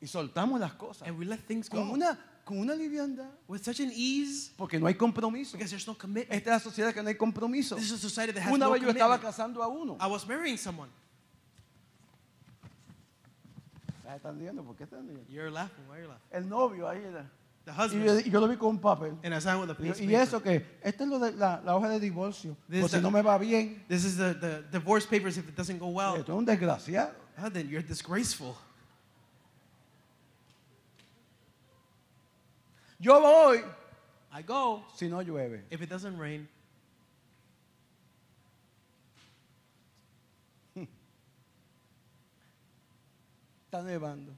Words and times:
y 0.00 0.06
soltamos 0.06 0.60
las 0.60 0.74
cosas 0.74 1.06
and 1.08 1.18
we 1.18 1.24
let 1.24 1.38
things 1.46 1.68
con 1.68 1.88
go 1.88 1.94
una, 1.94 2.18
con 2.44 2.58
una 2.58 2.74
liviandad, 2.74 3.30
with 3.48 3.62
such 3.62 3.80
an 3.80 3.90
ease 3.94 4.52
porque 4.56 4.78
no 4.78 4.86
hay 4.86 4.94
compromiso. 4.94 5.52
because 5.56 5.70
there's 5.70 5.86
no 5.86 5.94
commitment. 5.94 6.32
Esta 6.32 6.50
es 6.56 6.64
la 6.64 6.70
sociedad 6.70 6.94
que 6.94 7.02
no 7.02 7.08
hay 7.08 7.16
compromiso. 7.16 7.74
This 7.76 7.86
is 7.86 7.92
a 7.92 7.98
society 7.98 8.32
that 8.32 8.42
has 8.44 8.52
Una 8.52 8.66
no 8.66 8.72
vez 8.72 8.82
yo 8.82 8.88
estaba 8.90 9.18
casando 9.20 9.62
a 9.62 9.68
uno. 9.68 9.96
I 10.00 10.06
was 10.06 10.26
marrying 10.26 10.56
someone. 10.56 10.90
Ah, 14.06 14.16
¿Están 14.16 14.38
riendo? 14.38 14.62
¿Por 14.64 14.74
qué 14.76 14.84
están 14.84 15.06
riendo? 15.06 15.24
You're 15.28 15.50
laughing. 15.50 15.84
Why 15.88 15.96
are 15.96 16.02
you 16.02 16.08
laughing? 16.08 16.28
El 16.30 16.48
novio 16.48 16.88
ahí 16.88 17.02
era. 17.04 17.30
The 17.66 17.72
Y 17.72 17.74
husband. 17.84 18.04
yo, 18.06 18.18
y 18.20 18.30
yo 18.30 18.40
lo 18.40 18.48
vi 18.48 18.56
con 18.56 18.68
un 18.70 18.78
papel. 18.80 19.18
and 19.22 19.34
I 19.34 19.40
signed 19.40 19.60
with 19.60 19.68
a 19.68 19.74
Y, 19.78 19.88
piece 19.90 20.02
¿y 20.02 20.06
paper. 20.06 20.22
eso 20.22 20.42
que 20.42 20.78
Esta 20.82 21.04
es 21.04 21.10
lo 21.10 21.18
de 21.18 21.32
la, 21.32 21.60
la 21.62 21.76
hoja 21.76 21.90
de 21.90 22.00
divorcio. 22.00 22.56
This 22.70 22.80
Por 22.80 22.88
si 22.88 22.96
the- 22.96 23.02
no 23.02 23.10
me 23.10 23.20
va 23.20 23.36
bien. 23.36 23.84
This 23.88 24.04
is 24.06 24.16
the, 24.16 24.32
the 24.34 24.62
divorce 24.72 25.06
papers 25.06 25.36
if 25.36 25.46
it 25.46 25.54
doesn't 25.54 25.78
go 25.78 25.88
well. 25.88 26.16
Esto 26.16 26.32
es 26.32 26.38
un 26.38 26.46
desgraciado. 26.46 27.12
Ah, 27.36 27.50
then 27.50 27.68
you're 27.68 27.86
disgraceful. 27.86 28.56
Yo 32.98 33.20
voy 33.20 33.64
I 34.32 34.42
go 34.42 34.84
si 34.94 35.08
no 35.08 35.22
llueve. 35.22 35.64
if 35.70 35.80
it 35.80 35.88
doesn't 35.88 36.18
rain. 36.18 36.48
Está 43.66 43.82
nevando. 43.82 44.32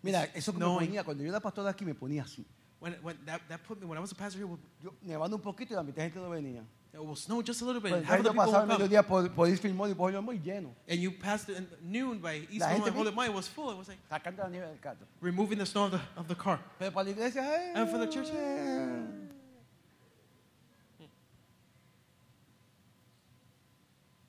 Mira, 0.00 0.24
eso 0.34 0.52
que 0.52 0.58
me 0.58 0.66
ponía, 0.66 1.02
cuando 1.02 1.24
yo 1.24 1.30
era 1.30 1.40
pastor 1.40 1.66
aquí 1.66 1.84
me 1.84 1.94
ponía 1.94 2.22
así. 2.22 2.44
When, 2.78 2.94
when 3.02 3.16
that, 3.24 3.40
that 3.48 3.60
put 3.66 3.80
me, 3.80 3.86
when 3.86 3.98
I 3.98 4.00
was 4.00 4.12
a 4.12 4.14
pastor 4.14 4.38
here, 4.38 4.48
Yo, 4.80 4.94
nevando 5.02 5.36
un 5.36 5.42
poquito 5.42 5.72
y 5.72 5.76
la 5.76 5.82
mitad 5.82 6.02
de 6.02 6.10
gente 6.10 6.20
no 6.20 6.28
venía. 6.28 6.62
It 6.94 7.04
will 7.04 7.16
snow 7.16 7.42
just 7.42 7.60
a 7.60 7.64
little 7.64 7.80
bit. 7.80 7.90
Pues 7.90 7.98
and 8.02 8.06
half 8.06 8.22
the 8.22 8.30
people 8.30 8.44
will 8.46 8.54
el 8.54 8.66
come. 8.66 8.78
mediodía 8.78 9.02
por, 9.06 9.28
por 9.30 9.48
East 9.48 9.62
Fillmore 9.62 9.90
y 9.90 9.94
muy 10.22 10.38
lleno. 10.38 10.70
And 10.88 11.00
you 11.00 11.10
passed 11.10 11.48
it 11.48 11.56
in 11.58 11.66
noon 11.82 12.20
by 12.20 12.46
East 12.50 12.60
La 12.60 12.68
gente 12.68 12.86
and 12.86 12.94
vi- 12.96 12.98
Holy 12.98 13.10
was 13.34 13.48
full. 13.48 13.70
It 13.72 13.76
was 13.78 13.88
like 13.88 13.98
Sacando 14.08 14.38
la 14.44 14.48
nieve 14.48 14.66
del 14.66 14.78
carro. 14.80 14.98
removing 15.20 15.58
the 15.58 15.66
snow 15.66 15.86
of 15.86 15.90
the, 15.92 16.00
of 16.16 16.28
the 16.28 16.34
car. 16.36 16.60
Pero 16.78 16.92
para 16.92 17.04
la 17.04 17.10
iglesia, 17.10 17.42
¡eh! 17.42 17.72
And 17.74 17.88
for 17.90 17.98
the 17.98 18.06
church, 18.06 18.28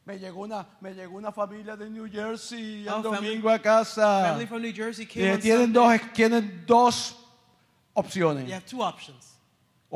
Me 0.06 0.20
llegó 0.20 0.42
una, 0.44 0.68
me 0.82 0.94
llegó 0.94 1.18
una 1.18 1.32
familia 1.32 1.76
de 1.76 1.90
New 1.90 2.08
Jersey 2.08 2.84
el 2.88 2.90
Oh, 2.94 3.02
family- 3.02 3.28
domingo 3.30 3.50
a 3.50 3.58
casa. 3.60 4.28
Family 4.30 4.46
from 4.46 4.62
New 4.62 4.72
Jersey 4.74 5.06
came 5.08 5.26
Eh, 5.26 5.34
on 5.34 5.40
tienen, 5.42 5.74
Sunday. 5.74 5.98
dos, 6.00 6.14
tienen 6.14 6.64
dos 6.68 7.16
opciones. 7.96 8.46
You 8.48 8.54
have 8.54 8.66
two 8.66 8.82
options. 8.84 9.35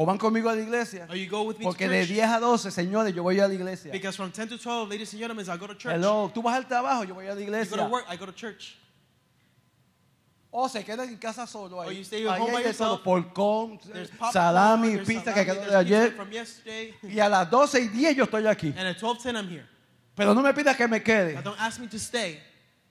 O 0.01 0.05
van 0.05 0.17
conmigo 0.17 0.47
a 0.49 0.55
la 0.55 0.61
iglesia. 0.61 1.05
Or 1.09 1.17
you 1.17 1.29
go 1.29 1.41
with 1.43 1.57
me 1.57 1.65
Porque 1.65 1.85
to 1.85 1.91
de 1.91 2.05
church. 2.07 2.15
10 2.15 2.29
a 2.31 2.39
12, 2.39 2.71
señores, 2.71 3.13
yo 3.13 3.21
voy 3.21 3.37
a 3.41 3.49
la 3.49 3.53
iglesia. 3.53 3.91
Because 3.91 4.15
from 4.15 4.31
10 4.31 4.47
to 4.47 4.57
12, 4.57 4.87
ladies 4.89 5.11
and 5.11 5.19
gentlemen, 5.19 5.45
I 5.45 5.57
go 5.57 5.67
to 5.67 5.75
church. 5.75 5.93
Hello, 5.93 6.31
tú 6.33 6.41
vas 6.41 6.55
al 6.55 6.65
trabajo, 6.65 7.03
yo 7.03 7.13
voy 7.15 7.25
a 7.27 7.35
la 7.35 7.41
You 7.41 7.47
go 7.47 7.51
iglesia. 7.51 7.75
to 7.75 7.83
work, 7.83 8.05
I 8.07 8.15
go 8.15 8.25
to 8.25 8.31
church. 8.31 8.77
O 10.51 10.69
se 10.69 10.85
quedan 10.85 11.09
en 11.09 11.17
casa 11.17 11.45
solo 11.45 11.81
ahí. 11.81 11.87
Or 11.89 11.91
you 11.91 12.03
stay 12.05 12.21
Ahí 12.25 12.39
home 12.39 12.53
by 12.53 12.61
hay 12.63 12.71
de 12.71 12.73
todo, 12.77 12.95
yourself. 12.95 13.03
porcón, 13.03 13.79
There's 13.91 14.09
popcorn, 14.11 14.31
salami, 14.31 14.93
there's 14.95 15.05
pizza 15.07 15.33
salami, 15.33 15.45
que 15.45 15.53
quedó 15.53 15.69
de 15.69 15.75
ayer. 15.75 16.11
from 16.15 16.31
yesterday. 16.31 16.95
Y 17.03 17.19
a 17.19 17.27
las 17.27 17.49
12 17.51 17.81
y 17.81 17.87
10 17.89 18.15
yo 18.15 18.23
estoy 18.23 18.47
aquí. 18.47 18.73
And 18.77 18.87
at 18.87 18.97
12:10, 18.97 19.35
I'm 19.35 19.49
here. 19.49 19.65
Pero 20.15 20.33
no 20.33 20.41
me 20.41 20.53
pidas 20.53 20.77
que 20.77 20.87
me 20.87 21.03
quede. 21.03 21.33
Now, 21.33 21.41
don't 21.41 21.59
ask 21.59 21.77
me 21.77 21.87
to 21.89 21.97
stay. 21.99 22.39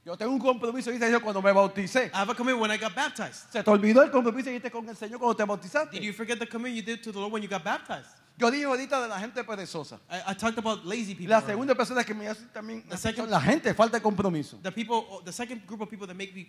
Yo 0.09 0.17
tengo 0.17 0.33
un 0.33 0.39
compromiso, 0.39 0.91
dice 0.91 1.11
yo, 1.11 1.21
cuando 1.21 1.43
me 1.43 1.53
bauticé. 1.53 2.07
I 2.15 2.17
have 2.17 2.31
a 2.31 2.35
commitment 2.35 2.63
when 2.63 2.71
I 2.71 2.79
got 2.79 2.95
baptized. 2.95 3.53
Se 3.53 3.63
te 3.63 3.71
olvidó 3.71 4.03
el 4.03 4.11
compromiso 4.11 4.47
que 4.47 4.53
hiciste 4.57 4.71
con 4.71 4.89
el 4.89 4.97
Señor 4.97 5.19
cuando 5.19 5.37
te 5.37 5.43
Did 5.43 5.49
bautizaste. 5.49 6.01
you 6.01 6.15
forget 6.15 6.39
the 6.39 6.47
commitment 6.47 6.77
you 6.77 6.83
did 6.83 7.03
to 7.03 7.13
the 7.13 7.19
Lord 7.19 7.31
when 7.31 7.43
you 7.43 7.49
got 7.49 7.63
baptized? 7.63 8.09
Yo 8.39 8.51
dije 8.51 8.65
ahorita 8.65 9.03
de 9.03 9.09
la 9.09 9.19
gente 9.21 9.45
perezosa. 9.45 10.01
I, 10.11 10.31
I 10.31 10.35
talked 10.35 10.57
about 10.57 10.87
lazy 10.87 11.15
people. 11.15 11.29
La 11.29 11.43
segunda 11.43 11.75
persona 11.75 12.05
que 12.05 12.15
me 12.15 12.27
hace 12.27 12.41
también 12.55 12.89
The 12.89 12.97
second- 12.97 13.25
son 13.25 13.31
la 13.31 13.39
gente, 13.41 13.75
falta 13.75 13.99
de 13.99 14.03
compromiso. 14.03 14.59
The 14.63 14.73
people, 14.73 15.21
the 15.27 15.33
second 15.33 15.67
group 15.67 15.83
of 15.83 15.91
people 15.91 16.07
that 16.07 16.17
make 16.17 16.35
me 16.35 16.49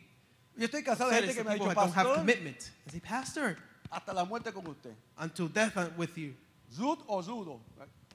Yo 0.56 0.66
estoy 0.66 0.82
cansado 0.82 1.10
de 1.10 1.18
gente 1.20 1.36
que 1.36 1.44
me 1.44 1.50
ha 1.52 1.54
dicho, 1.56 1.66
don't 1.66 1.78
have 1.78 1.94
pastor, 1.94 2.16
commitment. 2.16 2.72
I 2.88 2.92
say, 2.92 3.00
Pastor, 3.02 3.58
hasta 3.92 4.14
la 4.14 4.24
muerte 4.24 4.54
con 4.54 4.66
usted. 4.68 4.96
until 5.18 5.50
death 5.50 5.76
with 5.98 6.16
you. 6.18 6.34
Zud 6.74 7.00
o 7.10 7.22
zudo. 7.22 7.60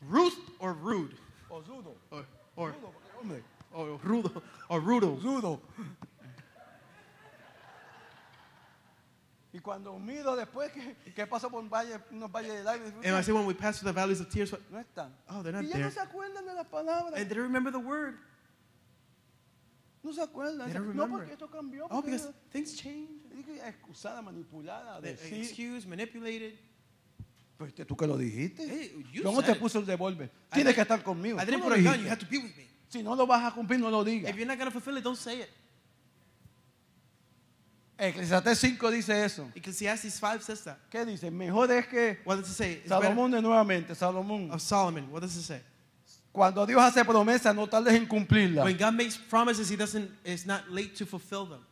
Ruth 0.09 0.39
or 0.59 0.73
rude? 0.73 1.15
O 1.51 1.61
zudo. 1.61 1.95
Or, 2.11 2.25
or, 2.57 2.73
Zudo, 2.73 2.93
hombre. 3.19 3.43
Or 3.75 3.99
rudo, 4.03 4.43
or 4.69 4.81
rudo. 4.81 5.19
Zudo. 5.21 5.61
Y 9.53 9.61
cuando 9.61 9.97
miro 10.01 10.35
después 10.35 10.73
que, 10.73 10.97
que 11.15 11.27
paso 11.29 11.49
por 11.49 11.63
un 11.63 11.71
valle, 11.71 12.01
unos 12.11 12.31
valles 12.31 12.55
de 12.55 12.65
lágrimas, 12.65 13.05
And 13.07 13.17
I 13.17 13.23
say, 13.23 13.33
when 13.33 13.47
we 13.47 13.55
pass 13.55 13.79
through 13.79 13.93
the 13.93 13.95
valleys 14.01 14.21
of 14.21 14.29
tears, 14.29 14.53
no 14.71 14.79
están. 14.81 15.13
Oh, 15.29 15.43
they're 15.45 15.53
not 15.53 15.63
y 15.63 15.69
ya 15.69 15.75
there. 15.75 15.85
no 15.85 15.91
se 15.91 16.01
acuerdan 16.01 16.45
de 16.45 16.55
las 16.55 16.67
palabras. 16.67 17.15
and 17.15 17.29
they 17.29 17.35
don't 17.37 17.45
remember 17.45 17.71
the 17.71 17.79
word. 17.79 18.17
No 20.03 20.13
se 20.13 20.21
acuerdan. 20.23 20.67
They 20.67 20.75
don't 20.75 20.87
No 20.87 21.05
remember 21.05 21.19
porque 21.19 21.33
esto 21.35 21.49
cambió. 21.49 21.85
Oh, 21.85 22.01
porque 22.03 22.11
because 22.11 22.33
things 22.51 22.75
change. 22.77 23.11
Excusada, 23.65 24.21
manipulada, 24.23 25.01
They 25.01 25.13
decir. 25.13 25.43
excuse, 25.45 25.87
manipulated. 25.87 26.59
Pues 27.57 27.69
este, 27.71 27.85
tú 27.85 27.97
que 27.97 28.09
lo 28.09 28.17
dijiste. 28.19 28.67
Hey, 28.67 29.05
you 29.13 29.23
said 29.23 29.45
te 29.45 29.53
it. 29.53 29.59
puse 29.61 29.79
el 29.79 29.87
devolver. 29.87 30.31
Tienes 30.53 30.75
que 30.75 30.81
estar 30.81 31.01
conmigo. 31.05 31.41
I 31.41 31.45
didn't 31.45 31.63
put 31.63 31.73
a 31.73 31.81
gun. 31.81 32.01
You 32.01 32.09
have 32.11 32.19
to 32.19 32.27
be 32.27 32.39
with 32.39 32.57
me. 32.57 32.67
Si 32.95 33.03
no 33.03 33.17
lo 33.17 33.27
vas 33.27 33.45
a 33.45 33.51
cumplir, 33.53 33.81
no 33.81 33.91
lo 33.91 34.05
digas. 34.05 34.31
If 34.31 34.37
you're 34.37 34.47
not 34.47 34.57
going 34.57 34.71
to 34.71 34.71
fulfill 34.71 34.97
it, 34.97 35.03
don't 35.03 35.17
say 35.19 35.41
it. 35.41 35.51
Eclesiastés 37.99 38.57
5 38.57 38.89
dice 38.93 39.25
eso. 39.25 39.51
Ecclesiastes 39.57 40.21
5 40.21 40.43
says 40.45 40.63
that. 40.63 40.77
¿Qué 40.89 41.05
dice? 41.05 41.29
Mejor 41.29 41.73
es 41.73 41.89
que 41.89 42.19
What 42.25 42.37
does 42.37 42.49
it 42.51 42.55
say? 42.55 42.73
It's 42.75 42.89
Salomón 42.89 43.33
de 43.33 43.43
nuevamente, 43.43 43.97
Salomón. 43.97 44.53
of 44.53 44.61
Solomon. 44.63 45.11
What 45.11 45.23
does 45.23 45.37
it 45.37 45.43
say? 45.43 45.61
Cuando 46.33 46.65
Dios 46.65 46.81
hace 46.81 47.05
promesa, 47.05 47.53
no 47.53 47.67
tardes 47.67 47.95
en 47.95 48.07
cumplirla. 48.07 48.63
When 48.63 48.77
God 48.77 48.95
makes 48.95 49.17
promises, 49.17 49.69
He 49.69 49.77
doesn't. 49.77 50.09
It's 50.25 50.47
not 50.47 50.71
late 50.71 50.95
to 50.95 51.05
fulfill 51.05 51.47
them. 51.47 51.67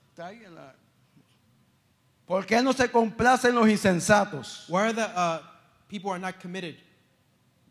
Porque 2.26 2.56
Él 2.56 2.64
no 2.64 2.72
se 2.72 2.88
complace 2.88 3.44
en 3.44 3.54
los 3.54 3.68
insensatos. 3.68 4.68
Where 4.68 4.86
are 4.86 4.92
the 4.92 5.06
uh, 5.06 5.40
people 5.88 6.10
are 6.10 6.18
not 6.18 6.40
committed? 6.40 6.74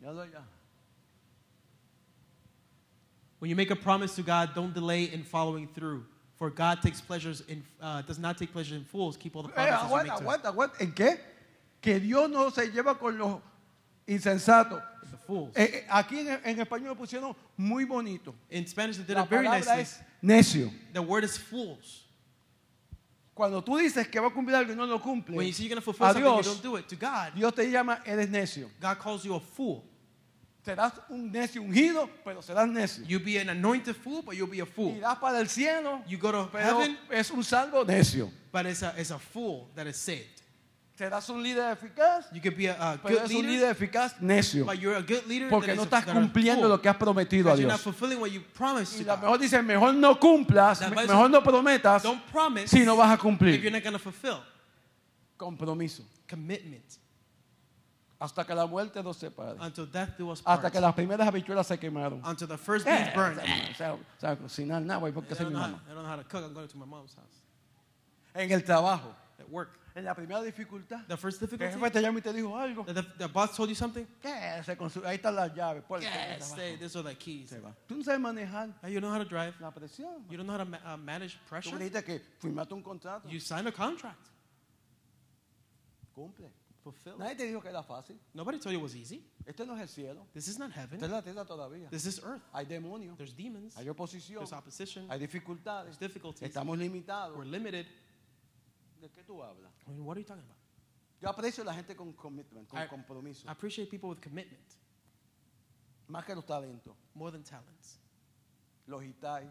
Ya 0.00 0.10
lo- 0.10 0.24
ya. 0.24 0.40
When 3.42 3.48
you 3.48 3.56
make 3.56 3.72
a 3.72 3.74
promise 3.76 4.14
to 4.14 4.22
God, 4.22 4.54
don't 4.54 4.72
delay 4.72 5.10
in 5.12 5.24
following 5.24 5.66
through. 5.66 6.04
For 6.36 6.48
God 6.48 6.80
takes 6.80 7.00
pleasures 7.00 7.42
in 7.48 7.64
uh, 7.80 8.00
does 8.02 8.20
not 8.20 8.38
take 8.38 8.52
pleasure 8.52 8.76
in 8.76 8.84
fools. 8.84 9.16
Keep 9.16 9.34
all 9.34 9.42
the 9.42 9.48
Eh, 9.48 9.66
promises 9.66 9.82
you 9.82 9.88
aguanta, 9.88 10.04
make 10.04 10.16
to 10.16 10.22
aguanta, 10.22 10.52
aguanta. 10.54 10.80
¿En 10.80 10.92
qué? 10.92 11.18
Que 11.80 11.98
Dios 11.98 12.30
no 12.30 12.50
se 12.50 12.70
lleva 12.70 12.96
con 12.96 13.18
los 13.18 13.40
insensatos. 14.06 14.80
the 15.10 15.16
fools. 15.26 15.50
Eh, 15.56 15.64
eh, 15.74 15.86
aquí 15.90 16.20
en, 16.20 16.38
en 16.44 16.60
español 16.60 16.90
lo 16.90 16.94
pusieron 16.94 17.34
muy 17.56 17.84
bonito. 17.84 18.32
In 18.48 18.64
Spanish, 18.64 18.98
they 18.98 19.02
did 19.02 19.16
La 19.16 19.24
it 19.24 19.28
very 19.28 19.44
palabra 19.48 19.76
nicely. 19.76 19.80
es 19.82 19.98
necio. 20.22 20.70
The 20.92 21.02
word 21.02 21.24
is 21.24 21.36
fools. 21.36 22.04
Cuando 23.34 23.60
tú 23.60 23.76
dices 23.76 24.06
que 24.08 24.20
va 24.20 24.28
a 24.28 24.30
cumplir 24.30 24.54
algo 24.54 24.70
y 24.70 24.76
no 24.76 24.86
lo 24.86 25.00
cumple, 25.00 25.34
When 25.36 25.48
you 25.48 25.52
see 25.52 25.64
you're 25.64 25.70
going 25.70 25.80
to 25.80 25.84
fulfill 25.84 26.06
a 26.06 26.12
something, 26.12 26.24
you 26.24 26.42
Dios, 26.42 26.46
don't 26.46 26.62
do 26.62 26.76
it. 26.76 26.88
To 26.90 26.94
God, 26.94 27.32
Dios 27.34 27.52
te 27.54 27.68
llama, 27.68 28.00
eres 28.06 28.28
necio. 28.28 28.70
God 28.80 29.00
calls 29.00 29.24
you 29.24 29.34
a 29.34 29.40
fool. 29.40 29.82
Serás 30.64 30.92
un 31.08 31.32
necio 31.32 31.60
ungido, 31.60 32.08
pero 32.24 32.40
serás 32.40 32.68
necio. 32.68 33.04
You'll 33.04 33.24
be 33.24 33.36
an 33.40 33.48
anointed 33.48 33.96
fool, 33.96 34.22
but 34.22 34.36
you'll 34.36 34.46
be 34.50 34.60
a 34.60 34.66
fool. 34.66 34.94
Irás 34.96 35.18
para 35.18 35.40
el 35.40 35.48
cielo, 35.48 36.02
You 36.06 36.18
go 36.18 36.30
to 36.30 36.48
pero 36.52 36.78
heaven, 36.80 36.96
es 37.10 37.30
un 37.32 37.42
salvo 37.42 37.84
necio. 37.84 38.30
but 38.52 38.66
it's 38.66 38.82
a, 38.82 38.94
it's 38.96 39.10
a 39.10 39.18
fool 39.18 39.68
that 39.74 39.86
is 39.88 39.96
saved. 39.96 40.28
Serás 40.96 41.28
un 41.30 41.42
líder 41.42 41.72
eficaz, 41.72 42.26
You 42.32 42.40
could 42.40 42.54
be 42.56 42.68
a, 42.68 42.74
a 42.92 42.96
pero 43.02 43.16
good 43.16 43.24
es 43.24 43.30
un 43.34 43.36
leader, 43.46 43.50
líder 43.50 43.70
eficaz 43.72 44.20
necio. 44.20 44.64
but 44.64 44.78
you're 44.78 44.94
a 44.96 45.02
good 45.02 45.26
leader 45.26 45.48
Porque 45.50 45.66
that 45.66 45.74
no 45.76 45.82
is 45.82 45.88
a, 45.92 45.96
estás 45.96 46.04
that 46.06 46.14
are 46.16 46.20
cumpliendo 46.20 46.60
fool. 46.60 46.68
lo 46.68 46.80
que 46.80 46.88
has 46.88 46.96
prometido 46.96 47.48
a 47.50 47.54
Because 47.56 47.60
you're 47.60 47.68
not 47.72 47.78
Dios. 47.80 47.82
fulfilling 47.82 48.20
what 48.20 48.30
you 48.30 48.40
promised 48.54 48.94
Y 49.00 49.02
to 49.02 49.06
la 49.08 49.16
God. 49.16 49.22
mejor 49.24 49.38
dice, 49.40 49.62
mejor 49.62 49.94
no 49.94 50.14
cumplas, 50.20 50.80
La 50.80 50.90
me- 50.90 50.94
Bible 50.94 51.08
mejor 51.08 51.28
no 51.30 51.42
prometas 51.42 52.04
Don't 52.04 52.22
promise 52.30 52.68
si 52.68 52.84
no 52.84 52.94
vas 52.94 53.10
a 53.10 53.14
if 53.14 53.20
you're 53.24 53.32
cumplir. 53.32 53.72
not 53.72 53.82
going 53.82 53.94
to 53.94 53.98
fulfill. 53.98 54.38
Compromiso. 55.36 56.04
Commitment. 56.28 56.84
Hasta 58.22 58.44
que 58.44 58.54
la 58.54 58.66
muerte 58.66 59.02
nos 59.02 59.16
separe. 59.16 59.58
Until 59.60 59.84
death 59.90 60.16
do 60.16 60.28
us 60.30 60.40
Hasta 60.44 60.62
part. 60.62 60.72
que 60.72 60.80
las 60.80 60.94
primeras 60.94 61.26
habichuelas 61.26 61.66
se 61.66 61.76
quemaron. 61.78 62.22
Until 62.24 62.46
the 62.46 62.56
first 62.56 62.86
Eh, 62.86 62.90
beans 62.90 63.14
burn. 63.14 63.38
o 63.38 63.74
sea, 63.74 63.94
o 63.94 63.98
sea, 64.18 64.36
cocinar 64.36 64.80
nada, 64.82 65.00
güey, 65.00 65.12
porque 65.12 65.34
don't, 65.34 65.48
mi 65.48 65.54
know 65.54 65.60
how, 65.62 65.68
mamá. 65.72 65.82
I 65.84 65.94
don't 65.94 66.04
know 66.04 66.12
how 66.12 66.16
to 66.16 66.28
cook. 66.28 66.42
I'm 66.44 66.54
going 66.54 66.68
to 66.68 66.76
my 66.78 66.86
mom's 66.86 67.14
house. 67.14 67.42
En 68.34 68.50
el 68.52 68.62
trabajo, 68.62 69.12
At 69.40 69.48
work. 69.50 69.70
en 69.96 70.04
la 70.04 70.14
primera 70.14 70.40
dificultad, 70.40 71.04
The 71.08 71.16
first 71.16 71.38
que 71.40 71.46
el 71.46 71.50
difficulty. 71.50 71.74
jefe 71.80 71.90
te 71.90 72.00
llama 72.00 72.18
y 72.20 72.22
te 72.22 72.32
dijo 72.32 72.56
algo. 72.56 72.84
The, 72.84 72.94
the, 72.94 73.02
the 73.18 73.26
boss 73.26 73.56
told 73.56 73.68
you 73.68 73.74
something? 73.74 74.06
Con 74.78 74.88
su- 74.88 75.04
ahí 75.04 75.16
están 75.16 75.34
las 75.34 75.52
llaves. 75.54 75.82
por 75.82 75.98
trabajo. 76.00 76.40
stay. 76.44 76.76
These 76.76 76.96
are 76.96 77.02
the 77.08 77.16
keys. 77.18 77.50
Se 77.50 77.58
va. 77.60 77.74
Tú 77.88 77.96
no 77.96 78.04
sabes 78.04 78.20
manejar 78.20 78.68
You 78.88 79.00
don't 79.00 79.02
know 79.02 79.10
how 79.12 79.18
to 79.18 79.28
drive. 79.28 79.54
la 79.60 79.72
presión. 79.72 80.24
You 80.30 80.36
don't 80.36 80.46
know 80.46 80.52
how 80.56 80.58
to 80.58 80.64
ma- 80.64 80.94
uh, 80.94 80.96
manage 80.96 81.34
Tú 81.38 81.48
pressure. 81.48 81.72
me 81.76 81.84
dijiste 81.90 82.04
que 82.04 82.20
firmaste 82.40 82.72
un 82.72 82.82
contrato. 82.84 83.28
You 83.28 83.40
signed 83.40 83.66
a 83.66 83.72
contract. 83.72 84.28
Cumple. 86.14 86.50
Fulfill. 86.82 87.16
Nadie 87.18 87.36
te 87.36 87.44
dijo 87.46 87.60
que 87.62 87.68
era 87.68 87.82
fácil. 87.82 88.18
Nobody 88.34 88.58
told 88.58 88.72
you 88.72 88.78
it 88.80 88.82
was 88.82 88.94
easy. 88.96 89.24
Este 89.46 89.64
no 89.64 89.74
es 89.76 89.80
el 89.82 89.88
cielo. 89.88 90.26
This 90.32 90.48
is 90.48 90.58
not 90.58 90.70
Esta 90.70 90.82
es 90.84 90.90
heaven. 91.00 91.10
la 91.12 91.22
tierra 91.22 91.44
todavía. 91.44 91.88
This 91.90 92.06
is 92.06 92.18
earth. 92.24 92.42
Hay 92.52 92.64
demonios. 92.66 93.16
There's 93.16 93.34
demons. 93.36 93.76
Hay 93.76 93.88
oposición. 93.88 94.38
There's 94.38 94.52
opposition. 94.52 95.08
Hay 95.10 95.20
dificultades. 95.20 95.96
There's 95.96 95.98
difficulties. 96.00 96.42
Estamos 96.42 96.76
limitados. 96.76 97.36
We're 97.38 97.48
limited. 97.48 97.86
¿De 99.00 99.08
qué 99.10 99.22
tú 99.24 99.42
hablas? 99.42 99.72
I 99.86 99.90
mean, 99.90 100.04
what 100.04 100.16
are 100.16 100.20
you 100.20 100.26
talking 100.26 100.42
about? 100.44 100.56
Yo 101.20 101.28
aprecio 101.28 101.62
la 101.64 101.72
gente 101.72 101.94
con 101.94 102.12
commitment, 102.14 102.68
con 102.68 102.80
I- 102.80 102.88
compromiso. 102.88 103.46
I 103.46 103.52
appreciate 103.52 103.88
people 103.88 104.08
with 104.08 104.20
commitment 104.20 104.60
Más 106.08 106.24
que 106.24 106.34
los 106.34 106.44
talentos. 106.44 106.96
more 107.14 107.30
than 107.30 107.44
talents. 107.44 107.98
Los 108.88 109.02
hitai, 109.04 109.48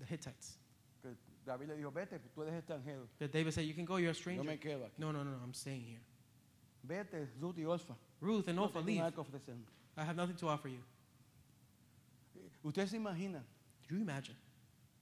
The 0.00 0.04
Hittites. 0.06 0.58
que 1.00 1.14
David 1.44 1.68
le 1.68 1.76
dijo, 1.76 1.92
vete, 1.92 2.18
tú 2.34 2.42
eres 2.42 2.54
extranjero. 2.54 3.08
That 3.18 3.30
David 3.30 3.52
said, 3.52 3.64
You 3.66 3.74
can 3.74 3.84
go, 3.84 3.98
you're 3.98 4.10
a 4.10 4.14
stranger. 4.14 4.44
me 4.44 4.58
quedo 4.58 4.84
aquí. 4.86 4.94
No, 4.98 5.12
no, 5.12 5.22
no, 5.22 5.30
no, 5.36 5.42
I'm 5.44 5.54
staying 5.54 5.82
here. 5.84 6.00
Vete, 6.86 7.28
Ruth 7.40 7.56
y 7.58 7.64
Orfa. 7.64 7.94
Ruth 8.20 8.48
and 8.48 8.58
tengo 8.58 8.80
leave. 8.82 8.98
nada 8.98 9.12
que 9.12 9.20
ofrecer. 9.20 9.54
I 9.96 10.02
have 10.02 10.16
nothing 10.16 10.36
to 10.36 10.48
offer 10.48 10.68
you. 10.68 10.80
Usted 12.62 12.86
se 12.88 12.96
imagina 12.96 13.42
Do 13.88 13.96
you 13.96 14.02
imagine 14.02 14.34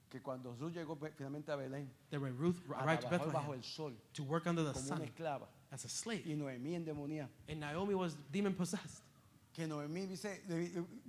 que 0.09 0.19
cuando 0.21 0.53
Ruth 0.59 0.73
llegó 0.73 0.95
finalmente 1.15 1.51
a 1.51 1.55
Belén, 1.55 1.87
that 2.11 2.19
when 2.21 2.37
Ruth 2.37 2.57
a 2.69 2.83
arrived 2.83 3.01
to 3.01 3.07
trabajar 3.07 3.31
bajo 3.33 3.51
Bethlehem 3.51 3.53
el 3.57 3.63
sol, 3.63 3.93
to 4.13 4.23
work 4.23 4.45
under 4.45 4.63
the 4.63 4.71
como 4.73 4.85
una 4.85 4.97
sun 4.97 5.05
esclava, 5.07 5.47
as 5.71 5.85
a 5.85 5.89
slave, 5.89 6.21
y 6.25 6.35
Noemí 6.35 6.75
endemoniada, 6.75 7.29
and 7.49 7.59
Naomi 7.61 7.95
was 7.95 8.15
demon 8.31 8.53
possessed? 8.53 9.01
que 9.53 9.65
Noemí 9.65 10.05
dice, 10.07 10.41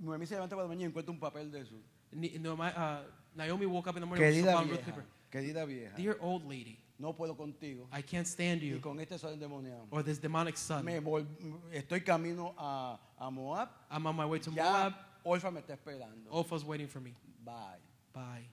Noemí 0.01 0.25
se 0.25 0.35
levanta 0.35 0.55
por 0.55 0.63
la 0.63 0.67
mañana 0.69 0.85
y 0.85 0.91
encuentra 0.91 1.11
un 1.11 1.19
papel 1.19 1.51
de 1.51 1.61
eso. 1.61 1.75
Ni- 2.11 2.37
no, 2.39 2.55
my, 2.57 2.69
uh, 2.69 3.03
Naomi 3.35 3.65
woke 3.67 3.87
up 3.87 3.95
in 3.95 4.01
the 4.01 4.05
morning 4.07 4.25
with 4.25 4.33
Querida 4.33 4.53
some 4.53 4.69
Ruth 4.69 4.79
vieja, 4.79 4.91
paper. 4.91 5.05
querida 5.31 5.65
vieja, 5.67 5.95
Dear 5.97 6.17
old 6.21 6.45
lady, 6.45 6.79
no 6.97 7.13
puedo 7.15 7.35
contigo 7.35 7.87
I 7.91 8.01
can't 8.01 8.25
stand 8.27 8.61
y 8.63 8.69
you 8.69 8.81
con 8.81 8.99
este 8.99 9.17
sol 9.19 9.33
endemoniado. 9.33 9.87
or 9.91 10.03
this 10.03 10.19
demonic 10.19 10.55
son. 10.57 10.85
Me 10.85 10.99
vol- 10.99 11.27
estoy 11.71 12.03
camino 12.03 12.53
a, 12.57 12.99
a 13.17 13.29
Moab, 13.29 13.69
I'm 13.91 14.05
on 14.07 14.15
my 14.15 14.25
way 14.25 14.39
to 14.39 14.51
ya 14.51 14.63
Moab. 14.63 14.93
Orfa 15.23 15.51
me 15.51 15.59
está 15.59 15.73
esperando. 15.73 16.29
Opha's 16.29 16.63
waiting 16.63 16.87
for 16.87 17.01
me. 17.01 17.13
Bye. 17.43 17.79
Bye. 18.13 18.47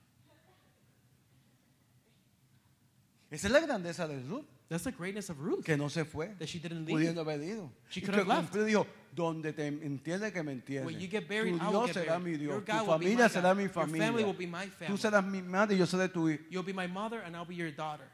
Esa 3.31 3.47
es 3.47 3.53
la 3.53 3.61
grandeza 3.61 4.07
de 4.07 4.19
Ruth, 4.21 4.45
That's 4.69 4.85
the 4.85 4.93
greatness 4.93 5.29
of 5.29 5.39
Ruth, 5.39 5.65
que 5.65 5.77
no 5.77 5.89
se 5.89 6.05
fue, 6.05 6.35
that 6.39 6.49
she 6.49 6.59
didn't 6.59 6.87
leave. 6.87 6.97
pudiendo 6.99 7.21
haber 7.21 7.43
ido. 7.43 7.71
She 7.91 8.01
could 8.01 8.15
have 8.15 8.27
left. 8.27 8.55
dijo, 8.55 8.87
donde 9.15 9.53
te 9.53 9.67
entiende 9.67 10.33
que 10.33 10.43
me 10.43 10.53
entiende. 10.53 10.87
When 10.87 10.99
you 10.99 11.09
get 11.09 11.29
buried, 11.29 11.59
tu 11.59 11.63
I 11.63 11.69
will 11.69 11.81
Dios 11.87 11.87
get 11.93 11.97
será 12.07 12.19
buried. 12.19 12.25
mi 12.25 12.39
Dios, 12.39 12.53
Your 12.53 12.61
God 12.63 12.87
my 12.87 12.93
familia 12.93 13.29
será 13.29 13.55
mi 13.55 13.63
Your 13.65 13.71
family 13.73 14.25
will 14.25 14.33
be 14.33 14.47
my 14.47 14.65
Tú 14.67 14.71
family. 14.73 14.99
serás 14.99 15.25
mi 15.27 15.43
madre 15.43 15.75
y 15.75 15.79
yo 15.79 15.85
seré 15.87 16.09
tu 16.11 16.27
hijo. 16.29 16.43
You'll 16.51 16.63
be 16.65 16.73
my 16.73 16.87
mother 16.87 17.21
and 17.21 17.37
I'll 17.37 17.45
be 17.47 17.55
your 17.55 17.71
daughter. 17.71 18.07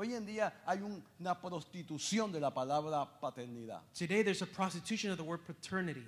Hoy 0.00 0.14
en 0.14 0.24
día 0.24 0.62
hay 0.64 0.78
un- 0.80 1.02
una 1.18 1.40
prostitución 1.40 2.30
de 2.30 2.38
la 2.38 2.54
palabra 2.54 3.04
paternidad. 3.20 3.82
Today 3.92 4.22
there's 4.22 4.40
a 4.42 4.46
prostitution 4.46 5.10
of 5.10 5.18
the 5.18 5.24
word 5.24 5.40
paternity. 5.44 6.06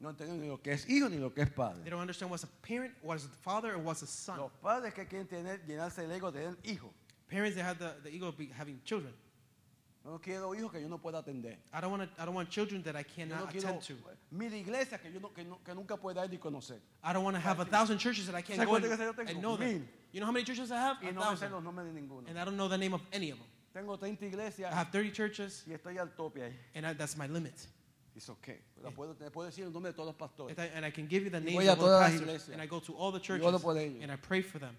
No 0.00 0.08
entienden 0.08 0.40
ni 0.40 0.48
lo 0.48 0.56
que 0.62 0.72
es 0.72 0.88
hijo 0.88 1.10
ni 1.10 1.18
lo 1.18 1.34
que 1.34 1.42
es 1.42 1.50
padre. 1.50 1.82
They 1.82 1.90
don't 1.90 2.00
understand 2.00 2.30
what's 2.30 2.44
a 2.44 2.48
parent, 2.66 2.94
what's 3.02 3.26
a 3.26 3.28
father, 3.28 3.74
and 3.74 3.84
what's 3.84 4.02
a 4.02 4.06
son. 4.06 4.38
Los 4.38 4.50
padres 4.62 4.94
que 4.94 5.06
quieren 5.06 5.26
tener, 5.28 5.60
llenarse 5.66 6.04
el 6.04 6.10
ego 6.12 6.32
de 6.32 6.40
tener 6.40 6.56
hijos. 6.64 6.90
Parents 7.28 7.54
that 7.56 7.66
have 7.66 7.78
the, 7.78 8.00
the 8.08 8.16
ego 8.16 8.28
of 8.28 8.36
be, 8.38 8.46
having 8.50 8.80
children. 8.84 9.12
No 10.06 10.20
quiero 10.20 10.54
hijos 10.54 10.70
que 10.70 10.80
yo 10.80 10.88
no 10.88 10.98
pueda 10.98 11.18
atender. 11.18 11.58
I 11.72 11.80
don't 11.80 11.90
want 11.90 12.02
to. 12.04 12.22
I 12.22 12.24
don't 12.24 12.34
want 12.34 12.48
children 12.48 12.80
that 12.84 12.94
I 12.94 13.00
Yo 13.16 13.26
no 13.26 13.34
cannot 13.46 13.54
attend 13.56 13.80
to. 13.82 13.94
mil 14.30 14.52
iglesias 14.54 15.00
que 15.00 15.10
yo 15.10 15.18
no- 15.18 15.32
que 15.34 15.42
no- 15.44 15.58
que 15.64 15.74
nunca 15.74 15.96
pueda 15.96 16.24
ir 16.24 16.38
conocer. 16.38 16.78
I 17.02 17.12
don't 17.12 17.24
want 17.24 17.34
to 17.36 17.40
have 17.40 17.58
a 17.60 17.64
thousand 17.64 17.98
churches 17.98 18.26
that 18.26 18.36
I 18.36 18.42
can't 18.42 18.56
¿Sabe 18.60 18.66
go 18.66 18.76
in 18.76 18.82
cuántas 18.82 19.00
iglesias 19.00 19.16
yo 19.16 19.22
and 19.32 19.40
know 19.42 19.56
them. 19.56 19.88
You 20.12 20.20
know 20.20 20.26
how 20.26 20.32
many 20.32 20.44
churches 20.44 20.70
I 20.70 20.76
have? 20.76 20.98
Y 21.02 21.08
A 21.08 21.12
no 21.12 21.20
thousand. 21.22 21.50
los 21.50 21.62
nombres 21.62 21.86
de 21.92 21.92
ninguno. 22.00 22.28
And 22.28 22.38
I 22.38 22.44
don't 22.44 22.56
know 22.56 22.68
the 22.68 22.78
name 22.78 22.94
of 22.94 23.02
any 23.12 23.30
of 23.32 23.38
them. 23.38 23.46
Tengo 23.74 23.96
30 23.98 24.26
iglesias 24.26 24.72
I 24.72 24.76
have 24.76 24.90
30 24.92 25.10
churches, 25.12 25.64
y 25.66 25.72
estoy 25.74 25.98
al 25.98 26.08
tope 26.14 26.40
ahí. 26.40 26.54
and 26.76 26.86
I, 26.86 26.92
that's 26.94 27.16
my 27.16 27.26
limit. 27.26 27.66
It's 28.14 28.30
okay. 28.30 28.60
Puedo, 28.94 29.14
te 29.14 29.28
puedo 29.30 29.46
decir 29.50 29.64
el 29.64 29.72
nombre 29.72 29.90
de 29.92 29.96
todos 29.96 30.06
los 30.06 30.14
pastores. 30.16 30.56
And 30.56 30.60
I, 30.60 30.70
and 30.76 30.86
I 30.86 30.90
can 30.92 31.06
give 31.08 31.24
you 31.24 31.30
the 31.30 31.40
Y 31.40 31.44
names 31.52 31.68
of 31.68 31.80
all 31.80 31.88
the 31.90 31.98
pastors, 31.98 32.20
iglesias. 32.22 32.48
and 32.52 32.62
I 32.62 32.66
go 32.66 32.78
to 32.80 32.94
all 32.94 33.10
the 33.12 33.20
churches, 33.20 33.44
oro 33.44 33.58
por 33.58 33.76
ellos. 33.76 34.00
and 34.02 34.10
I 34.12 34.16
pray 34.16 34.40
for 34.40 34.58
them. 34.60 34.74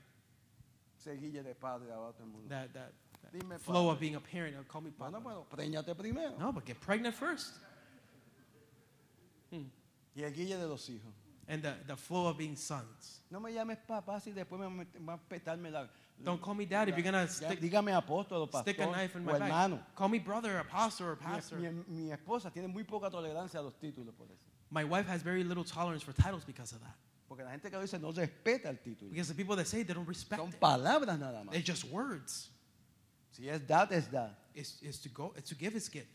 Ese 0.98 1.16
guille 1.20 1.44
de 1.44 1.54
padre 1.54 1.92
ahora 1.94 2.14
todo 2.14 2.24
el 2.24 2.30
mundo. 2.32 2.50
That, 2.50 2.74
that 2.74 2.92
Dime, 3.32 3.58
flow 3.60 3.90
of 3.90 4.00
being 4.00 4.16
a 4.16 4.20
parent, 4.20 4.56
or 4.56 4.64
call 4.64 4.82
me 4.82 4.92
papa. 4.92 5.20
bueno, 5.20 5.46
préñate 5.50 5.96
primero. 5.96 6.38
No, 6.40 6.52
but 6.52 6.66
get 6.66 6.80
pregnant 6.80 7.16
first. 7.16 7.54
Hmm. 9.52 9.64
Y 10.16 10.24
el 10.24 10.32
guille 10.32 10.58
de 10.58 10.68
los 10.68 10.88
hijos. 10.90 11.14
And 11.48 11.62
the, 11.64 11.74
the 11.88 11.96
flow 11.96 12.28
of 12.28 12.38
being 12.38 12.56
sons. 12.58 13.22
No 13.32 13.40
me 13.40 13.52
llames 13.54 13.78
papá 13.88 14.20
si 14.22 14.32
después 14.32 14.60
me 14.70 14.86
va 15.06 15.14
a 15.14 15.18
petarme 15.18 15.72
la. 15.72 15.86
Don't 16.22 16.42
call 16.42 16.56
me 16.56 16.66
dad 16.66 16.90
if 16.90 16.98
you're 16.98 17.10
going 17.10 17.28
to 17.28 17.32
stick, 17.32 17.60
dígame 17.62 17.94
apóstol 17.94 18.50
pastor 18.52 18.72
stick 18.74 18.80
a 18.80 18.88
knife 18.88 19.16
in 19.16 19.22
o 19.22 19.32
my 19.32 19.40
back. 19.40 19.42
hermano. 19.44 19.80
Call 19.96 20.10
me 20.10 20.18
brother, 20.20 20.58
apostle, 20.58 21.08
or 21.10 21.16
pastor. 21.16 21.58
mi- 21.58 21.84
mi 21.88 22.12
esposa 22.12 22.52
tiene 22.52 22.68
muy 22.68 22.84
poca 22.84 23.10
tolerancia 23.10 23.60
a 23.60 23.62
los 23.62 23.76
títulos 23.76 24.14
por 24.18 24.26
eso. 24.26 24.42
My 24.72 24.84
wife 24.84 25.08
has 25.08 25.22
very 25.22 25.44
little 25.44 25.64
tolerance 25.64 26.02
for 26.04 26.12
titles 26.14 26.44
because 26.44 26.74
of 26.74 26.82
that. 26.82 26.96
Porque 27.30 27.44
la 27.44 27.52
gente 27.52 27.70
que 27.70 27.80
dice 27.80 28.00
no 28.00 28.12
respeta 28.12 28.66
el 28.70 28.78
título. 28.78 29.12
Because 29.12 29.28
the 29.28 29.36
people 29.36 29.56
that 29.56 29.68
say 29.68 29.82
it, 29.82 29.88
they 29.88 29.94
don't 29.94 30.08
respect 30.08 30.42
Son 30.42 30.50
it. 30.50 30.60
palabras 30.60 31.20
nada 31.20 31.44
más. 31.46 31.54
It's 31.54 31.64
just 31.66 31.86
words. 31.86 32.50
Si 33.38 33.48
es 33.48 33.66
dad, 33.68 33.92
es 33.94 34.10
dad. 34.10 34.36
It's, 34.56 34.81
it's 34.81 35.00
to 35.04 35.10
go, 35.10 35.31
it's 35.38 35.50
to 35.50 35.56
give 35.56 35.75
is 35.78 35.88
give. 35.88 36.07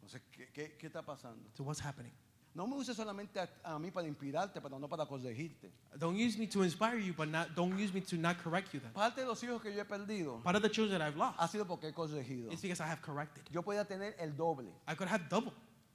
Entonces, 0.00 0.22
¿qué, 0.30 0.48
qué, 0.52 0.76
qué 0.78 0.86
está 0.86 1.02
pasando? 1.02 1.42
So 1.54 1.64
what's 1.64 1.80
happening? 1.80 2.12
No 2.54 2.66
me 2.68 2.76
uses 2.76 2.96
solamente 2.96 3.40
a, 3.40 3.48
a 3.64 3.78
mí 3.78 3.90
para 3.90 4.06
inspirarte, 4.06 4.60
pero 4.62 4.78
no 4.78 4.88
para 4.88 5.04
corregirte. 5.04 5.72
Don't 5.98 6.16
use 6.16 6.38
me 6.38 6.46
to 6.46 6.62
inspire 6.62 6.96
you, 6.98 7.12
but 7.12 7.28
not, 7.28 7.48
don't 7.56 7.76
use 7.76 7.92
me 7.92 8.00
to 8.00 8.16
not 8.16 8.38
correct 8.38 8.72
you 8.72 8.78
then. 8.80 8.92
Parte 8.92 9.22
de 9.22 9.26
los 9.26 9.42
hijos 9.42 9.60
que 9.60 9.74
yo 9.74 9.80
he 9.80 9.84
perdido 9.84 10.40
Part 10.44 10.56
of 10.56 10.62
the 10.62 10.70
children 10.70 10.98
that 11.00 11.06
I've 11.06 11.16
lost 11.18 11.36
ha 11.38 11.48
sido 11.48 11.66
porque 11.66 11.88
he 11.88 11.92
corregido. 11.92 12.52
is 12.52 12.62
because 12.62 12.80
I 12.80 12.86
have 12.86 13.02
corrected. 13.02 13.42
Yo 13.50 13.62
podía 13.62 13.84
tener 13.86 14.14
el 14.20 14.30
doble, 14.36 14.70
I 14.86 14.94
could 14.94 15.08
have 15.08 15.28
double. 15.28 15.52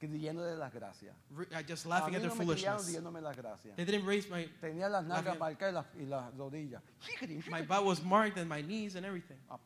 Creyendo 0.08 0.42
de 0.42 0.56
las 0.56 0.72
gracias. 0.72 1.14
I 1.52 1.62
just 1.66 1.86
A 1.86 1.88
laughing 1.88 2.12
mí 2.12 2.16
at 2.16 2.22
their 2.22 2.30
no 2.30 2.36
me 2.36 2.44
foolishness. 2.44 2.86
diéndome 2.86 3.20
las 3.20 3.36
gracias. 3.36 3.76
They 3.76 3.84
didn't 3.84 4.06
raise 4.06 4.28
my, 4.28 4.46
Tenía 4.60 4.88
las 4.88 5.04
nalgas 5.04 5.38
marcadas 5.38 5.86
y 5.94 6.04
las, 6.04 6.04
y 6.04 6.06
las 6.06 6.34
rodillas. 6.36 6.82
my 7.50 7.62
butt 7.62 7.84
was 7.84 8.02
marked 8.02 8.38
and 8.38 8.48
my 8.48 8.62
knees 8.62 8.96
and 8.96 9.04
everything. 9.06 9.38
Ah, 9.48 9.58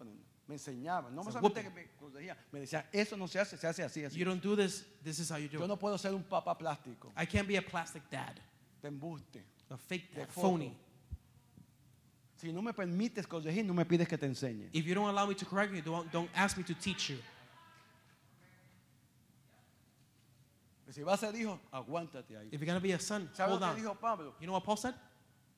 Me 0.48 0.54
enseñaban. 0.54 1.12
No 1.14 1.22
a 1.22 1.24
solamente 1.32 1.62
que 1.62 1.70
me 1.70 1.88
corregían, 1.98 2.36
me 2.52 2.60
decían, 2.60 2.84
eso 2.92 3.16
no 3.16 3.26
se 3.26 3.40
hace, 3.40 3.56
se 3.56 3.66
hace 3.66 3.82
así, 3.82 4.04
así. 4.04 4.16
You 4.16 4.24
don't 4.24 4.42
do 4.42 4.54
this, 4.54 4.84
this 5.02 5.18
is 5.18 5.30
how 5.30 5.38
you 5.38 5.48
do 5.48 5.58
Yo 5.58 5.66
no 5.66 5.76
puedo 5.76 5.98
ser 5.98 6.14
un 6.14 6.22
papá 6.22 6.56
plástico, 6.56 7.12
I 7.16 7.26
can't 7.26 7.48
be 7.48 7.56
a 7.56 7.62
plastic 7.62 8.02
dad, 8.10 8.36
te 8.80 8.88
embuste. 8.88 9.42
a 9.70 9.76
fake 9.76 10.14
dad, 10.14 10.28
phony. 10.28 10.72
Si 12.36 12.52
no 12.52 12.60
me 12.60 12.72
permites 12.74 13.26
corregir, 13.26 13.64
no 13.64 13.72
me 13.72 13.84
pides 13.86 14.06
que 14.06 14.18
te 14.18 14.26
enseñe. 14.26 14.68
If 14.72 14.84
you 14.84 14.94
don't 14.94 15.08
allow 15.08 15.26
me 15.26 15.34
to 15.34 15.46
correct 15.46 15.72
you, 15.72 15.80
don't, 15.80 16.12
don't 16.12 16.30
ask 16.34 16.56
me 16.58 16.62
to 16.64 16.74
teach 16.74 17.08
you. 17.10 17.18
Si 20.90 21.02
vas 21.02 21.22
a 21.22 21.26
ser 21.32 21.36
hijo, 21.40 21.58
aguántate 21.72 22.36
ahí. 22.36 22.48
If 22.52 22.60
you're 22.60 22.66
going 22.66 22.78
to 22.78 22.82
be 22.82 22.92
a 22.92 22.98
son, 23.00 23.28
¿Sabes 23.34 23.50
hold 23.52 23.60
lo 23.60 23.66
que 23.66 23.72
on. 23.72 23.76
dijo 23.76 24.00
Pablo? 24.00 24.34
You 24.40 24.46
know 24.46 24.52
what 24.54 24.64
Paul 24.64 24.76
said? 24.76 24.94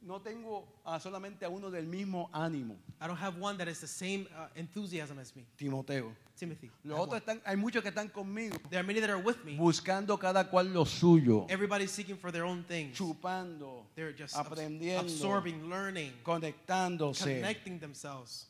No 0.01 0.21
tengo 0.21 0.65
a 0.87 1.01
solamente 1.01 1.45
a 1.45 1.49
uno 1.49 1.71
del 1.73 1.85
mismo 1.87 2.31
ánimo, 2.33 2.77
I 3.01 3.09
don't 3.09 3.19
have 3.21 3.37
one 3.37 3.59
that 3.59 3.67
is 3.67 3.81
the 3.81 3.89
same 3.89 4.29
uh, 4.33 4.47
enthusiasm 4.55 5.19
as 5.19 5.35
me. 5.35 5.45
Timoteo. 5.57 6.13
Timothy. 6.39 6.69
I 6.69 6.89
Los 6.89 6.99
have 6.99 7.09
otros 7.09 7.27
one. 7.27 7.37
están, 7.39 7.43
hay 7.45 7.57
muchos 7.57 7.83
que 7.83 7.89
están 7.91 8.09
conmigo, 8.13 8.57
There 8.71 8.79
are 8.79 8.87
many 8.87 9.01
that 9.01 9.11
are 9.11 9.19
with 9.21 9.45
me. 9.45 9.57
buscando 9.57 10.17
cada 10.17 10.49
cual 10.49 10.73
lo 10.73 10.85
suyo, 10.85 11.47
Everybody's 11.51 11.91
seeking 11.91 12.17
for 12.17 12.31
their 12.31 12.45
own 12.45 12.63
things. 12.63 12.97
chupando, 12.97 13.83
They're 13.97 14.13
just 14.17 14.37
abs- 14.37 14.49
aprendiendo, 14.53 15.01
absorbing, 15.01 15.69
learning, 15.69 16.13
conectándose. 16.25 17.25
connecting 17.25 17.81
themselves. 17.81 18.47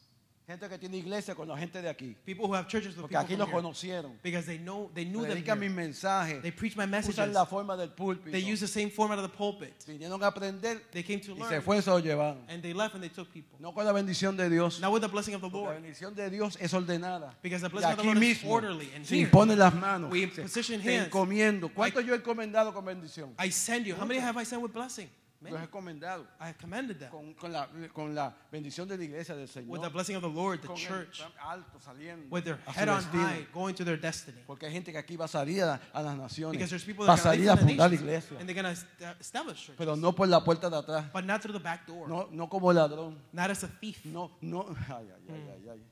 Gente 0.49 0.67
que 0.67 0.79
tiene 0.79 0.97
iglesia 0.97 1.35
con 1.35 1.47
la 1.47 1.59
gente 1.59 1.83
de 1.83 1.91
aquí, 1.91 2.17
People 2.25 2.47
who 2.47 2.55
have 2.55 2.67
churches 2.67 2.97
with 2.97 3.03
porque 3.03 3.15
people 3.19 3.21
aquí 3.23 3.37
from 3.37 3.63
los 3.65 3.83
here. 3.83 4.01
conocieron. 4.01 4.19
Because 4.23 4.47
they 4.47 4.57
know 4.57 4.91
they 4.95 5.05
knew 5.05 5.21
them 5.21 5.33
Predican 5.37 5.59
mis 5.61 5.69
here. 5.69 5.77
mensajes, 5.77 6.41
They 6.41 6.51
preach 6.53 6.75
my 6.75 6.85
usan 6.85 6.91
messages. 6.91 7.35
la 7.35 7.45
forma 7.45 7.77
del 7.77 7.91
púlpito. 7.91 8.31
They 8.33 8.41
use 8.51 8.61
the 8.61 8.67
same 8.67 8.89
format 8.91 9.19
of 9.19 9.31
the 9.31 9.37
pulpit. 9.37 9.75
Vinieron 9.87 10.23
a 10.23 10.29
aprender 10.29 10.81
They 10.91 11.03
came 11.03 11.21
to 11.21 11.33
y 11.33 11.43
se 11.43 11.51
learn. 11.51 11.63
fue 11.63 11.77
y 11.77 11.83
se 11.83 11.91
lo 11.91 11.99
llevaron. 11.99 12.39
And 12.49 12.63
they 12.63 12.73
left 12.73 12.95
and 12.95 13.03
they 13.05 13.11
took 13.11 13.31
people. 13.31 13.59
No 13.61 13.73
con 13.75 13.85
la 13.85 13.93
bendición 13.93 14.39
de 14.39 14.49
Dios. 14.49 14.81
Not 14.81 14.91
with 14.91 15.03
the 15.03 15.09
blessing 15.09 15.35
of 15.35 15.43
the 15.43 15.51
Porque 15.51 15.67
la 15.67 15.73
Lord. 15.75 15.83
bendición 15.83 16.15
de 16.15 16.31
Dios 16.31 16.57
es 16.59 16.73
ordenada. 16.73 17.37
Because 17.43 17.61
the 17.61 17.69
Y 17.69 17.73
blessing 17.73 17.91
of 17.91 17.97
the 17.97 18.03
aquí 18.03 18.07
Lord 18.15 18.17
is 18.17 18.43
mismo 18.43 18.51
orderly. 18.51 18.91
And 18.97 19.05
se 19.05 19.17
here, 19.17 19.25
impone 19.29 19.55
las 19.55 19.75
manos. 19.75 20.11
we 20.11 20.31
se- 20.31 20.41
position 20.41 20.81
te 20.81 20.97
hands. 20.97 21.09
encomiendo. 21.09 21.69
¿Cuántos 21.75 22.07
yo 22.07 22.15
he 22.15 22.17
encomendado 22.17 22.73
con 22.73 22.87
bendición? 22.87 23.35
I 23.39 23.51
send 23.51 23.85
you. 23.85 23.95
How 23.97 24.07
many 24.07 24.19
have 24.19 24.41
I 24.41 24.47
sent 24.47 24.63
with 24.63 24.73
blessing? 24.73 25.11
Los 25.41 25.53
Many. 25.53 25.63
he 25.63 25.67
encomendado. 25.69 26.27
I 26.41 26.49
have 26.49 26.59
commended 26.59 26.99
them. 26.99 27.11
Con, 27.13 27.33
con 27.35 27.53
la, 27.53 27.69
con 27.95 28.13
la 28.13 28.35
bendición 28.51 28.89
de 28.89 28.99
la 28.99 29.05
iglesia 29.05 29.37
del 29.37 29.47
Señor. 29.47 29.71
With 29.71 29.83
the 29.83 29.89
blessing 29.89 30.17
of 30.17 30.23
the 30.23 30.29
Lord, 30.29 30.61
the 30.61 30.67
con 30.67 30.77
el 30.77 30.83
church. 30.83 31.23
alto 31.41 31.79
saliendo. 31.79 32.27
With 32.29 32.43
their 32.43 32.57
head 32.67 32.89
on 32.89 33.03
high, 33.05 33.47
going 33.55 33.75
to 33.77 33.85
their 33.85 33.97
destiny. 34.01 34.39
Porque 34.49 34.67
hay 34.67 34.73
gente 34.73 34.91
que 34.91 34.99
aquí 34.99 35.17
va 35.17 35.27
a 35.27 35.29
salir 35.29 35.63
a, 35.63 35.81
a 35.93 36.03
las 36.03 36.17
naciones. 36.17 36.53
Because 36.59 36.71
there's 36.71 36.85
people 36.85 37.07
Va 37.07 37.13
a 37.13 37.17
that 37.17 37.25
are 37.27 37.37
salir 37.37 37.51
a 37.51 37.55
going 37.55 37.67
to 37.69 37.73
fundar 37.73 37.93
iglesia. 37.93 38.37
and 38.41 38.49
they're 38.49 38.61
going 38.61 38.75
to 38.75 39.17
establish 39.21 39.59
churches. 39.61 39.77
Pero 39.79 39.95
no 39.95 40.13
por 40.13 40.27
la 40.27 40.43
puerta 40.43 40.69
de 40.69 40.77
atrás. 40.77 41.13
But 41.13 41.25
not 41.25 41.41
through 41.41 41.53
the 41.57 41.63
back 41.63 41.87
door. 41.87 42.09
No, 42.09 42.27
no 42.33 42.49
como 42.49 42.73
ladrón. 42.73 43.17
Not 43.33 43.51
as 43.53 43.63
a 43.63 43.69
thief. 43.69 44.05
No, 44.07 44.33
no. 44.41 44.67
Ay, 44.89 45.07
ay, 45.09 45.23
ay, 45.29 45.35
Mm. 45.39 45.49
ay, 45.51 45.69
ay. 45.71 45.83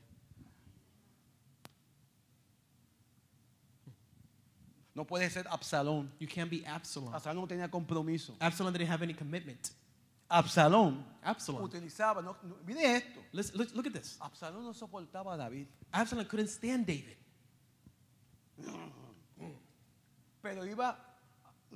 No 4.97 5.05
puede 5.05 5.29
ser 5.29 5.45
Absalón. 5.47 6.11
You 6.19 6.27
can't 6.27 6.49
be 6.49 6.65
Absalom. 6.65 7.13
Absalón 7.13 7.41
no 7.41 7.47
tenía 7.47 7.69
compromiso. 7.69 8.35
Absalom 8.39 8.73
didn't 8.73 8.89
have 8.89 9.03
any 9.03 9.13
commitment. 9.13 9.69
Absalón 10.27 11.05
Absalom. 11.23 11.61
utilizaba, 11.61 12.19
no, 12.23 12.35
no- 12.41 12.57
mire 12.65 12.95
esto. 12.97 13.21
Let's, 13.31 13.53
look, 13.53 13.69
look 13.75 13.85
at 13.85 13.93
this. 13.93 14.17
Absalón 14.19 14.63
no 14.63 14.73
soportaba 14.73 15.35
a 15.35 15.37
David, 15.37 15.67
Absalom 15.91 16.25
couldn't 16.25 16.49
stand 16.49 16.87
David. 16.87 17.15
pero 20.41 20.65
iba 20.65 20.97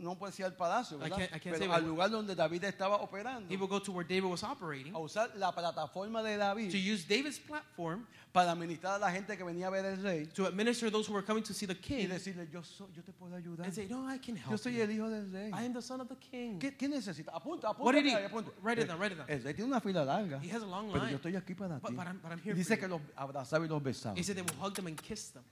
no 0.02 0.18
puede 0.18 0.34
ser 0.34 0.46
al 0.46 0.56
palacio, 0.56 0.98
I 0.98 1.02
¿verdad? 1.02 1.18
can't- 1.18 1.36
I 1.36 1.40
can't 1.40 1.58
Pero 1.60 1.74
al 1.74 1.86
lugar 1.86 2.10
donde 2.10 2.36
David 2.36 2.64
estaba 2.66 2.98
operando, 2.98 3.52
He 3.54 3.58
would 3.58 3.70
go 3.70 3.82
to 3.82 3.92
where 3.92 4.08
David 4.08 4.30
was 4.30 4.44
operating 4.44 4.94
a 4.96 5.00
usar 5.00 5.32
la 5.36 5.52
plataforma 5.54 6.22
de 6.24 6.34
to 6.34 6.40
David 6.40 6.74
use 6.76 7.06
David's 7.08 7.40
platform 7.40 8.06
para 8.32 8.52
administrar 8.52 8.96
a 8.96 9.00
la 9.00 9.12
gente 9.12 9.36
que 9.38 9.44
venía 9.44 9.68
a 9.68 9.70
ver 9.70 9.84
el 9.86 10.02
rey 10.02 10.26
to 10.28 10.46
administer 10.48 10.90
those 10.90 11.08
who 11.10 11.14
were 11.14 11.26
coming 11.26 11.44
to 11.44 11.54
see 11.54 11.66
the 11.68 11.74
y 11.74 11.78
king 11.82 12.08
decirle, 12.10 12.48
yo, 12.50 12.64
soy, 12.64 12.88
yo 12.96 13.04
te 13.04 13.12
puedo 13.12 13.36
ayudar. 13.36 13.66
and 13.66 13.74
say, 13.74 13.88
No, 13.90 14.08
I 14.10 14.20
can 14.20 14.36
Yo 14.38 14.42
help 14.52 14.60
soy 14.60 14.74
you. 14.76 14.84
el 14.84 14.92
hijo 14.92 15.10
del 15.10 15.30
rey. 15.32 15.50
I 15.54 15.66
am 15.66 15.74
the 15.74 15.82
son 15.82 16.00
of 16.02 16.08
the 16.08 16.16
king. 16.16 16.58
¿Qué, 16.58 16.76
qué 16.78 16.88
necesita? 16.88 17.32
Apunta, 17.34 17.68
apunta. 17.70 17.84
What 17.84 17.94
did 17.94 18.06
he- 18.06 18.16
ahí, 18.16 18.26
apunta. 18.26 18.52
write 18.64 18.82
it 18.82 18.88
down, 18.88 19.00
write 19.00 19.12
it 19.14 19.18
down. 19.18 19.30
El 19.30 19.44
rey 19.44 19.54
tiene 19.54 19.68
una 19.70 19.82
fila 19.82 20.06
larga. 20.06 20.40
He 20.42 20.50
has 20.50 20.64
a 20.64 20.66
long 20.66 20.88
Pero 20.92 21.00
yo 21.00 21.06
line. 21.08 21.16
estoy 21.18 21.36
aquí 21.36 21.54
para 21.56 21.78
But- 21.80 21.90
ti. 21.92 21.96
but 21.98 22.06
I'm- 22.08 22.20
but 22.24 22.32
I'm 22.32 22.40
Y 22.40 22.44
here 22.44 22.56
dice 22.56 22.70
for 22.70 22.78
que 22.78 22.88
you. 22.88 22.94
los 22.98 23.02
abrazaba 23.18 23.66
y 23.66 23.68
los 23.68 23.84
besaba. 23.84 24.18
He 24.18 24.24
said 24.24 24.36
they 24.38 24.44
will 24.44 24.56
hug 24.66 24.74
them 24.76 24.88
and 24.88 24.98
kiss 25.02 25.32
them. 25.34 25.44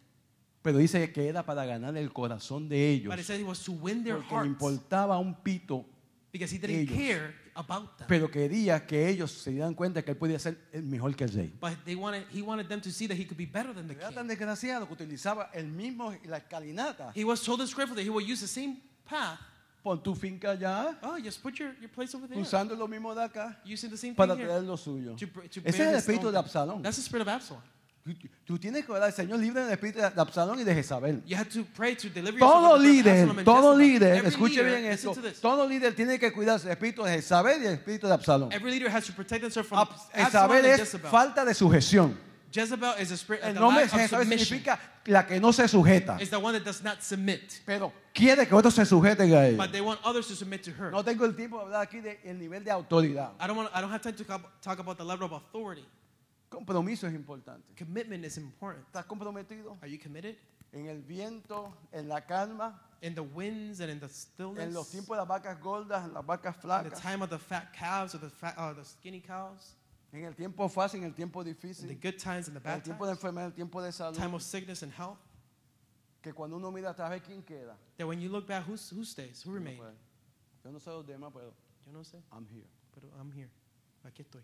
Pero 0.62 0.78
dice 0.78 1.12
que 1.14 1.28
era 1.30 1.44
para 1.46 1.66
ganar 1.66 1.96
el 1.98 2.12
corazón 2.12 2.68
de 2.68 2.90
ellos. 2.92 3.10
But 3.10 3.20
it 3.20 3.26
said 3.26 3.40
it 3.40 3.46
was 3.48 3.64
to 3.64 3.72
win 3.72 4.04
their 4.04 4.16
Porque 4.18 4.30
le 4.32 4.36
hearts 4.38 4.50
importaba 4.50 5.18
un 5.18 5.34
pito, 5.36 5.86
because 6.32 6.54
he 6.54 6.60
didn't 6.60 6.90
ellos. 6.90 6.98
care 6.98 7.34
about 7.56 7.98
them. 7.98 8.08
pero 8.08 8.30
quería 8.30 8.86
que 8.86 9.08
ellos 9.08 9.32
se 9.32 9.52
dieran 9.52 9.74
cuenta 9.74 10.02
que 10.04 10.12
él 10.12 10.18
podía 10.18 10.38
ser 10.38 10.58
el 10.74 10.84
mejor 10.84 11.16
que 11.16 11.24
el 11.24 11.32
rey. 11.32 11.54
But 11.62 11.84
they 11.86 11.96
wanted, 11.96 12.26
he 12.34 12.42
wanted 12.42 12.68
them 12.68 12.82
to 12.82 12.92
see 12.92 13.08
that 13.08 13.18
he 13.18 13.26
could 13.26 13.38
be 13.38 13.46
better 13.46 13.74
than 13.74 13.88
the 13.88 13.94
Era 13.96 14.12
tan 14.12 14.28
king. 14.28 14.36
desgraciado 14.38 14.86
que 14.86 14.94
utilizaba 14.94 15.50
el 15.54 15.68
mismo, 15.68 16.14
la 16.26 16.38
escalinata. 16.38 17.12
He 17.16 17.24
was 17.24 17.40
so 17.40 17.56
disgraceful 17.56 17.96
that 17.96 18.04
he 18.04 18.10
would 18.10 18.26
use 18.28 18.42
the 18.42 18.48
same 18.48 18.82
path. 19.06 19.40
Pon 19.82 20.04
tu 20.04 20.14
finca 20.14 20.52
allá, 20.52 21.00
Oh, 21.02 21.18
just 21.24 21.42
put 21.42 21.56
your, 21.58 21.74
your 21.80 21.90
place 21.90 22.14
over 22.14 22.28
there. 22.28 22.38
usando 22.42 22.76
lo 22.76 22.86
mismo 22.86 23.16
de 23.16 23.24
acá, 23.24 23.62
Using 23.66 23.90
the 23.90 23.96
same 23.98 24.14
para 24.14 24.36
thing 24.36 24.44
traer 24.44 24.60
here. 24.60 24.68
lo 24.68 24.76
suyo. 24.76 25.16
To, 25.16 25.26
br- 25.28 25.48
to 25.48 25.62
Ese 25.64 25.70
es 25.70 25.78
bear 25.78 25.88
el 25.88 25.96
his 25.96 26.02
espíritu 26.04 26.28
own 26.28 26.34
de. 26.34 26.38
Absalón. 26.40 26.82
That's 26.84 26.98
the 26.98 27.02
spirit 27.02 27.22
of 27.22 27.30
Absalom. 27.30 27.62
Tú, 28.46 28.58
tienes 28.58 28.86
que 28.86 28.92
orar, 28.92 29.12
Señor, 29.12 29.40
libre 29.40 29.64
del 29.64 29.72
espíritu 29.72 30.00
de 30.00 30.06
Absalón 30.06 30.60
y 30.60 30.64
de 30.64 30.74
Jezabel. 30.74 31.24
Todo 32.40 32.78
líder, 32.78 33.44
todo 33.44 33.78
líder, 33.78 34.26
escuche 34.26 34.64
bien 34.64 34.96
this. 34.96 35.42
todo 35.42 35.68
líder 35.68 35.96
tiene 35.96 36.18
que 36.18 36.32
cuidarse 36.32 36.68
del 36.68 36.74
espíritu 36.74 37.04
de 37.04 37.12
Jezabel 37.12 37.60
y 37.60 37.64
del 37.66 37.74
espíritu 37.74 38.08
de 38.08 38.14
Absalón. 38.14 38.50
Jezabel 38.52 40.66
es 40.66 40.98
falta 41.10 41.46
de 41.46 41.54
sujeción. 41.54 42.30
Jezebel 42.52 42.96
is 43.00 43.12
a 43.12 43.18
spirit 43.18 43.44
El 43.44 43.56
nombre 43.56 43.84
de 43.84 43.90
Jezabel 43.90 44.28
significa 44.28 44.80
la 45.06 45.26
que 45.26 45.40
no 45.40 45.54
se 45.54 45.68
sujeta, 45.68 46.18
Is 46.20 46.30
the 46.30 46.38
one 46.38 46.58
that 46.58 46.66
does 46.66 46.84
not 46.84 47.02
submit. 47.02 47.62
pero 47.66 47.94
quiere 48.14 48.48
que 48.48 48.56
otros 48.56 48.74
se 48.74 48.86
sujeten 48.86 49.34
a 49.34 49.48
ella. 49.48 49.58
But 49.58 49.72
they 49.72 49.82
want 49.82 50.00
others 50.04 50.28
to 50.28 50.36
submit 50.36 50.64
to 50.64 50.72
her. 50.72 50.92
No 50.92 51.04
tengo 51.04 51.26
el 51.26 51.36
tiempo 51.36 51.58
de 51.58 51.66
hablar 51.66 51.82
aquí 51.82 52.02
del 52.02 52.40
nivel 52.40 52.64
de 52.64 52.72
autoridad. 52.72 53.34
I 53.40 53.48
don't 53.48 53.58
want. 53.58 53.70
I 53.74 53.82
don't 53.82 53.92
have 53.92 54.02
time 54.02 54.16
to 54.16 54.24
talk 54.62 54.80
about 54.80 54.98
the 54.98 55.04
level 55.04 55.26
of 55.26 55.34
authority. 55.34 55.86
Compromiso 56.50 57.08
es 57.08 57.14
importante. 57.14 57.74
Commitment 57.78 58.26
is 58.26 58.38
important. 58.38 58.86
¿Estás 58.88 59.06
comprometido? 59.06 59.78
Are 59.82 59.90
you 59.90 60.00
committed? 60.00 60.36
En 60.72 60.88
el 60.88 61.02
viento, 61.02 61.74
en 61.92 62.08
la 62.08 62.22
calma, 62.22 62.80
In 63.02 63.16
the 63.16 63.22
winds 63.24 63.80
and 63.80 63.90
in 63.90 64.00
the 64.00 64.10
stillness. 64.10 64.64
en 64.64 64.74
los 64.74 64.90
tiempos 64.90 65.16
de 65.16 65.18
las 65.18 65.28
vacas 65.28 65.60
gordas, 65.62 66.06
en 66.06 66.14
las 66.14 66.26
vacas 66.26 66.56
in 66.56 66.62
the 66.62 66.68
flacas, 66.68 67.02
time 67.02 67.22
of 67.24 67.30
the 67.30 67.40
fat 67.40 67.72
calves 67.74 68.14
or 68.14 68.20
the 68.20 68.30
fat, 68.30 68.56
uh, 68.58 68.74
the 68.74 68.84
skinny 68.84 69.22
cows. 69.22 69.76
en 70.12 70.26
el 70.26 70.34
tiempo 70.34 70.68
fácil, 70.68 71.00
en 71.00 71.06
el 71.06 71.14
tiempo 71.14 71.42
In 71.42 71.46
the 71.46 71.54
difícil, 71.54 72.02
good 72.02 72.18
times 72.18 72.48
and 72.50 72.56
the 72.58 72.62
en 72.62 72.74
el 72.74 72.78
bad 72.78 72.84
tiempo 72.84 73.06
de 73.06 73.12
times. 73.14 73.24
enfermedad, 73.24 73.46
en 73.46 73.52
el 73.52 73.56
tiempo 73.56 73.82
de 73.82 73.92
salud. 73.92 74.18
Time 74.18 74.34
of 74.36 74.42
sickness 74.42 74.84
and 74.84 74.92
health. 74.92 75.18
Que 76.22 76.34
cuando 76.34 76.58
uno 76.58 76.72
mira 76.72 76.90
atrás, 76.94 77.10
ve 77.10 77.22
quién 77.22 77.42
queda. 77.44 77.78
That 77.98 78.06
when 78.08 78.20
you 78.20 78.30
look 78.30 78.46
back, 78.48 78.66
who's, 78.68 78.90
who 78.92 79.06
stays? 79.06 79.42
Who 79.46 79.52
remains? 79.54 79.80
Yo 80.64 80.72
no 80.72 80.80
sé 80.80 80.88
los 80.92 81.06
demás, 81.06 81.32
pero 81.34 81.54
Yo 81.86 81.94
no 81.94 82.04
sé, 82.04 82.22
I'm 82.34 82.46
here. 82.48 82.68
pero 82.94 83.08
I'm 83.18 83.32
here. 83.32 83.50
Aquí 84.04 84.22
estoy. 84.24 84.42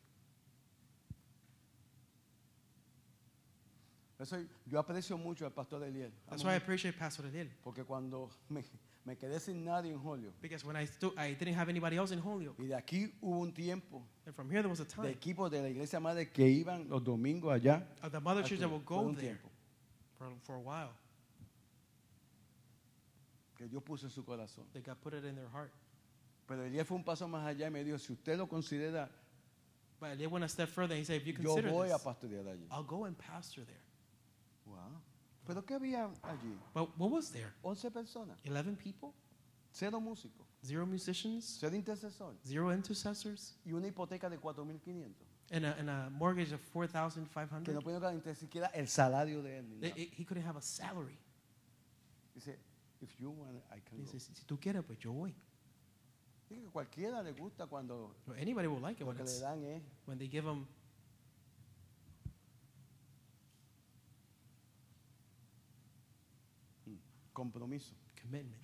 Eso 4.19 4.37
yo 4.65 4.79
aprecio 4.79 5.17
mucho 5.17 5.45
al 5.45 5.51
pastor 5.51 5.83
Eliel. 5.83 6.11
That's 6.29 6.43
why 6.43 6.53
I 6.53 6.55
appreciate 6.55 6.97
Pastor 6.97 7.25
Adel. 7.25 7.49
Porque 7.63 7.83
cuando 7.83 8.29
me, 8.49 8.63
me 9.03 9.17
quedé 9.17 9.39
sin 9.41 9.65
nadie 9.65 9.91
en 9.91 9.99
Julio, 9.99 10.31
Because 10.41 10.65
when 10.65 10.77
I, 10.77 10.87
I 11.17 11.33
didn't 11.33 11.55
have 11.55 11.67
anybody 11.69 11.97
else 11.97 12.13
in 12.13 12.19
Holyoke. 12.19 12.57
y 12.57 12.67
de 12.67 12.75
aquí 12.75 13.11
hubo 13.21 13.41
un 13.41 13.51
tiempo 13.51 14.01
And 14.25 14.33
from 14.33 14.49
here, 14.49 14.61
there 14.61 14.69
was 14.69 14.79
a 14.79 14.85
de 14.85 14.89
time 14.89 15.09
equipos 15.09 15.51
de 15.51 15.61
la 15.61 15.67
iglesia 15.67 15.99
madre 15.99 16.31
que 16.31 16.47
iban 16.47 16.87
los 16.87 17.03
domingos 17.03 17.51
allá. 17.53 17.83
of 18.01 18.11
the 18.13 18.19
mother 18.21 18.41
a 18.41 18.47
church 18.47 18.59
that. 18.59 18.69
Fue 18.69 18.79
go 18.85 18.99
un 19.01 19.15
there 19.15 19.33
tiempo 19.33 19.49
for, 20.17 20.29
for 20.43 20.55
a 20.55 20.59
while. 20.59 20.91
que 23.57 23.67
Dios 23.67 23.83
puso 23.83 24.05
en 24.05 24.11
su 24.11 24.23
corazón. 24.23 24.65
They 24.73 24.81
got 24.81 25.01
put 25.01 25.13
it 25.13 25.25
in 25.25 25.35
their 25.35 25.49
heart. 25.49 25.71
Pero 26.47 26.63
Eliel 26.63 26.85
fue 26.85 26.95
un 26.97 27.03
paso 27.03 27.27
más 27.27 27.45
allá 27.45 27.67
y 27.67 27.71
me 27.71 27.83
dijo, 27.83 27.97
si 27.97 28.13
usted 28.13 28.37
lo 28.37 28.47
considera, 28.47 29.09
But 29.99 30.17
they 30.17 30.27
went 30.27 30.43
a 30.43 30.49
step 30.49 30.69
further. 30.69 30.95
He 30.95 31.03
said, 31.05 31.21
if 31.21 31.25
you 31.27 31.33
yo 31.33 31.53
consider 31.55 31.69
voy 31.71 31.89
a 31.89 31.93
this, 31.93 32.03
pastorear 32.03 32.45
allí. 32.47 32.67
I'll 32.69 32.83
go 32.83 33.05
and 33.05 33.17
pastor 33.17 33.65
there. 33.65 33.79
Wow. 34.65 35.01
¿Pero 35.45 35.63
qué 35.65 35.75
había 35.75 36.05
allí? 36.23 36.57
But 36.73 36.89
what 36.97 37.11
was 37.11 37.31
there? 37.31 37.53
11 37.61 37.91
personas, 37.91 38.39
11 38.45 38.75
people? 38.77 39.09
cero 39.71 39.99
músicos, 39.99 40.47
Zero 40.63 40.85
musicians? 40.87 41.57
cero 41.59 41.75
intercesores 41.75 42.39
Zero 42.43 42.73
intercessors? 42.73 43.57
y 43.65 43.73
una 43.73 43.87
hipoteca 43.87 44.29
de 44.29 44.39
4.500. 44.39 45.13
And 45.51 45.65
a, 45.65 45.73
and 45.77 45.89
a 45.89 46.09
mortgage 46.09 46.51
of 46.53 46.61
Que 46.61 46.71
4500 46.71 47.73
no 47.75 47.81
pueden 47.81 48.01
ganar 48.01 48.19
ni 48.25 48.35
siquiera 48.35 48.67
el 48.73 48.87
salario 48.87 49.43
de 49.43 49.59
él. 49.59 49.69
ni 49.69 49.75
They- 49.79 49.89
nada. 49.89 50.01
he 50.17 50.25
couldn't 50.25 50.45
have 50.47 50.57
a 50.57 50.61
salary. 50.61 51.19
Dice, 52.33 52.57
if 53.01 53.19
you 53.19 53.29
want, 53.29 53.57
I 53.71 53.79
can 53.81 53.99
He 53.99 54.03
go. 54.05 54.11
says, 54.11 54.23
si 54.33 54.43
tú 54.45 54.57
quieres, 54.59 54.83
pues 54.83 54.97
yo 54.97 55.11
voy. 55.13 55.35
Dice 56.49 56.61
que 56.61 56.69
cualquiera 56.69 57.21
le 57.21 57.33
gusta 57.33 57.67
cuando 57.67 58.15
Well, 58.25 58.39
anybody 58.39 58.67
will 58.67 58.81
like 58.81 58.95
it 58.99 59.01
lo 59.01 59.07
when, 59.09 59.17
que 59.17 59.23
le 59.23 59.29
it's, 59.29 59.41
dan 59.41 59.63
es 59.63 59.83
when 60.07 60.17
they 60.17 60.27
give 60.27 60.43
them 60.45 60.65
compromiso. 67.35 67.93
commitment. 68.19 68.57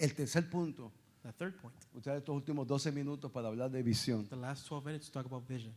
El 0.00 0.14
tercer 0.14 0.48
punto, 0.50 0.90
The 1.22 1.32
third 1.32 1.54
point, 1.60 1.76
usar 1.94 2.16
estos 2.16 2.34
últimos 2.34 2.66
12 2.66 2.90
minutos 2.92 3.30
para 3.30 3.48
hablar 3.48 3.70
de 3.70 3.82
visión. 3.82 4.26
the 4.28 4.36
last 4.36 4.66
12 4.68 4.84
minutes 4.84 5.06
to 5.06 5.12
talk 5.12 5.26
about 5.26 5.46
vision. 5.48 5.72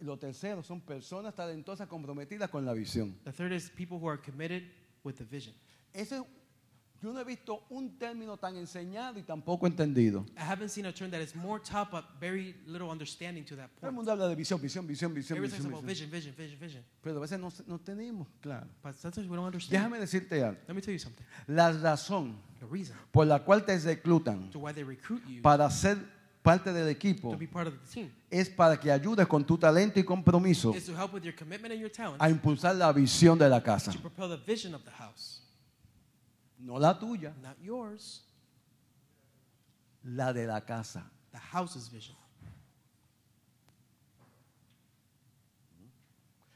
Lo 0.00 0.18
tercero 0.18 0.62
son 0.62 0.80
personas 0.80 1.34
talentosas 1.34 1.88
comprometidas 1.88 2.50
con 2.50 2.64
la 2.66 2.74
visión. 2.74 3.16
The 3.24 3.32
third 3.32 3.52
is 3.52 3.70
people 3.70 3.98
who 3.98 4.08
are 4.08 4.20
committed 4.20 4.64
with 5.02 5.14
the 5.16 5.24
vision. 5.24 5.54
Ese, 5.94 6.22
yo 7.02 7.12
no 7.12 7.20
he 7.20 7.24
visto 7.24 7.64
un 7.70 7.98
término 7.98 8.36
tan 8.36 8.56
enseñado 8.56 9.18
y 9.18 9.22
tan 9.22 9.42
poco 9.42 9.66
entendido. 9.66 10.24
I 10.36 10.40
haven't 10.40 10.70
seen 10.70 10.86
a 10.86 10.92
term 10.92 11.10
that 11.10 11.20
is 11.20 11.34
more 11.34 11.62
top, 11.62 11.90
but 11.90 12.04
very 12.20 12.54
little 12.66 12.90
understanding 12.90 13.44
to 13.44 13.56
that 13.56 13.68
Todo 13.68 13.74
el 13.74 13.80
point. 13.80 13.94
mundo 13.94 14.12
habla 14.12 14.28
de 14.28 14.34
visión, 14.34 14.60
visión, 14.60 14.86
visión, 14.86 15.12
visión, 15.14 15.40
visión, 15.40 15.62
talks 15.62 15.66
about 15.66 15.84
visión. 15.84 16.10
vision, 16.10 16.34
vision, 16.36 16.58
vision, 16.58 16.60
vision. 16.60 16.84
Pero 17.02 17.18
a 17.18 17.20
veces 17.20 17.38
no, 17.38 17.52
no 17.66 17.78
tenemos 17.78 18.26
claro. 18.40 18.66
But 18.82 18.94
sometimes 18.94 19.28
we 19.28 19.36
don't 19.36 19.46
understand. 19.46 19.72
Déjame 19.72 20.00
decirte 20.00 20.42
algo. 20.42 20.60
Let 20.66 20.74
me 20.74 20.80
tell 20.80 20.94
you 20.94 20.98
something. 20.98 21.24
La 21.46 21.72
razón 21.72 22.36
The 22.60 22.66
reason 22.66 22.96
por 23.12 23.26
la 23.26 23.44
cual 23.44 23.64
te 23.64 23.78
reclutan 23.78 24.50
to 24.50 24.58
why 24.60 24.72
they 24.72 24.82
recruit 24.82 25.22
you 25.28 25.42
para 25.42 25.70
ser 25.70 25.98
parte 26.42 26.72
del 26.72 26.88
equipo 26.88 27.30
to 27.30 27.36
be 27.36 27.46
part 27.46 27.66
of 27.66 27.74
the 27.74 27.92
team 27.92 28.10
es 28.30 28.48
para 28.48 28.78
que 28.80 28.90
ayudes 28.90 29.26
con 29.26 29.44
tu 29.44 29.58
talento 29.58 30.00
y 30.00 30.04
compromiso 30.04 30.74
is 30.74 30.86
to 30.86 30.96
help 30.96 31.12
with 31.12 31.22
your 31.22 31.34
commitment 31.34 31.72
and 31.72 31.80
your 31.80 31.90
talent 31.90 32.16
a 32.18 32.30
impulsar 32.30 32.74
la 32.74 32.92
visión 32.92 33.38
de 33.38 33.48
la 33.48 33.62
casa. 33.62 33.92
to 33.92 33.98
propel 33.98 34.28
the 34.28 34.42
vision 34.46 34.74
of 34.74 34.82
the 34.84 34.90
house. 34.90 35.42
No 36.66 36.78
la 36.78 36.98
tuya, 36.98 37.32
Not 37.40 37.56
yours, 37.62 38.22
la 40.04 40.32
de 40.32 40.46
la 40.46 40.60
casa. 40.60 41.04
the 41.32 41.38
house's 41.38 41.88
vision. 41.88 42.16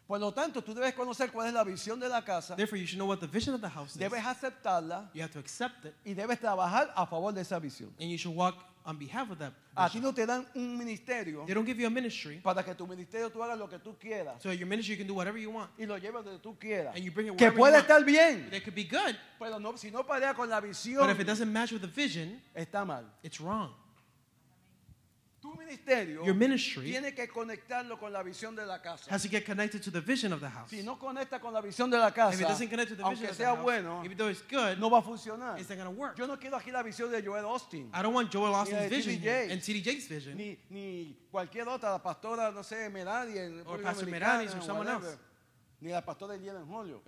Por 0.09 0.19
lo 0.19 0.33
tanto, 0.33 0.61
tú 0.63 0.75
debes 0.75 0.93
conocer 0.95 1.31
cuál 1.31 1.47
es 1.47 1.55
la 1.55 1.63
visión 1.63 2.01
de 2.01 2.09
la 2.09 2.25
casa, 2.25 2.57
Therefore, 2.57 2.77
you 2.81 2.85
should 2.87 2.99
know 2.99 3.07
what 3.07 3.21
the 3.21 3.29
vision 3.29 3.55
of 3.55 3.61
the 3.61 3.69
house 3.69 3.93
is. 3.93 3.97
debes 3.99 4.25
aceptarla 4.25 5.09
You 5.15 5.23
have 5.23 5.31
to 5.33 5.39
accept 5.39 5.85
it, 5.85 5.95
y 6.05 6.15
debes 6.15 6.41
trabajar 6.41 6.93
a 6.97 7.07
favor 7.07 7.33
de 7.33 7.43
esa 7.43 7.61
visión. 7.61 7.91
and 8.01 8.11
you 8.11 8.19
should 8.19 8.35
walk 8.37 8.57
on 8.85 8.97
behalf 8.99 9.31
of 9.31 9.39
that 9.39 9.53
A 9.77 9.89
ti 9.89 10.01
no 10.01 10.13
te 10.13 10.25
dan 10.27 10.47
un 10.55 10.77
ministerio 10.77 11.45
They 11.47 11.55
don't 11.55 11.67
give 11.67 11.79
you 11.81 11.87
a 11.87 11.91
ministry, 11.91 12.41
para 12.43 12.63
que 12.63 12.75
tu 12.75 12.87
ministerio 12.87 13.31
tú 13.31 13.43
hagas 13.43 13.59
lo 13.59 13.69
que 13.69 13.79
tú 13.79 13.97
quieras 13.99 14.41
so 14.43 14.51
your 14.53 14.67
ministry 14.67 14.95
you 14.95 14.99
can 14.99 15.07
do 15.07 15.15
whatever 15.15 15.39
you 15.39 15.51
want, 15.51 15.71
y 15.79 15.85
lo 15.87 15.97
lleves 15.99 16.25
donde 16.25 16.41
tú 16.41 16.57
quieras. 16.59 16.95
and 16.95 17.05
you 17.05 17.11
bring 17.13 17.27
it 17.29 17.37
Que 17.39 17.47
wherever 17.51 17.57
you 17.57 17.59
puede 17.59 17.73
want. 17.75 17.85
estar 17.89 18.05
bien, 18.05 18.49
They 18.51 18.61
could 18.61 18.75
be 18.75 18.85
good, 18.85 19.17
pero 19.39 19.59
no, 19.59 19.77
si 19.77 19.91
no 19.91 20.03
pelea 20.05 20.35
con 20.35 20.49
la 20.49 20.61
visión, 20.61 21.01
but 21.07 21.11
if 21.11 21.21
it 21.21 21.27
doesn't 21.27 21.53
match 21.53 21.73
with 21.73 21.81
the 21.83 21.87
vision, 21.89 22.41
está 22.55 22.85
mal. 22.87 23.05
it's 23.23 23.41
wrong. 23.41 23.71
Tu 25.41 25.55
ministerio 25.55 26.23
Your 26.25 26.35
ministry 26.35 26.85
tiene 26.91 27.15
que 27.15 27.27
conectarlo 27.27 27.99
con 27.99 28.13
la 28.13 28.23
visión 28.23 28.55
de 28.55 28.67
la 28.67 28.83
casa. 28.83 29.11
has 29.11 29.23
to 29.23 29.29
get 29.29 29.47
connected 29.47 29.83
to 29.83 29.91
the 29.91 30.01
vision 30.01 30.33
of 30.35 30.41
the 30.41 30.49
house. 30.49 30.69
Si 30.69 30.83
no 30.83 30.99
conecta 30.99 31.41
con 31.41 31.55
la 31.55 31.63
visión 31.63 31.91
de 31.91 31.97
la 31.97 32.09
If 32.09 32.13
it 32.13 32.17
casa, 32.17 32.49
doesn't 32.49 32.69
connect 32.69 32.91
to 32.91 32.97
the 32.97 33.03
vision 33.03 33.07
aunque 33.07 33.25
of 33.25 33.31
the 33.31 33.35
sea 33.37 33.45
house, 33.45 33.63
bueno, 33.63 34.03
even 34.05 34.17
though 34.19 34.29
it's 34.29 34.43
good, 34.43 34.79
no 34.79 34.91
va 34.91 34.99
a 34.99 35.03
funcionar. 35.03 35.59
it's 35.59 35.71
not 35.71 35.79
going 35.79 35.91
to 35.95 35.99
work. 35.99 36.19
Yo 36.19 36.27
no 36.27 36.37
quiero 36.39 36.57
aquí 36.59 36.71
la 36.71 36.83
visión 36.83 37.11
de 37.11 37.23
Joel 37.23 37.47
Austin, 37.47 37.91
I 37.95 38.03
don't 38.03 38.13
want 38.15 38.31
Joel 38.31 38.55
Austin's 38.55 38.83
de 38.83 38.89
vision 38.91 39.19
here 39.19 39.49
and 39.51 39.63
TD 39.63 39.83
Jake's 39.83 40.07
vision. 40.09 40.37
ni, 40.37 40.59
ni 40.69 41.17
cualquier 41.31 41.67
otra, 41.69 41.91
la 41.91 42.03
pastora, 42.03 42.51
no 42.51 42.63
sé, 42.63 42.91
Merari, 42.91 43.39
en 43.39 43.61
Or 43.61 43.79
República 43.79 43.83
Pastor 43.85 44.07
Dominicana, 44.07 44.43
Meranis 44.43 44.55
or 44.55 44.63
someone 44.63 44.87
whatever, 44.87 45.07
else. 45.09 45.19
Ni 45.81 45.91
la 45.91 46.03
pastora 46.05 46.35
en 46.35 46.67
Julio. 46.67 47.03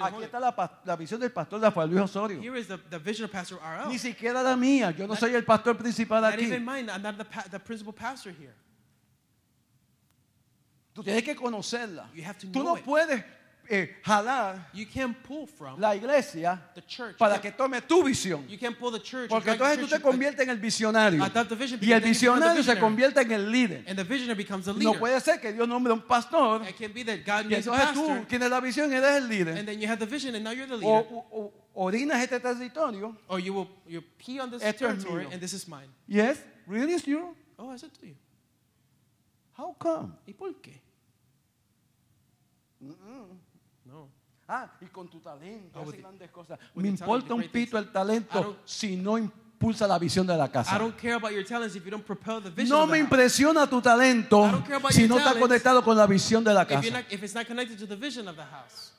Aquí 0.00 0.22
está 0.24 0.40
la, 0.40 0.80
la 0.84 0.96
visión 0.96 1.20
del 1.20 1.30
pastor 1.30 1.60
Rafael 1.60 1.88
Luis 1.88 2.02
Osorio. 2.02 2.40
Here 2.40 2.58
is 2.58 2.66
the, 2.66 2.76
the 2.90 2.98
vision 2.98 3.24
of 3.26 3.30
Pastor 3.30 3.58
RL. 3.58 3.88
Ni 3.88 3.98
siquiera 3.98 4.42
la 4.42 4.56
mía. 4.56 4.90
Yo 4.90 5.06
no 5.06 5.14
soy 5.14 5.34
el 5.34 5.44
pastor 5.44 5.76
principal 5.76 6.20
Not 6.22 6.34
aquí. 6.34 6.42
even 6.46 6.64
mine. 6.64 6.90
I'm 6.90 7.02
not 7.02 7.16
the, 7.16 7.24
pa- 7.24 7.44
the 7.50 7.60
principal 7.60 7.92
pastor 7.92 8.32
here. 8.32 8.54
Tú 10.92 11.02
tienes 11.04 11.22
que 11.22 11.36
conocerla. 11.36 12.08
You 12.14 12.24
have 12.24 12.38
to 12.38 12.46
Tú 12.48 12.52
know 12.62 12.74
no 12.74 12.76
it. 12.78 12.84
puedes 12.84 13.22
eh, 13.68 13.96
jalar 14.04 14.68
You 14.72 14.86
can't 14.86 15.16
pull 15.22 15.46
from 15.46 15.80
la 15.80 15.94
iglesia 15.94 16.60
the 16.74 16.82
church. 16.82 17.16
Para 17.18 17.40
que 17.40 17.50
tome 17.52 17.80
tu 17.82 18.02
visión. 18.02 18.46
You 18.48 18.58
can't 18.58 18.78
pull 18.78 18.90
the 18.92 19.00
church. 19.00 19.28
Porque 19.28 19.50
entonces 19.50 19.78
tú 19.80 19.88
te 19.88 20.00
conviertes 20.00 20.40
en 20.40 20.50
el 20.50 20.58
visionario. 20.58 21.22
Y 21.80 21.92
el 21.92 22.00
visionario 22.00 22.62
se 22.62 22.78
convierte 22.78 23.20
en 23.22 23.32
el 23.32 23.50
líder. 23.50 23.84
And 23.88 23.96
the 23.98 24.04
visionary 24.04 24.34
becomes 24.42 24.64
the 24.66 24.72
No 24.72 24.78
leader. 24.78 24.98
puede 24.98 25.20
ser 25.20 25.40
que 25.40 25.52
Dios 25.52 25.66
nombre 25.68 25.90
a 25.92 25.94
un 25.94 26.02
pastor 26.02 26.62
It 26.68 26.76
can't 26.78 26.94
be 26.94 27.04
that 27.04 27.18
God 27.24 27.50
y 27.50 27.54
entonces 27.54 27.92
tú 27.92 28.24
tienes 28.28 28.50
la 28.50 28.60
visión 28.60 28.90
y 28.92 28.96
eres 28.96 29.16
el 29.16 29.28
líder. 29.28 29.56
and 29.58 29.66
then 29.68 29.80
you 29.80 29.88
have 29.88 29.98
the 29.98 30.06
vision, 30.06 30.34
and 30.34 30.44
now 30.44 30.50
you're 30.52 30.66
the 30.66 30.74
O, 30.74 30.78
leader. 30.78 31.06
o- 31.12 31.26
o- 31.32 31.52
orinas 31.86 32.22
este 32.22 32.40
territorio. 32.40 33.16
Or 33.28 33.38
you 33.38 33.52
will 33.54 33.68
you 33.86 34.02
pee 34.18 34.38
on 34.40 34.50
this 34.50 34.62
Esto 34.62 34.86
es 34.88 34.98
territory, 35.02 35.26
and 35.32 35.40
this 35.40 35.52
is 35.52 35.66
mine. 35.68 35.88
Yes, 36.06 36.38
really 36.66 36.92
is 36.94 37.06
you? 37.06 37.34
Oh, 37.58 37.70
I 37.70 37.76
said 37.78 37.90
to 38.00 38.06
you. 38.06 38.14
How 39.58 39.74
come? 39.78 40.12
¿Y 40.26 40.32
por 40.34 40.52
qué? 40.60 40.82
No. 42.80 42.94
Ah, 44.48 44.68
y 44.80 44.86
con 44.86 45.08
tu 45.08 45.18
talento, 45.18 45.78
Ah, 45.80 45.82
with- 45.82 45.96
grandes 46.00 46.30
cosas. 46.30 46.58
Me 46.74 46.88
importa 46.88 47.34
un 47.34 47.42
pito 47.48 47.76
el 47.78 47.84
I 47.84 47.88
talento 47.92 48.40
don't- 48.42 48.56
si 48.64 48.94
no 48.96 49.18
impulsa 49.18 49.88
la 49.88 49.98
visión 49.98 50.24
de 50.26 50.36
la 50.36 50.48
casa. 50.48 50.78
don't 50.78 50.96
care 50.96 51.14
about 51.14 51.32
your 51.32 51.44
talents 51.44 51.74
if 51.74 51.84
you 51.84 51.90
don't 51.90 52.04
propel 52.06 52.40
the 52.40 52.50
vision 52.50 52.68
No 52.78 52.86
me 52.86 52.98
impresiona 52.98 53.66
tu 53.68 53.80
talento 53.80 54.62
si 54.90 55.08
no 55.08 55.18
está 55.18 55.34
conectado 55.38 55.82
con 55.82 55.96
la 55.96 56.06
visión 56.06 56.44
de 56.44 56.54
la 56.54 56.64
casa. 56.64 56.90
not, 56.90 57.04
if 57.10 57.22
it's 57.24 57.34
not 57.34 57.46
connected 57.46 57.76
to 57.78 57.86
the 57.86 57.96
vision 57.96 58.28
of 58.28 58.36
the 58.36 58.44
house. 58.44 58.92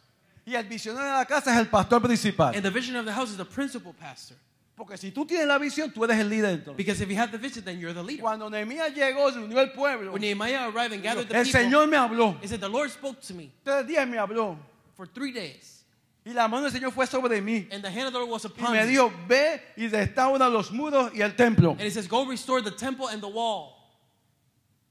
Y 0.45 0.55
el 0.55 0.65
visionario 0.65 1.11
de 1.11 1.17
la 1.17 1.25
casa 1.25 1.51
es 1.53 1.57
el 1.59 1.67
pastor 1.67 2.01
principal. 2.01 2.53
And 2.53 2.63
the 2.63 2.69
vision 2.71 2.95
of 2.97 3.05
the 3.05 3.13
house 3.13 3.29
is 3.31 3.37
the 3.37 3.45
principal 3.45 3.93
pastor. 3.93 4.35
Porque 4.75 4.95
si 4.97 5.11
tú 5.11 5.25
tienes 5.25 5.47
la 5.47 5.57
visión, 5.57 5.91
tú 5.91 6.03
eres 6.03 6.19
el 6.19 6.29
líder 6.29 6.51
entonces. 6.51 6.77
Because 6.77 7.01
if 7.01 7.09
you 7.09 7.17
have 7.17 7.31
the 7.31 7.37
vision, 7.37 7.63
then 7.63 7.79
you're 7.79 7.93
the 7.93 8.03
leader. 8.03 8.21
Cuando 8.21 8.49
Nehemías 8.49 8.93
llegó, 8.93 9.31
se 9.31 9.39
unió 9.39 9.59
al 9.59 9.71
pueblo. 9.71 10.11
When 10.11 10.21
Nehemiah 10.21 10.67
arrived 10.69 10.93
and 10.93 11.01
gathered 11.03 11.27
the 11.29 11.35
El 11.37 11.45
people, 11.45 11.59
Señor 11.61 11.87
me 11.89 11.97
habló. 11.97 12.37
he 12.41 12.47
said, 12.47 12.59
The 12.59 12.69
Lord 12.69 12.89
spoke 12.91 13.19
to 13.21 13.33
me 13.33 13.51
Tres 13.63 13.87
días 13.87 14.07
me 14.07 14.17
habló. 14.17 14.57
For 14.97 15.05
three 15.07 15.31
days. 15.31 15.85
Y 16.25 16.33
la 16.33 16.47
mano 16.49 16.63
del 16.69 16.73
Señor 16.73 16.91
fue 16.91 17.07
sobre 17.07 17.39
mí. 17.41 17.69
And 17.71 17.81
the 17.81 17.89
hand 17.89 18.07
of 18.07 18.13
the 18.13 18.19
Lord 18.19 18.29
was 18.29 18.43
Y 18.43 18.47
upon 18.49 18.73
me 18.73 18.79
me. 18.81 18.87
dijo, 18.87 19.09
ve 19.29 19.61
y 19.77 19.87
restaura 19.87 20.49
los 20.51 20.71
muros 20.71 21.11
y 21.13 21.21
el 21.21 21.35
templo. 21.35 21.71
And 21.71 21.81
he 21.81 21.89
says, 21.89 22.07
Go 22.07 22.25
restore 22.25 22.61
the 22.61 22.71
temple 22.71 23.07
and 23.07 23.21
the 23.21 23.29
wall. 23.29 23.75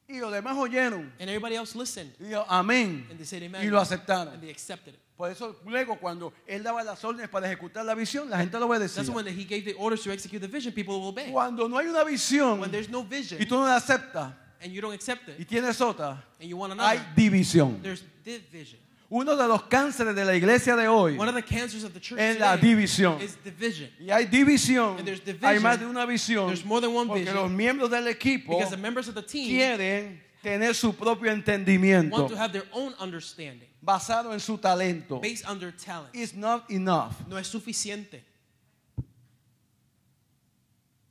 Y 0.08 0.18
los 0.18 0.32
demás 0.32 0.56
oyeron. 0.56 1.12
And 1.20 1.28
everybody 1.28 1.56
else 1.56 1.74
listened. 1.76 2.14
Y 2.18 2.28
dijo, 2.28 2.46
amén. 2.48 3.06
And 3.10 3.18
they 3.18 3.26
said, 3.26 3.42
Amen. 3.42 3.62
Y 3.62 3.68
lo 3.68 3.80
aceptaron. 3.80 4.32
And 4.32 4.40
they 4.40 4.50
accepted 4.50 4.94
it. 4.94 5.00
Por 5.16 5.30
eso 5.30 5.56
luego 5.66 5.98
cuando 5.98 6.32
él 6.46 6.62
daba 6.62 6.82
las 6.84 7.02
órdenes 7.02 7.28
para 7.28 7.46
ejecutar 7.50 7.84
la 7.84 7.94
visión, 7.94 8.30
la 8.30 8.38
gente 8.38 8.58
lo 8.58 8.66
obedecía. 8.66 9.02
That's 9.02 9.10
when 9.10 9.26
he 9.26 9.44
gave 9.44 9.64
the 9.64 9.74
orders 9.74 10.02
to 10.04 10.12
execute 10.12 10.40
the 10.40 10.48
vision, 10.48 10.72
people 10.72 10.94
will 11.00 11.08
obey. 11.08 11.32
Cuando 11.32 11.68
no 11.68 11.78
hay 11.78 11.86
una 11.86 12.04
visión 12.04 12.60
When 12.60 12.70
there's 12.70 12.88
no 12.88 13.02
vision 13.02 13.40
y 13.40 13.46
tú 13.46 13.56
no 13.56 13.64
la 13.64 13.76
aceptas 13.76 14.32
and 14.62 14.72
you 14.72 14.80
don't 14.80 14.94
accept 14.94 15.28
y 15.28 15.42
it 15.42 15.48
tienes 15.48 15.80
otra, 15.80 16.22
and 16.40 16.48
you 16.48 16.56
want 16.56 16.72
hay 16.78 16.96
another, 16.98 17.14
división. 17.14 17.82
there's 17.82 18.02
division. 18.24 18.78
Uno 19.08 19.36
de 19.36 19.46
los 19.46 19.62
cánceres 19.64 20.16
de 20.16 20.24
la 20.24 20.34
iglesia 20.34 20.74
de 20.74 20.88
hoy 20.88 21.16
One 21.16 21.28
of 21.28 21.34
the 21.36 21.42
cancers 21.42 21.84
of 21.84 21.92
the 21.92 22.00
church 22.00 22.18
es 22.20 22.38
la 22.40 22.56
today 22.56 22.70
división. 22.74 23.20
is 23.20 23.36
division. 23.44 23.88
Y 24.00 24.10
hay 24.10 24.26
división, 24.26 24.98
And 24.98 25.06
there's 25.06 25.20
division. 25.20 25.44
hay 25.48 25.60
más 25.60 25.78
de 25.78 25.86
una 25.86 26.04
visión, 26.06 26.46
There's 26.48 26.64
more 26.64 26.80
than 26.80 26.92
one 26.92 27.06
porque 27.06 27.20
vision. 27.24 27.36
los 27.36 27.50
miembros 27.50 27.88
del 27.90 28.08
equipo 28.08 28.48
Because 28.58 28.70
the 28.70 28.76
members 28.76 29.06
of 29.08 29.14
the 29.14 29.22
team 29.22 29.48
quieren 29.48 30.20
tener 30.42 30.74
su 30.74 30.92
propio 30.92 31.28
want 31.30 31.38
entendimiento 31.46 32.28
to 32.28 32.36
have 32.36 32.52
their 32.52 32.66
own 32.72 32.94
understanding 32.98 33.68
basado 33.80 34.32
en 34.32 34.40
su 34.40 34.58
talento. 34.58 35.20
based 35.20 35.46
on 35.48 35.60
their 35.60 35.72
talent. 35.72 36.10
It's 36.12 36.34
not 36.34 36.68
enough. 36.68 37.12
No 37.28 37.36
es 37.38 37.46
suficiente. 37.46 38.24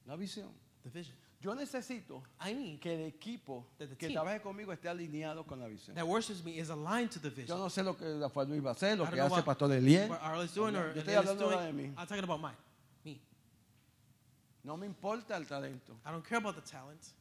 La 0.05 0.15
visión. 0.17 0.49
Yo 1.45 1.53
necesito 1.53 2.23
I 2.43 2.53
need 2.55 2.79
que 2.79 2.91
el 2.95 3.01
equipo 3.05 3.67
That 3.77 3.89
the 3.89 3.95
que 3.95 4.07
team- 4.07 4.13
trabaje 4.15 4.41
conmigo 4.41 4.73
esté 4.73 4.89
alineado 4.89 5.45
con 5.45 5.59
la 5.59 5.67
visión. 5.67 5.93
that 5.95 6.03
worships 6.07 6.43
me 6.43 6.57
is 6.57 6.71
aligned 6.71 7.11
to 7.11 7.19
the 7.19 7.29
Yo 7.29 7.35
vision. 7.35 7.59
no 7.59 7.69
sé 7.69 7.83
lo 7.83 7.95
que 7.95 8.17
Rafael 8.19 8.49
Luis 8.49 8.63
va 8.65 8.69
a 8.71 8.73
hacer, 8.73 8.97
lo 8.97 9.03
I 9.03 9.05
don't 9.05 9.09
que 9.11 9.15
know 9.17 9.25
hace 9.27 9.35
what- 9.35 9.45
Pastor 9.45 9.71
Eliel. 9.71 10.09
What 10.09 10.21
Arle's 10.23 10.55
doing 10.55 10.75
or 10.75 10.91
Yo 10.95 11.01
estoy 11.01 11.13
hablando 11.13 11.47
de 11.51 11.55
doing. 11.71 11.75
mí. 11.77 11.93
I'm 11.95 12.07
talking 12.07 12.23
about 12.23 12.41
mine. 12.41 12.57
Me. 13.03 13.21
No 14.63 14.75
me 14.75 14.87
importa 14.87 15.37
el 15.37 15.45
talento. 15.45 15.93
I 16.03 16.09
don't 16.09 16.25
care 16.27 16.39
about 16.39 16.55
the 16.55 16.61
talent. 16.63 17.13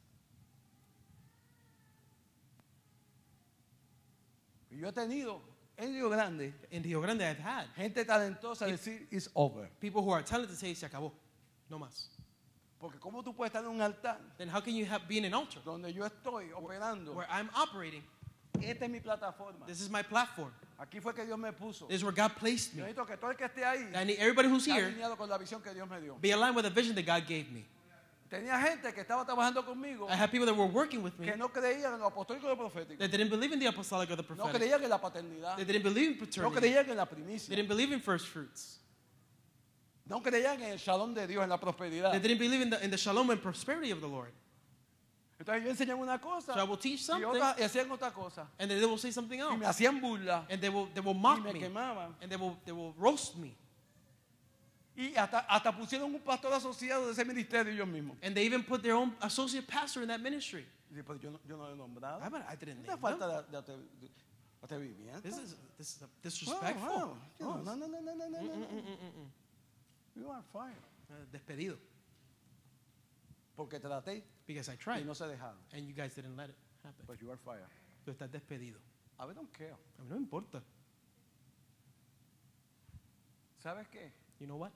Yo 4.70 4.88
he 4.88 4.92
tenido 4.92 5.40
en 5.76 5.92
Río 5.92 6.08
Grande 6.08 6.54
In 6.70 6.82
Rio 6.82 7.00
Grande, 7.02 7.24
I've 7.28 7.38
had 7.40 7.66
gente 7.76 8.04
talentosa 8.06 8.66
decir 8.66 9.06
it's 9.10 9.28
over. 9.34 9.68
people 9.80 10.00
who 10.02 10.10
are 10.12 10.22
talented 10.24 10.56
say, 10.56 10.74
se 10.74 10.86
acabó. 10.86 11.12
No 11.68 11.78
más. 11.78 12.08
Porque 12.84 12.98
cómo 12.98 13.22
tú 13.22 13.34
puedes 13.34 13.48
estar 13.50 13.64
en 13.64 13.70
un 13.70 13.80
altar 13.80 14.18
Then 14.36 14.50
how 14.50 14.60
can 14.60 14.74
you 14.74 14.84
have, 14.84 15.08
be 15.08 15.16
in 15.16 15.24
an 15.24 15.32
altar 15.32 15.62
donde 15.64 15.90
yo 15.90 16.04
estoy 16.04 16.52
operando. 16.52 17.14
where 17.14 17.26
I'm 17.30 17.48
operating? 17.56 18.02
Esta 18.60 18.84
es 18.84 18.90
mi 18.90 19.00
plataforma. 19.00 19.64
This 19.66 19.80
is 19.80 19.88
my 19.88 20.02
platform. 20.02 20.52
Aquí 20.78 21.00
fue 21.00 21.14
que 21.14 21.24
Dios 21.24 21.38
me 21.38 21.50
puso. 21.52 21.86
This 21.88 21.96
is 21.98 22.04
where 22.04 22.12
God 22.14 22.32
placed 22.38 22.74
me. 22.74 22.80
Yo 22.80 22.84
necesito 22.86 23.06
que 23.06 23.16
todo 23.16 23.30
el 23.30 23.36
que 23.38 23.44
esté 23.46 23.64
ahí 23.64 23.88
I 23.94 24.04
need 24.04 24.18
everybody 24.18 24.48
who's 24.48 24.66
esté 24.66 24.74
here 24.76 24.86
alineado 24.88 25.16
con 25.16 25.30
la 25.30 25.38
visión 25.38 25.62
que 25.62 25.72
Dios 25.72 25.88
me 25.88 25.98
dio. 26.00 26.16
be 26.20 26.32
aligned 26.32 26.54
with 26.54 26.64
the 26.64 26.70
vision 26.70 26.94
that 26.94 27.06
God 27.06 27.26
gave 27.26 27.50
me. 27.50 27.64
Tenía 28.28 28.58
gente 28.60 28.92
que 28.92 29.00
estaba 29.00 29.24
trabajando 29.24 29.64
conmigo 29.64 30.06
I 30.10 30.16
had 30.16 30.30
people 30.30 30.44
that 30.46 30.54
were 30.54 30.70
working 30.70 31.02
with 31.02 31.12
me 31.18 31.26
que 31.26 31.36
no 31.36 31.48
creían 31.50 31.94
en 31.94 32.00
lo 32.00 32.06
apostólico 32.08 32.46
y 32.46 32.48
lo 32.50 32.56
profético. 32.58 32.98
that 32.98 33.10
didn't 33.10 33.30
believe 33.30 33.52
in 33.52 33.58
the 33.60 33.66
apostolic 33.66 34.10
or 34.10 34.16
the 34.16 34.22
No 34.22 34.34
prophetic. 34.36 34.60
creían 34.60 34.82
en 34.82 34.90
la 34.90 35.00
paternidad. 35.00 35.56
They 35.56 35.64
didn't 35.64 35.82
believe 35.84 36.12
in 36.12 36.18
No 36.18 36.26
paternity. 36.26 36.56
creían 36.60 36.90
en 36.90 36.96
la 36.96 37.06
They 37.06 37.14
primicia. 37.16 37.48
didn't 37.54 37.68
believe 37.68 37.92
in 37.94 38.00
first 38.00 38.26
fruits. 38.28 38.78
No 40.06 40.22
creían 40.22 40.60
en 40.62 40.72
el 40.72 40.78
shalom 40.78 41.14
de 41.14 41.26
Dios, 41.26 41.42
en 41.42 41.48
la 41.48 41.58
prosperidad. 41.58 42.10
They 42.12 42.20
didn't 42.20 42.38
believe 42.38 42.60
in 42.62 42.70
the, 42.70 42.84
in 42.84 42.90
the 42.90 42.96
shalom 42.98 43.30
and 43.30 43.40
prosperity 43.40 43.90
of 43.90 44.00
the 44.00 44.06
Lord. 44.08 44.32
Entonces 45.38 45.64
yo 45.64 45.70
enseñaba 45.70 46.00
una 46.00 46.18
cosa 46.20 46.54
So 46.54 46.60
I 46.60 46.64
will 46.64 46.76
teach 46.78 47.00
y, 47.00 47.04
something, 47.04 47.26
otra, 47.26 47.56
y 47.58 47.62
hacían 47.64 47.90
otra 47.90 48.12
cosa. 48.12 48.46
and 48.58 48.70
then 48.70 48.78
they 48.80 48.86
will 48.86 48.98
say 48.98 49.10
something 49.10 49.40
Y 49.40 49.56
me 49.56 49.64
else. 49.66 49.76
hacían 49.78 50.00
burla 50.00 50.46
And 50.48 50.60
they 50.60 50.68
will, 50.68 50.86
they 50.94 51.00
will 51.00 51.14
y 51.14 51.18
mock 51.20 51.42
me 51.42 51.52
me. 51.54 51.60
quemaban. 51.60 52.14
And 52.22 52.30
they 52.30 52.36
will, 52.36 52.56
they 52.64 52.72
will 52.72 52.94
roast 52.98 53.36
me. 53.36 53.56
Y 54.96 55.12
hasta, 55.16 55.40
hasta 55.48 55.72
pusieron 55.72 56.14
un 56.14 56.20
pastor 56.20 56.52
asociado 56.52 57.06
de 57.06 57.12
ese 57.12 57.24
ministerio 57.24 57.72
ellos 57.72 57.88
mismos. 57.88 58.16
And 58.22 58.34
they 58.36 58.44
even 58.46 58.62
put 58.62 58.82
their 58.82 58.94
own 58.94 59.12
associate 59.22 59.66
pastor 59.66 60.02
in 60.02 60.08
that 60.08 60.20
ministry. 60.20 60.64
Y 60.90 60.94
digo, 60.94 61.04
pero 61.08 61.18
yo 61.18 61.30
no, 61.30 61.40
yo 61.48 61.56
no 61.56 61.64
lo 61.64 61.72
he 61.72 61.76
nombrado. 61.76 62.20
I, 62.22 62.52
I 62.52 62.56
didn't 62.56 62.86
name 62.86 62.96
falta 62.98 63.26
them. 63.26 63.44
de, 63.50 63.60
de 63.62 63.76
de 64.02 64.10
atrevimiento. 64.62 65.20
This 65.22 65.38
is, 65.38 65.56
this 65.78 65.88
is 65.88 66.00
Wow, 66.00 66.08
disrespectful. 66.22 66.88
wow. 66.88 67.16
Know, 67.40 67.48
Oh, 67.48 67.62
No, 67.64 67.74
no, 67.74 67.86
no, 67.88 68.00
no, 68.00 68.14
no, 68.14 68.28
no, 68.28 68.38
mm, 68.38 68.46
no. 68.46 68.54
mm, 68.54 68.68
mm, 68.70 68.86
mm, 68.86 69.18
mm. 69.18 69.30
You 70.16 70.30
are 70.30 70.42
fired. 70.52 70.76
Uh, 71.10 71.14
despedido. 71.32 71.76
Porque 73.56 73.78
traté 73.80 74.22
Because 74.46 74.68
I 74.70 74.74
y 74.74 74.76
tried. 74.78 75.04
no 75.06 75.14
se 75.14 75.24
dejaron. 75.26 75.58
And 75.72 75.86
you 75.86 75.94
guys 75.94 76.14
didn't 76.14 76.36
let 76.36 76.48
it 76.50 76.56
happen. 76.84 77.04
But 77.06 77.20
you 77.20 77.30
are 77.30 77.36
fired. 77.38 77.66
Tú 78.04 78.10
estás 78.12 78.30
despedido. 78.30 78.76
I 79.18 79.32
don't 79.32 79.52
care. 79.52 79.74
A 79.98 80.02
mí 80.02 80.08
no 80.08 80.16
me 80.16 80.22
importa. 80.22 80.62
¿Sabes 83.62 83.86
qué? 83.88 84.10
You 84.40 84.46
know 84.46 84.56
what? 84.56 84.72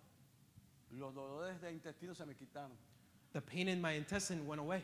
Los 0.90 1.14
dolores 1.14 1.60
de 1.60 1.72
intestino 1.72 2.14
se 2.14 2.24
me 2.24 2.34
quitaron. 2.34 2.76
The 3.32 3.40
pain 3.42 3.68
in 3.68 3.80
my 3.80 3.92
intestine 3.92 4.46
went 4.46 4.60
away. 4.60 4.82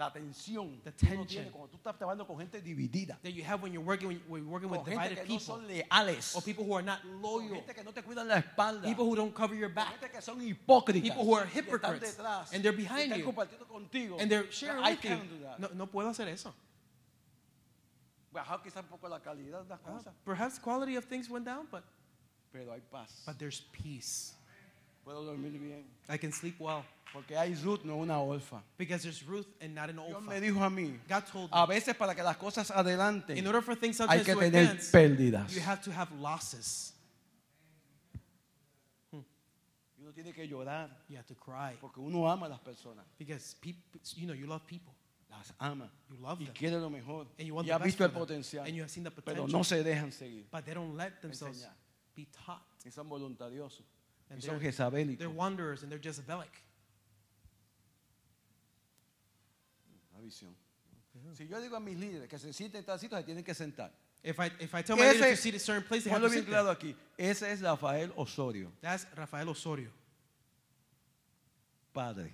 La 0.00 0.10
tensión 0.10 0.80
The 0.82 0.92
que 0.94 1.06
uno 1.14 1.26
tension. 1.26 1.50
cuando 1.52 1.68
tú 1.68 1.76
estás 1.76 1.94
trabajando 1.98 2.26
con 2.26 2.38
gente 2.38 2.62
dividida. 2.62 3.18
That 3.22 3.32
you 3.34 3.44
have 3.44 3.62
when 3.62 3.70
you're 3.74 3.84
working, 3.84 4.08
when 4.28 4.40
you're 4.42 4.50
working 4.50 4.70
with 4.70 4.78
Con 4.80 4.86
gente 4.86 5.10
divided 5.10 5.28
no 5.28 5.36
people. 5.36 5.40
son 5.40 5.66
leales. 5.68 6.34
Or 6.34 6.40
people 6.42 6.64
who 6.64 6.72
are 6.74 6.82
not 6.82 7.02
Con 7.02 7.20
loyal. 7.20 7.54
gente 7.56 7.74
que 7.74 7.84
no 7.84 7.92
te 7.92 8.00
cuidan 8.02 8.26
la 8.26 8.38
espalda. 8.38 8.88
People 8.88 9.04
who 9.04 9.14
don't 9.14 9.34
cover 9.34 9.54
your 9.54 9.68
Con 9.68 9.74
back. 9.74 10.00
gente 10.00 10.10
que 10.10 10.22
son 10.22 10.40
hipócritas. 10.40 11.02
People 11.02 11.22
who 11.26 11.34
are 11.34 11.44
hypocrites, 11.46 12.16
detrás, 12.16 12.50
and 12.54 12.62
they're 12.64 12.72
behind 12.74 13.14
you, 13.14 13.24
compartiendo 13.26 13.68
contigo. 13.68 14.16
And 14.18 14.30
they're 14.30 14.50
sharing 14.50 14.82
I 14.82 14.92
with 14.92 15.04
you. 15.04 15.10
can't 15.10 15.28
do 15.28 15.44
that. 15.44 15.58
No, 15.60 15.68
no 15.74 15.86
puedo 15.86 16.08
hacer 16.08 16.28
eso. 16.28 16.54
Bajó 18.32 18.62
quizá 18.62 18.80
un 18.80 18.86
poco 18.86 19.06
la 19.06 19.20
calidad 19.20 19.64
de 19.64 19.68
las 19.68 19.80
Uh, 19.80 19.90
cosas, 19.98 20.14
perhaps 20.24 20.58
quality 20.58 20.96
of 20.96 21.04
things 21.04 21.28
went 21.28 21.44
down, 21.44 21.66
but, 21.70 21.82
pero 22.52 22.72
hay 22.72 22.80
paz. 22.90 23.22
but 23.26 23.38
there's 23.38 23.60
peace. 23.72 24.32
Puedo 25.04 25.24
dormir 25.26 25.50
bien. 25.58 25.84
I 26.08 26.16
can 26.16 26.32
sleep 26.32 26.58
well 26.58 26.84
Porque 27.12 27.36
hay 27.36 27.54
Ruth, 27.56 27.82
no 27.84 27.96
una 27.96 28.20
orfa. 28.20 28.62
because 28.78 29.02
there's 29.02 29.22
Ruth 29.24 29.46
and 29.60 29.74
not 29.74 29.90
an 29.90 29.96
Dios 29.96 30.22
me 30.22 30.40
dijo 30.40 30.62
a 30.64 30.70
mí, 30.70 30.96
God 31.08 31.24
told 31.26 31.48
a 31.52 31.66
me, 31.66 31.74
veces 31.74 31.96
para 31.96 32.14
que 32.14 32.22
las 32.22 32.36
cosas 32.36 32.70
adelanten, 32.70 33.36
in 33.36 33.46
order 33.46 33.60
for 33.62 33.74
things 33.74 33.98
hay 34.00 34.06
sometimes 34.06 34.24
que 34.26 34.34
to 34.34 34.40
tener 34.40 34.62
advance, 34.70 34.90
pérdidas. 34.92 35.52
you 35.52 35.60
have 35.60 35.82
to 35.82 35.90
have 35.90 36.12
losses. 36.20 36.94
Y 39.98 40.02
uno 40.02 40.12
tiene 40.12 40.32
que 40.32 40.46
llorar 40.46 40.88
You 41.08 41.16
have 41.16 41.26
to 41.26 41.34
cry 41.34 41.76
porque 41.80 42.00
uno 42.00 42.28
ama 42.30 42.46
a 42.46 42.48
las 42.50 42.60
personas. 42.60 43.04
because 43.18 43.54
people, 43.60 44.00
you 44.16 44.26
know, 44.26 44.34
you 44.34 44.46
love 44.46 44.64
people. 44.66 44.94
Las 45.30 45.52
ama 45.60 45.90
You 46.08 46.16
love 46.16 46.40
y 46.40 46.46
them. 46.46 46.54
quiere 46.54 46.78
lo 46.80 46.90
mejor. 46.90 47.26
And 47.38 47.46
you 47.46 47.54
want 47.54 47.66
Y 47.66 47.68
the 47.70 47.74
ha 47.74 47.78
best 47.78 47.86
visto 47.86 47.98
for 47.98 48.04
el 48.04 48.10
them. 48.10 48.18
potencial, 48.20 48.64
And 48.66 48.74
you 48.74 48.82
have 48.82 48.90
seen 48.90 49.04
the 49.04 49.10
pero 49.10 49.24
potential. 49.44 49.48
no 49.58 49.62
se 49.64 49.82
dejan 49.82 50.12
seguir. 50.12 50.46
But 50.50 50.64
they 50.64 50.74
don't 50.74 50.96
let 50.96 51.20
themselves 51.22 51.58
Enseñar. 51.62 51.74
be 52.16 52.26
taught. 52.46 52.62
Y 52.84 52.90
son 52.90 53.08
voluntariosos. 53.08 53.80
Y 54.28 54.34
And 54.34 54.42
son 54.42 54.58
they're, 54.58 54.70
jezabélicos. 54.72 55.18
they're 55.18 55.28
wanderers 55.30 55.82
and 55.82 55.90
they're 55.92 56.00
Jezebelic. 56.00 56.50
La 60.20 60.26
visión. 60.26 60.54
Si 61.34 61.46
yo 61.48 61.60
digo 61.60 61.76
a 61.76 61.80
mis 61.80 61.96
líderes 61.98 62.28
que 62.28 62.38
se 62.38 62.52
sienten 62.52 62.80
en 62.80 62.84
tal 62.84 62.98
sitio, 63.00 63.16
se 63.18 63.24
tienen 63.24 63.42
que 63.42 63.54
sentar. 63.54 63.90
If 64.22 64.38
I, 64.38 64.52
if 64.62 64.74
I 64.74 64.82
tell 64.82 64.96
my 64.96 65.02
Ese- 65.06 65.14
leaders 65.20 65.38
to 65.38 65.42
sit 65.42 65.54
a 65.54 65.58
certain 65.58 65.88
place, 65.88 66.04
they 66.04 66.10
have 66.12 66.20
Ponlo 66.20 66.28
to 66.28 66.32
bien 66.32 66.44
sit 66.44 66.50
there. 66.50 66.62
claro 66.62 66.70
aquí. 66.70 66.94
Ese 67.16 67.50
es 67.50 67.60
Rafael 67.62 68.12
Osorio, 68.16 68.70
That's 68.82 69.06
Rafael 69.14 69.48
Osorio, 69.48 69.90
padre. 71.92 72.32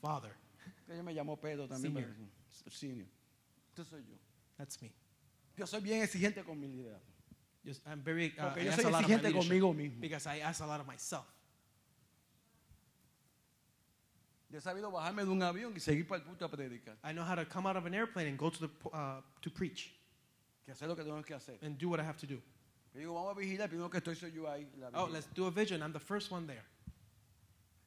father. 0.00 0.32
Ella 0.88 1.02
me 1.02 1.14
llamó 1.14 1.36
Pedro 1.40 1.66
también. 1.66 1.94
Senior. 1.94 2.14
pero- 2.14 2.70
Senior. 2.70 3.06
Este 3.70 3.84
soy 3.84 4.02
yo. 4.04 4.16
That's 4.56 4.80
me. 4.80 4.92
Yo 5.56 5.66
soy 5.66 5.80
bien 5.80 6.02
exigente 6.02 6.44
con 6.44 6.58
mi 6.60 6.68
liderazgo. 6.68 7.04
Just, 7.64 7.84
I'm 7.86 8.02
very, 8.02 8.32
uh, 8.38 8.42
Porque 8.44 8.60
I 8.60 8.64
yo 8.66 8.70
ask 8.72 8.82
soy 8.82 8.86
a 8.86 8.90
lot 8.90 9.02
of 9.02 9.08
my 9.08 9.14
exigente 9.16 9.22
leadership 9.28 9.48
conmigo 9.50 9.74
mismo. 9.74 10.00
because 10.00 10.26
I 10.28 10.40
ask 10.42 10.60
a 10.60 10.66
lot 10.66 10.80
of 10.80 10.86
myself. 10.86 11.26
Yo 14.48 14.58
he 14.58 14.60
sabido 14.60 14.90
bajarme 14.92 15.24
de 15.24 15.30
un 15.30 15.42
avión 15.42 15.72
y 15.76 15.80
seguir 15.80 16.06
para 16.06 16.20
el 16.20 16.24
punto 16.26 16.44
a 16.44 16.48
predicar. 16.50 16.96
I 17.02 17.12
know 17.12 17.24
how 17.24 17.34
to 17.34 17.44
come 17.48 17.66
out 17.68 17.76
of 17.76 17.84
an 17.86 17.94
airplane 17.94 18.28
and 18.28 18.38
go 18.38 18.50
to 18.50 18.58
the 18.68 18.88
uh, 18.92 19.20
to 19.42 19.50
preach 19.50 19.92
Que 20.64 20.72
hacer 20.72 20.86
lo 20.88 20.94
que 20.94 21.02
tengo 21.04 21.20
que 21.22 21.34
hacer. 21.34 21.58
and 21.62 21.76
do 21.78 21.88
what 21.88 21.98
I 22.00 22.04
have 22.04 22.18
to 22.18 22.26
do. 22.26 22.40
Yo 22.94 23.00
digo, 23.00 23.14
vamos 23.14 23.36
a 23.36 23.38
vigilar, 23.40 23.68
primero 23.68 23.90
que 23.90 23.98
estoy 23.98 24.14
soy 24.16 24.32
yo 24.32 24.48
ahí. 24.48 24.66
en 24.74 24.80
la 24.80 24.88
Oh, 24.88 25.06
vigilia. 25.06 25.12
let's 25.12 25.34
do 25.34 25.46
a 25.46 25.50
vision. 25.50 25.82
I'm 25.82 25.92
the 25.92 25.98
first 26.00 26.30
one 26.30 26.46
there. 26.46 26.62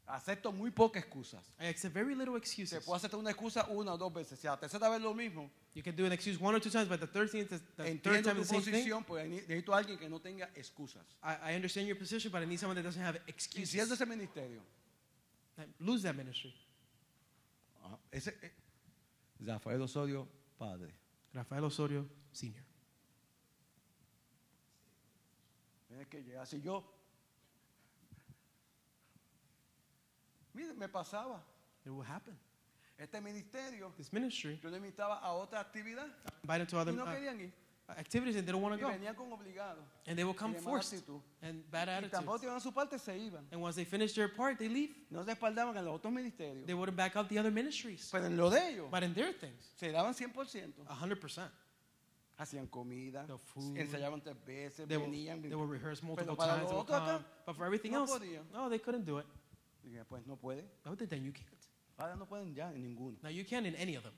Acepto 0.07 0.51
muy 0.51 0.71
pocas 0.71 1.03
excusas. 1.03 1.43
I 1.59 1.67
accept 1.67 1.93
very 1.93 2.15
little 2.15 2.33
Se 2.33 2.39
excuses. 2.39 2.83
puede 2.83 2.97
aceptar 2.97 3.19
una 3.19 3.29
excusa 3.29 3.67
una 3.69 3.93
o 3.93 3.97
dos 3.97 4.11
veces. 4.11 4.39
Si 4.39 4.47
a 4.47 4.51
la 4.51 4.57
tercera 4.59 4.89
vez 4.89 5.01
lo 5.01 5.13
mismo, 5.13 5.49
You 5.75 5.83
can 5.83 5.95
do 5.95 6.03
an 6.05 6.11
excuse 6.11 6.37
one 6.41 6.55
or 6.55 6.59
two 6.59 6.71
times, 6.71 6.89
but 6.89 6.99
the 6.99 7.05
third, 7.07 7.29
thing, 7.29 7.45
the 7.47 7.59
third 7.59 7.87
entiendo 7.87 8.23
time 8.23 8.35
tu 8.35 8.41
is 8.41 8.47
the 8.49 8.55
same 8.55 8.61
thing. 8.63 8.73
posición, 8.73 9.03
pues 9.05 9.29
ne- 9.29 9.35
necesito 9.41 9.71
a 9.73 9.77
alguien 9.77 9.99
que 9.99 10.09
no 10.09 10.19
tenga 10.19 10.49
excusas. 10.55 11.05
I, 11.23 11.51
I 11.51 11.55
understand 11.55 11.87
your 11.87 11.95
position, 11.97 12.31
but 12.31 12.41
I 12.41 12.45
need 12.47 12.57
someone 12.59 12.75
that 12.75 12.83
doesn't 12.83 13.01
have 13.03 13.17
Y 13.27 13.33
si 13.37 13.79
es 13.79 13.87
de 13.87 13.93
excuses. 13.93 14.01
ese 14.01 14.05
ministerio, 14.07 14.61
Lose 15.79 16.03
that 16.03 16.15
ministry. 16.15 16.53
ese, 18.11 18.27
eh, 18.41 18.51
Rafael 19.45 19.81
Osorio, 19.81 20.27
padre. 20.57 20.93
Rafael 21.33 21.63
Osorio, 21.63 22.07
Sr. 22.31 22.63
Tienes 25.87 26.07
que 26.07 26.23
llegar. 26.23 26.45
Si 26.45 26.61
yo, 26.61 26.83
mire, 30.53 30.73
me 30.73 30.87
pasaba. 30.87 31.43
It 31.85 31.89
will 31.89 32.03
happen. 32.03 32.37
Este 32.97 33.21
ministerio, 33.21 33.93
This 33.95 34.11
ministry, 34.11 34.59
yo 34.61 34.69
le 34.69 34.77
invitaba 34.77 35.19
a 35.19 35.31
otra 35.31 35.61
actividad 35.61 36.07
invited 36.43 36.67
to 36.67 36.75
y 36.75 36.79
other 36.81 36.93
no 36.93 37.03
uh, 37.03 37.07
querían 37.07 37.39
ir. 37.39 37.53
Activities 37.97 38.35
and 38.35 38.45
they 38.45 38.51
don't 38.51 38.61
want 38.61 38.75
to 38.75 38.81
go. 38.85 38.91
venían 38.91 39.15
con 39.15 39.31
obligado. 39.31 39.81
And 40.05 40.17
they 40.17 40.23
will 40.23 40.33
come 40.35 40.53
y 40.53 40.57
de 40.59 40.61
mala 40.65 40.77
forced 40.77 40.93
actitud. 40.93 41.21
and 41.41 41.63
bad 41.71 41.87
Y 41.87 41.91
attitudes. 41.91 42.11
tampoco 42.11 42.59
su 42.59 42.71
parte, 42.71 42.99
se 42.99 43.17
iban. 43.17 43.45
And 43.51 43.61
once 43.61 43.75
they 43.75 43.85
finish 43.85 44.13
their 44.13 44.27
part, 44.33 44.57
they 44.57 44.69
leave. 44.69 44.93
No 45.09 45.23
se 45.23 45.31
espaldaban 45.31 45.75
en 45.77 45.85
los 45.85 45.95
otros 45.95 46.13
ministerios. 46.13 46.65
They 46.65 46.73
wouldn't 46.75 46.95
back 46.97 47.15
up 47.15 47.27
the 47.29 47.39
other 47.39 47.51
ministries. 47.51 48.09
Pero 48.11 48.25
en 48.25 48.37
lo 48.37 48.49
de 48.49 48.69
ellos, 48.69 48.89
But 48.91 49.03
in 49.03 49.13
their 49.13 49.33
things, 49.33 49.71
se 49.75 49.91
daban 49.91 50.13
100%. 50.13 50.73
100%. 50.85 51.49
Hacían 52.37 52.67
comida, 52.67 53.25
The 53.27 53.37
food. 53.37 53.77
ensayaban 53.77 54.21
tres 54.21 54.35
veces, 54.45 54.87
They 54.87 54.95
will, 54.97 55.07
venían. 55.07 55.41
they 55.41 55.55
will 55.55 55.67
rehearse 55.67 56.01
multiple 56.03 56.37
para 56.37 56.53
times. 56.55 56.63
lo 56.63 56.67
They 56.69 56.75
will 56.75 56.81
otro 56.83 56.95
acá, 56.95 57.05
come. 57.17 57.25
But 57.45 57.55
for 57.57 57.65
everything 57.65 57.91
no 57.91 57.99
else, 57.99 58.11
podían. 58.13 58.43
no, 58.53 58.69
they 58.69 58.79
couldn't 58.79 59.05
do 59.05 59.19
it. 59.19 59.25
Y 59.83 59.89
dije, 59.89 60.05
pues 60.05 60.25
no 60.25 60.37
puede. 60.37 60.63
No, 60.85 60.95
then 60.95 61.23
you 61.25 61.33
can't. 61.33 61.49
Ahora 61.97 62.15
no 62.15 62.25
pueden 62.25 62.53
ya 62.55 62.71
en 62.71 62.81
ninguno. 62.81 63.17
Now 63.21 63.29
you 63.29 63.43
can't 63.43 63.65
in 63.67 63.75
any 63.75 63.95
of 63.95 64.03
them. 64.03 64.13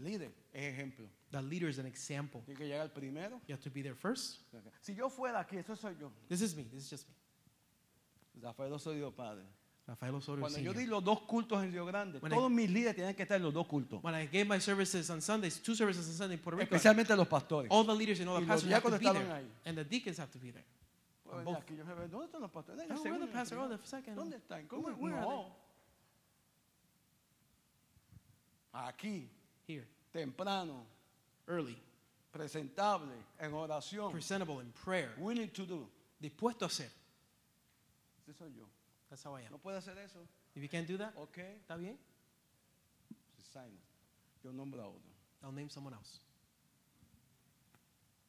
Líder 0.00 0.32
es 0.52 0.74
ejemplo. 0.74 1.06
The 1.30 1.40
leader 1.42 1.68
is 1.68 1.78
an 1.78 1.86
example. 1.86 2.40
Tiene 2.44 2.58
que 2.58 2.66
llegar 2.66 2.92
primero. 2.92 3.40
You 3.46 3.54
have 3.54 3.62
to 3.62 3.70
be 3.70 3.82
there 3.82 3.94
first. 3.94 4.40
Si 4.80 4.94
yo 4.94 5.08
fuera 5.08 5.40
aquí, 5.40 5.56
eso 5.56 5.76
soy 5.76 5.94
yo. 6.00 6.10
This 6.28 6.40
is 6.40 6.54
me. 6.56 6.64
This 6.64 6.84
is 6.84 6.90
just 6.90 7.08
me. 7.08 7.14
Rafael 8.42 8.72
Osorio 8.72 9.10
Padre. 9.14 9.44
Rafael 9.86 10.14
Osorio 10.14 10.40
Cuando 10.42 10.58
yo 10.60 10.72
Sr. 10.72 10.78
di 10.80 10.86
los 10.86 11.02
dos 11.02 11.20
cultos 11.22 11.62
en 11.64 11.72
Río 11.72 11.84
Grande, 11.84 12.18
When 12.20 12.32
I- 12.32 12.36
todos 12.36 12.50
mis 12.50 12.70
líderes 12.70 12.94
tienen 12.94 13.14
que 13.14 13.22
estar 13.24 13.36
en 13.36 13.42
los 13.42 13.52
dos 13.52 13.66
cultos. 13.66 14.02
When 14.04 14.14
I 14.14 14.26
gave 14.26 14.44
my 14.44 14.60
services 14.60 15.10
on 15.10 15.20
Sundays, 15.20 15.60
two 15.60 15.74
services 15.74 16.06
on 16.08 16.14
Sunday 16.14 16.34
in 16.36 16.40
Puerto 16.40 16.58
Rico, 16.58 16.74
Especialmente 16.74 17.14
los 17.16 17.26
pastores. 17.26 17.68
all 17.72 17.84
the 17.84 17.94
leaders 17.94 18.20
and 18.20 18.28
all 18.28 18.40
the 18.40 18.46
pastors 18.46 18.70
have 18.72 18.82
to 18.82 18.98
be 18.98 19.04
there. 19.10 19.32
ahí. 19.32 19.46
And 19.64 19.76
the 19.76 19.84
deacons 19.84 20.18
have 20.18 20.30
to 20.30 20.38
be 20.38 20.52
there. 20.52 20.64
Pues, 21.24 21.44
both. 21.44 21.58
aquí 21.58 21.76
yo 21.76 21.84
me 21.84 22.08
¿Dónde 22.08 22.26
están 22.26 22.40
los 22.40 22.50
pastores? 22.50 22.80
En 22.82 22.90
el 22.90 22.98
where 22.98 23.18
the 23.26 23.54
el? 23.54 23.58
Oh, 23.58 23.68
the 23.68 23.86
second. 23.86 24.16
¿Dónde 24.16 24.36
están? 24.36 24.66
¿Cómo? 24.68 24.88
Where- 24.88 24.96
where 24.96 25.20
no. 25.20 25.56
Aquí, 28.72 29.28
Here, 29.70 29.86
temprano, 30.12 30.84
early, 31.46 31.76
presentable, 32.32 33.12
en 33.38 33.52
oración. 33.52 34.10
presentable 34.10 34.60
in 34.60 34.72
prayer, 34.72 35.14
Willing 35.18 35.48
to 35.50 35.64
do. 35.64 35.86
dispuesto 36.20 36.64
a 36.64 36.68
hacer. 36.68 36.90
Ese 38.26 38.34
soy 38.36 38.50
yo. 38.56 38.64
That's 39.08 39.22
how 39.24 39.36
I 39.36 39.42
am. 39.42 39.52
¿No 39.52 39.58
puede 39.58 39.76
hacer 39.78 39.96
eso? 39.98 40.18
If 40.56 40.62
you 40.62 40.68
can't 40.68 40.88
do 40.88 40.96
that, 40.98 41.12
Ok. 41.16 41.38
está 41.62 41.76
bien. 41.76 41.96
Yo 44.42 44.50
nombro 44.52 44.82
a 44.82 44.86
otro. 44.88 45.10
I'll 45.44 45.52
name 45.52 45.68
someone 45.70 45.94
else. 45.94 46.18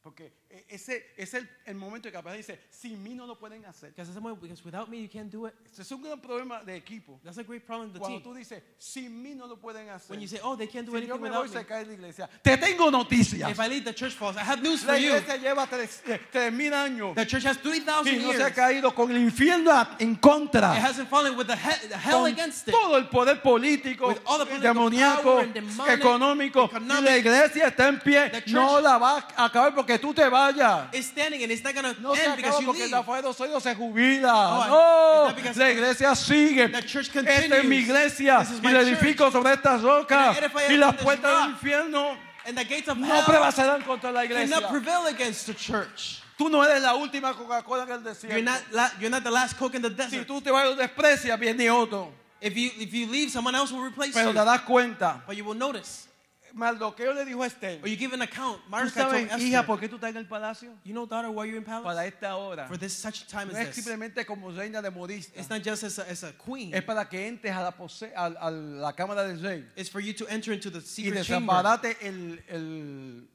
Porque 0.04 0.34
e- 0.50 0.66
ese 0.70 1.06
es 1.16 1.32
el, 1.36 1.48
el 1.68 1.76
momento 1.76 2.08
en 2.08 2.12
que 2.12 2.18
capaz 2.18 2.34
dice, 2.34 2.60
sin 2.72 3.04
mí 3.04 3.14
no 3.14 3.28
lo 3.28 3.38
pueden 3.38 3.64
hacer. 3.66 3.90
Because, 3.92 4.12
someone, 4.12 4.34
because 4.42 4.64
without 4.66 4.90
me, 4.90 4.98
you 5.00 5.08
can't 5.08 5.32
do 5.32 5.46
it. 5.46 5.54
Ese 5.72 5.84
es 5.84 5.92
un 5.92 6.02
gran 6.02 6.20
problema 6.20 6.64
de 6.66 6.76
equipo. 6.76 7.20
That's 7.24 7.38
a 7.38 7.44
great 7.44 7.64
problem 7.68 7.94
the 7.94 8.00
Cuando 8.00 8.18
team. 8.20 8.24
tú 8.24 8.34
dices, 8.36 8.64
sin 8.80 9.22
mí 9.22 9.36
no 9.36 9.46
lo 9.46 9.58
pueden 9.58 9.90
hacer. 9.90 10.10
When 10.10 10.20
you 10.20 10.28
say, 10.28 10.40
oh, 10.42 10.56
they 10.56 10.66
can't 10.68 10.88
do 10.88 10.92
si 11.00 11.06
yo 11.06 11.14
anything 11.14 11.22
me 11.22 11.30
voy, 11.30 11.44
without 11.44 11.54
me. 11.54 11.60
se 11.62 11.66
cae 11.68 11.86
la 11.86 11.94
iglesia. 11.94 12.28
Te 12.42 12.58
tengo 12.58 12.90
noticias. 12.90 13.52
If 13.52 13.60
I 13.60 13.68
leave, 13.68 13.86
the 13.86 13.94
church 13.94 14.14
falls. 14.16 14.36
I 14.38 14.40
have 14.44 14.64
news 14.64 14.84
La 14.86 14.94
for 14.94 15.00
you. 15.00 15.10
iglesia 15.16 15.38
lleva 15.38 15.68
tres 15.68 16.02
eh, 16.08 16.20
tres 16.32 16.52
mil 16.52 16.74
años 16.74 17.14
The 17.14 17.28
church 17.28 17.44
has 17.46 17.58
3,000 17.60 18.08
y 18.16 18.18
no 18.24 18.32
years. 18.32 18.38
se 18.38 18.44
ha 18.44 18.54
caído 18.56 18.96
con 18.96 19.12
el 19.12 19.18
infierno 19.22 19.72
en 20.00 20.14
It 20.14 20.20
contra. 20.20 20.72
hasn't 20.84 21.10
fallen 21.10 21.38
with 21.38 21.46
the, 21.46 21.56
he- 21.56 21.88
the 21.90 21.96
hell 21.98 22.22
Con 22.24 22.32
against 22.34 22.68
it. 22.68 22.72
todo 22.74 22.98
el 22.98 23.08
poder 23.08 23.40
político, 23.44 24.08
With 24.08 24.18
all 24.26 24.40
the 24.40 24.46
political 24.48 24.74
demoníaco, 24.74 25.22
power 25.24 25.44
and 25.44 25.54
demonic, 25.54 26.00
económico. 26.00 26.70
Y 26.74 27.02
la 27.04 27.18
iglesia 27.18 27.68
está 27.68 27.88
en 27.88 28.00
pie. 28.00 28.32
No 28.48 28.82
la 28.82 28.98
va 28.98 29.28
a 29.38 29.46
acabar 29.46 29.76
porque 29.76 29.91
tú 30.00 30.14
te 30.14 30.24
vayas. 30.30 30.94
It's 30.94 31.08
standing 31.08 31.42
and 31.44 31.52
it's 31.52 31.64
not 31.64 31.74
to 31.74 31.82
No 32.02 32.14
se 32.16 32.22
end 32.24 32.34
acaba 32.34 32.36
because 32.38 32.60
you 32.62 32.66
porque 32.68 32.80
leave. 32.86 32.92
Rafael 32.92 33.26
Osorio 33.26 33.60
se 33.60 33.74
jubila. 33.76 34.68
No, 34.68 35.34
because- 35.36 35.58
la 35.58 35.70
iglesia 35.72 36.16
sigue. 36.16 36.68
The 36.72 36.82
church 36.84 37.08
Esta 37.16 37.20
es 37.22 37.50
mi 37.50 37.50
continues. 37.50 37.84
iglesia 37.84 38.46
y 38.64 38.72
la 38.72 38.82
edifico 38.82 39.32
sobre 39.32 39.54
estas 39.54 39.82
rocas. 39.82 40.38
Y 40.70 40.78
las 40.78 40.96
puertas 40.98 41.42
del 41.44 41.50
infierno 41.52 42.18
And 42.46 42.58
the 42.58 42.64
gates 42.66 42.88
of 42.88 42.98
no 42.98 43.06
hell 43.08 43.24
prevalecerán 43.24 43.84
contra 43.86 44.12
la 44.12 44.24
iglesia. 44.26 44.56
cannot 44.56 44.72
prevail 44.72 45.06
against 45.08 45.46
the 45.46 45.54
church. 45.54 46.22
Tú 46.38 46.50
no 46.50 46.64
eres 46.64 46.82
la 46.82 46.96
última 46.96 47.36
Coca-Cola 47.36 47.84
en 47.84 47.92
el 47.92 48.00
You're 48.02 48.14
desierto. 48.16 48.44
not, 48.44 48.62
la, 48.72 48.90
you're 49.00 49.12
not 49.12 49.24
the 49.24 49.30
last 49.30 49.56
coke 49.60 49.76
in 49.76 49.82
the 49.84 49.90
Si 49.90 49.96
desert. 49.96 50.28
tú 50.28 50.42
te 50.44 50.50
vas 50.50 50.76
desprecias, 50.76 51.40
viene 51.40 51.70
otro. 51.70 52.12
If 52.42 52.56
you, 52.58 52.72
if 52.80 52.92
you 52.92 53.06
leave, 53.06 53.30
someone 53.30 53.54
else 53.54 53.72
will 53.72 53.84
replace 53.84 54.14
Pero 54.16 54.30
you. 54.32 54.34
te 54.34 54.44
das 54.44 54.62
cuenta. 54.62 55.22
But 55.28 55.38
you 55.38 55.44
will 55.46 55.54
notice. 55.54 56.08
Mardoqueo 56.54 57.14
le 57.14 57.24
dijo 57.26 57.42
a 57.44 57.48
Esther, 57.48 57.80
Or 57.82 57.88
you 57.88 57.96
give 57.96 58.14
an 58.14 58.22
account. 58.22 58.62
¿tú 58.66 58.70
Mordecai 58.70 59.04
told 59.04 59.14
sabes, 59.30 59.42
hija, 59.42 59.60
Esther, 59.62 59.66
por 59.66 59.80
qué 59.80 59.88
tú 59.90 59.96
estás 59.96 60.10
en 60.12 60.18
el 60.18 60.26
palacio? 60.28 60.70
you 60.84 60.94
know, 60.94 61.06
daughter, 61.06 61.30
why 61.32 61.46
you're 61.46 61.58
in 61.58 61.64
palace? 61.64 61.84
Para 61.86 62.06
esta 62.06 62.36
hora. 62.36 62.68
For 62.68 62.78
this 62.78 62.94
such 62.94 63.28
time 63.28 63.48
No 63.48 63.58
as 63.58 63.68
es 63.70 63.76
this. 63.76 63.86
simplemente 63.86 64.26
como 64.26 64.50
reina 64.52 64.82
de 64.82 64.92
modista. 64.92 65.40
It's 65.40 65.50
not 65.50 65.62
just 65.64 65.84
as 65.84 65.98
a, 66.00 66.10
as 66.10 66.24
a 66.24 66.34
queen. 66.34 66.74
Es 66.74 66.84
para 66.84 67.06
que 67.06 67.26
entres 67.28 67.56
a 67.56 67.62
la, 67.64 67.72
pose- 67.72 68.12
a, 68.16 68.26
a 68.26 68.52
la 68.52 68.92
cámara 68.94 69.24
del 69.28 69.40
rey 69.42 69.64
It's 69.78 69.90
for 69.90 70.02
you 70.02 70.14
to 70.14 70.28
enter 70.28 70.52
into 70.54 70.70
the 70.70 70.80
y 70.80 70.82
secret 70.82 71.24
chamber. 71.26 71.54
desaparate 71.54 71.96
el, 72.02 72.40
el 72.50 73.28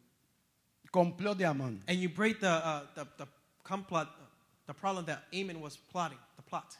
complot 0.92 1.38
de 1.38 1.44
Amán. 1.44 1.80
And 1.88 1.98
you 1.98 2.08
break 2.08 2.40
the, 2.40 2.48
uh, 2.50 2.82
the, 2.94 3.06
the 3.16 3.26
complot, 3.64 4.08
the 4.66 4.74
problem 4.74 5.06
that 5.06 5.22
Amon 5.32 5.60
was 5.60 5.76
plotting, 5.76 6.18
the 6.36 6.42
plot. 6.42 6.76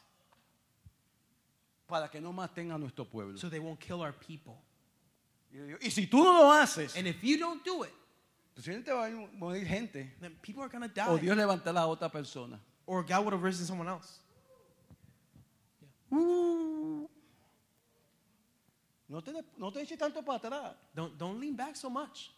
Para 1.87 2.09
que 2.09 2.19
no 2.19 2.33
maten 2.33 2.71
a 2.73 2.77
nuestro 2.77 3.05
pueblo. 3.05 3.37
So 3.37 3.47
they 3.49 3.59
won't 3.59 3.79
kill 3.79 4.01
our 4.01 4.11
people. 4.11 4.57
Y, 5.51 5.89
si 5.89 6.07
tú 6.07 6.23
no 6.23 6.33
lo 6.33 6.51
haces, 6.51 6.95
And 6.95 7.07
if 7.07 7.23
you 7.23 7.37
don't 7.37 7.63
do 7.63 7.83
it, 7.83 7.93
posiblemente 8.55 8.91
va 8.91 9.07
a 9.07 9.11
morir 9.37 9.65
gente. 9.65 10.11
then 10.19 10.35
people 10.41 10.61
are 10.61 10.69
going 10.69 10.81
to 10.81 10.93
die. 10.93 11.07
O 11.07 11.17
Dios 11.17 11.35
levantará 11.35 11.81
a 11.81 11.87
otra 11.87 12.11
persona. 12.11 12.59
Or 12.85 13.03
God 13.03 13.25
would 13.25 13.33
have 13.33 13.43
risen 13.43 13.65
someone 13.65 13.87
else. 13.87 14.19
No 19.09 19.21
te, 19.21 19.31
no 19.57 19.71
te 19.71 19.81
eches 19.81 19.97
tanto 19.97 20.21
para 20.21 20.39
atrás. 20.39 20.75
Don't, 20.93 21.17
don't 21.17 21.39
lean 21.39 21.55
back 21.55 21.75
so 21.75 21.89
much. 21.89 22.29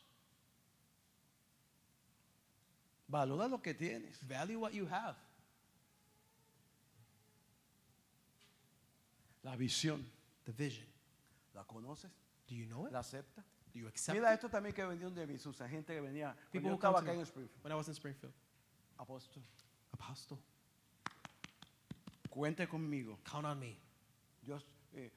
Valora 3.12 3.50
lo 3.50 3.58
que 3.58 3.74
tienes. 3.74 4.20
Value 4.22 4.60
what 4.60 4.74
you 4.74 4.86
have. 4.86 5.16
La 9.44 9.56
visión. 9.56 10.04
The 10.46 10.52
vision. 10.52 10.86
¿La 11.56 11.64
conoces? 11.64 12.12
Do 12.50 12.56
you 12.56 12.66
know 12.66 12.88
it? 12.88 12.92
¿La 12.92 13.00
aceptas? 13.00 13.46
Do 13.72 13.80
you 13.80 13.88
accept 13.88 14.18
Mira 14.18 14.32
it? 14.32 14.36
esto 14.36 14.50
también 14.50 14.74
que 14.74 14.84
vendieron 14.84 15.14
de 15.14 15.28
Jesús. 15.28 15.62
Hay 15.62 15.70
gente 15.70 15.94
que 15.94 16.02
venía. 16.02 16.34
Cuando 16.34 16.52
People 16.52 16.70
yo 16.70 16.76
who 16.76 16.80
come 16.80 16.90
estaba 16.90 17.00
to 17.00 17.04
acá 17.06 17.12
en 17.14 17.18
me 17.20 17.24
Springfield. 17.26 17.64
when 17.64 17.72
I 17.72 17.76
was 17.76 17.88
in 17.88 17.94
Springfield. 17.94 18.34
Apóstol, 18.98 19.44
Apostle, 19.94 20.38
cuente 22.30 22.68
conmigo. 22.68 23.18
count 23.24 23.46
on 23.46 23.60
me 23.60 23.78
Dios, 24.42 24.66
eh, 24.94 25.12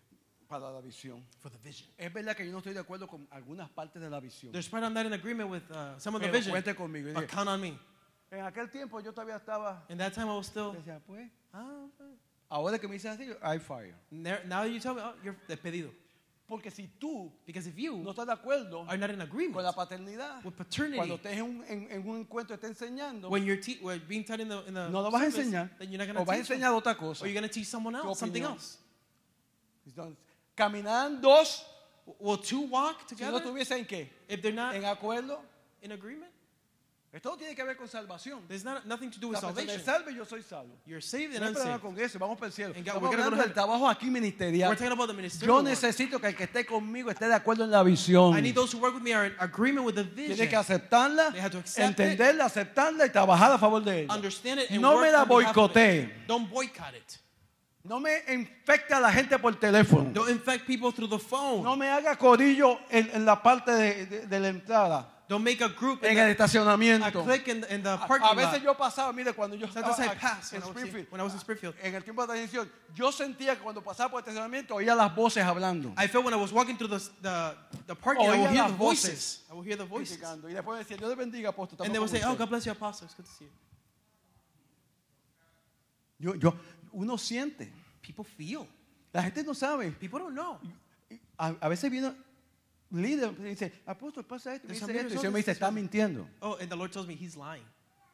para 0.48 0.70
la 0.70 0.80
visión. 0.80 1.22
for 1.40 1.50
the 1.50 1.58
vision. 1.58 1.88
Es 1.96 2.12
verdad 2.12 2.36
que 2.36 2.44
yo 2.44 2.52
no 2.52 2.58
estoy 2.58 2.74
de 2.74 2.80
acuerdo 2.80 3.06
con 3.08 3.26
algunas 3.30 3.70
partes 3.70 4.00
de 4.02 4.10
la 4.10 4.20
visión. 4.20 4.52
There's 4.52 4.68
part 4.68 4.84
I'm 4.84 4.92
not 4.94 5.06
in 5.06 5.12
agreement 5.12 5.50
with 5.50 5.62
uh, 5.70 5.98
some 5.98 6.14
of 6.16 6.22
the 6.22 6.28
Pero 6.28 6.38
vision, 6.38 6.52
cuente 6.52 6.74
conmigo. 6.74 7.08
Y 7.08 7.12
but 7.14 7.22
dije, 7.22 7.34
count 7.34 7.48
on 7.48 7.60
me. 7.60 7.78
En 8.30 8.40
aquel 8.44 8.70
tiempo 8.70 9.00
yo 9.00 9.12
todavía 9.12 9.36
estaba. 9.36 9.84
In 9.88 9.98
that 9.98 10.12
time, 10.14 10.26
I 10.28 10.36
was 10.36 10.46
still. 10.46 10.72
Decía, 10.72 11.00
pues, 11.06 11.30
Ah, 11.52 11.86
ahora 12.48 12.78
que 12.78 12.86
me 12.88 12.94
dice 12.94 13.08
así, 13.08 13.28
I 13.42 13.58
fire. 13.58 13.94
now 14.10 14.38
now 14.46 14.64
you 14.64 14.78
tell 14.80 14.94
me, 14.94 15.02
oh, 15.02 15.14
you're 15.22 15.36
despedido. 15.48 15.90
Porque 16.52 16.70
si 16.70 16.86
tú 16.86 17.32
Because 17.46 17.66
if 17.66 17.74
you 17.78 17.96
no 18.02 18.10
estás 18.10 18.26
de 18.26 18.32
acuerdo 18.34 18.84
are 18.86 18.98
not 18.98 19.08
in 19.08 19.22
agreement 19.22 19.54
con 19.54 19.64
la 19.64 19.72
paternidad, 19.72 20.44
with 20.44 20.52
paternity, 20.52 20.96
cuando 20.98 21.14
estés 21.16 21.32
en 21.38 21.42
un, 21.44 21.64
en, 21.66 21.90
en 21.90 22.06
un 22.06 22.18
encuentro 22.20 22.54
esté 22.54 22.66
enseñando, 22.66 23.30
when 23.30 23.42
you're 23.46 23.56
te- 23.58 23.78
when 23.80 23.98
being 24.06 24.22
taught 24.22 24.38
in 24.38 24.48
the 24.50 24.58
in 24.68 24.74
the 24.74 24.90
no 24.90 25.00
lo 25.00 25.10
vas 25.10 25.22
a 25.22 25.30
service, 25.30 25.46
enseñar. 25.48 25.70
then 25.78 25.90
you're 25.90 25.96
not 25.96 26.10
O 26.10 26.12
going 26.12 26.26
vas 26.26 26.34
a 26.34 26.36
to 26.36 26.42
teach 26.42 26.48
them. 26.48 26.58
enseñar 26.60 26.74
otra 26.74 26.94
cosa. 26.94 27.24
or 27.24 27.28
you're 27.28 27.32
going 27.40 27.48
to 27.48 27.54
teach 27.54 27.66
someone 27.66 27.94
else 27.96 28.18
something 28.18 28.42
opinión. 28.42 28.52
else. 28.52 28.76
Entonces, 29.86 30.16
caminarán 30.54 31.20
dos, 31.22 31.64
Will 32.18 32.36
two 32.36 32.62
walk 32.68 33.08
si 33.08 33.14
no 33.14 33.30
together 33.30 33.36
estuviesen 33.40 33.78
en 33.78 33.86
qué? 33.86 34.08
if 34.28 34.42
they're 34.42 34.52
not 34.52 34.74
En 34.74 34.84
acuerdo, 34.84 35.40
in 35.80 35.92
agreement? 35.92 36.31
Esto 37.12 37.28
no 37.28 37.36
tiene 37.36 37.54
que 37.54 37.62
ver 37.62 37.76
con 37.76 37.86
salvación. 37.88 38.40
There's 38.48 38.64
not, 38.64 38.86
nothing 38.86 39.10
to 39.10 39.20
do 39.20 39.28
with 39.28 39.34
La 39.34 39.40
persona 39.42 39.54
salvation. 39.66 39.80
es 39.80 39.84
salva 39.84 40.10
y 40.10 40.14
yo 40.16 40.24
soy 40.24 40.40
salvo. 40.42 40.74
You're 40.86 41.02
saved 41.02 41.32
No 41.32 41.36
and 41.36 41.44
hay 41.48 41.52
problema 41.52 41.74
unsaved. 41.74 41.94
con 41.94 42.00
eso, 42.00 42.18
vamos 42.18 42.38
para 42.38 42.46
el 42.46 42.52
cielo. 42.54 42.72
And 42.74 42.78
God, 42.86 42.94
Estamos 42.94 43.02
we're 43.02 43.10
gonna 43.16 43.16
go 43.16 43.22
hablando 43.36 43.36
to 43.36 43.48
del 43.48 43.52
trabajo 43.52 43.88
aquí 43.90 44.06
ministerial. 44.10 44.70
We're 44.70 44.78
talking 44.78 44.92
about 44.92 45.08
the 45.08 45.12
Yo 45.12 45.16
ministerial 45.18 45.56
work. 45.56 45.64
necesito 45.68 46.18
que 46.20 46.28
el 46.28 46.34
que 46.36 46.44
esté 46.44 46.64
conmigo 46.64 47.10
esté 47.10 47.28
de 47.28 47.34
acuerdo 47.34 47.64
en 47.64 47.70
la 47.70 47.82
visión. 47.82 48.34
I 48.34 48.40
need 48.40 48.54
those 48.54 48.72
who 48.74 48.80
work 48.80 48.94
with 48.94 49.02
me 49.02 49.12
are 49.12 49.26
in 49.26 49.34
agreement 49.40 49.84
with 49.84 49.94
the 49.94 50.04
Tiene 50.04 50.28
vision. 50.28 50.48
que 50.48 50.56
aceptarla, 50.56 51.32
They 51.32 51.40
have 51.42 51.50
to 51.50 51.58
accept 51.58 51.86
entenderla, 52.00 52.46
aceptarla 52.46 53.04
y 53.04 53.10
trabajar 53.10 53.52
a 53.52 53.58
favor 53.58 53.84
de 53.84 54.04
ella. 54.04 54.14
Understand 54.14 54.60
it 54.60 54.70
and 54.70 54.80
No 54.80 54.92
work 54.94 55.02
me 55.02 55.12
la 55.12 55.22
on 55.24 55.28
behalf 55.28 55.54
of 55.54 55.70
it. 55.70 55.74
boicotee. 55.74 56.26
Don't 56.26 56.48
boycott 56.50 56.94
it. 56.94 57.18
No 57.84 58.00
me 58.00 58.10
infecte 58.28 58.94
a 58.94 59.00
la 59.00 59.12
gente 59.12 59.38
por 59.38 59.54
teléfono. 59.60 60.10
Don't 60.14 60.30
infect 60.30 60.66
people 60.66 60.90
through 60.92 61.10
the 61.10 61.18
phone. 61.18 61.62
No 61.62 61.76
me 61.76 61.88
haga 61.88 62.16
corillo 62.16 62.78
en, 62.88 63.10
en 63.12 63.26
la 63.26 63.42
parte 63.42 63.70
de, 63.72 64.06
de- 64.06 64.26
de 64.28 64.40
la 64.40 64.48
entrada, 64.48 65.21
Don't 65.32 65.42
make 65.42 65.62
a 65.62 65.68
group 65.68 66.04
in 66.04 66.10
en 66.10 66.18
el 66.18 66.28
estacionamiento. 66.28 67.24
click 67.24 67.48
in, 67.48 67.62
the- 67.62 67.74
in 67.74 67.82
the 67.82 67.94
A, 67.94 68.06
parking 68.06 68.28
a 68.28 68.34
veces 68.34 68.62
lot. 68.62 68.62
yo 68.64 68.74
pasaba, 68.76 69.14
mire, 69.14 69.32
cuando 69.32 69.56
yo 69.56 69.66
estaba 69.66 69.88
I 69.88 70.02
en 70.02 70.08
when 70.10 70.12
I, 70.12 70.26
was 70.36 70.52
in, 70.52 70.60
Springfield, 70.62 71.06
when 71.10 71.20
I 71.22 71.24
was 71.24 71.32
in 71.32 71.38
Springfield. 71.40 71.74
en 71.82 71.94
el 71.94 72.02
tiempo 72.04 72.20
de 72.26 72.34
transición, 72.34 72.70
yo 72.94 73.10
sentía 73.10 73.54
que 73.56 73.62
cuando 73.62 73.80
pasaba 73.82 74.10
por 74.10 74.18
el 74.18 74.24
estacionamiento 74.24 74.74
oía 74.74 74.94
las 74.94 75.14
voces 75.16 75.42
hablando. 75.42 75.94
I 75.96 76.06
felt 76.06 76.26
when 76.26 76.34
I 76.34 76.36
was 76.36 76.52
walking 76.52 76.76
through 76.76 76.90
the, 76.90 76.98
the, 77.22 77.56
the 77.86 77.94
parking, 77.94 78.26
I 78.26 78.28
Oía 78.28 78.42
will 78.42 78.48
hear 78.50 78.62
las 78.64 78.72
the 78.72 78.76
voices. 78.76 79.42
I 79.50 79.54
will 79.54 79.62
hear 79.64 79.78
the 79.78 79.86
voices. 79.86 80.18
Y 80.20 80.52
después 80.52 80.78
decía, 80.80 80.98
Dios 80.98 81.08
le 81.08 81.16
bendiga, 81.16 81.48
apóstol. 81.48 81.80
And 81.80 81.94
they 81.94 81.98
would 81.98 82.10
say, 82.10 82.20
oh, 82.24 82.32
usted". 82.32 82.38
God 82.38 82.48
bless 82.50 82.66
you, 82.66 82.72
Apostle. 82.72 83.06
It's 83.06 83.14
good 83.14 83.24
to 83.24 83.32
see 83.32 83.46
you. 86.20 86.34
yo, 86.34 86.34
yo, 86.34 86.54
uno 86.92 87.16
siente. 87.16 87.72
People 88.02 88.24
feel. 88.24 88.66
La 89.14 89.22
gente 89.22 89.42
no 89.44 89.54
sabe. 89.54 89.92
People 89.92 90.18
don't 90.18 90.34
know. 90.34 90.58
A, 91.38 91.54
a 91.58 91.68
veces 91.70 91.90
viene 91.90 92.12
líder 92.92 93.36
dice, 93.42 93.72
apóstol, 93.86 94.24
pasa 94.24 94.54
esto, 94.54 94.68
dice 94.68 94.84
esto. 94.84 94.92
Y 94.92 94.98
el 94.98 95.08
Señor 95.10 95.26
oh, 95.26 95.30
me 95.32 95.38
dice, 95.38 95.52
está 95.52 95.70
mintiendo. 95.70 96.28
Oh, 96.40 96.56
and 96.60 96.68
the 96.68 96.76
Lord 96.76 96.90
tells 96.92 97.06
me 97.06 97.14
he's 97.14 97.36
lying. 97.36 97.64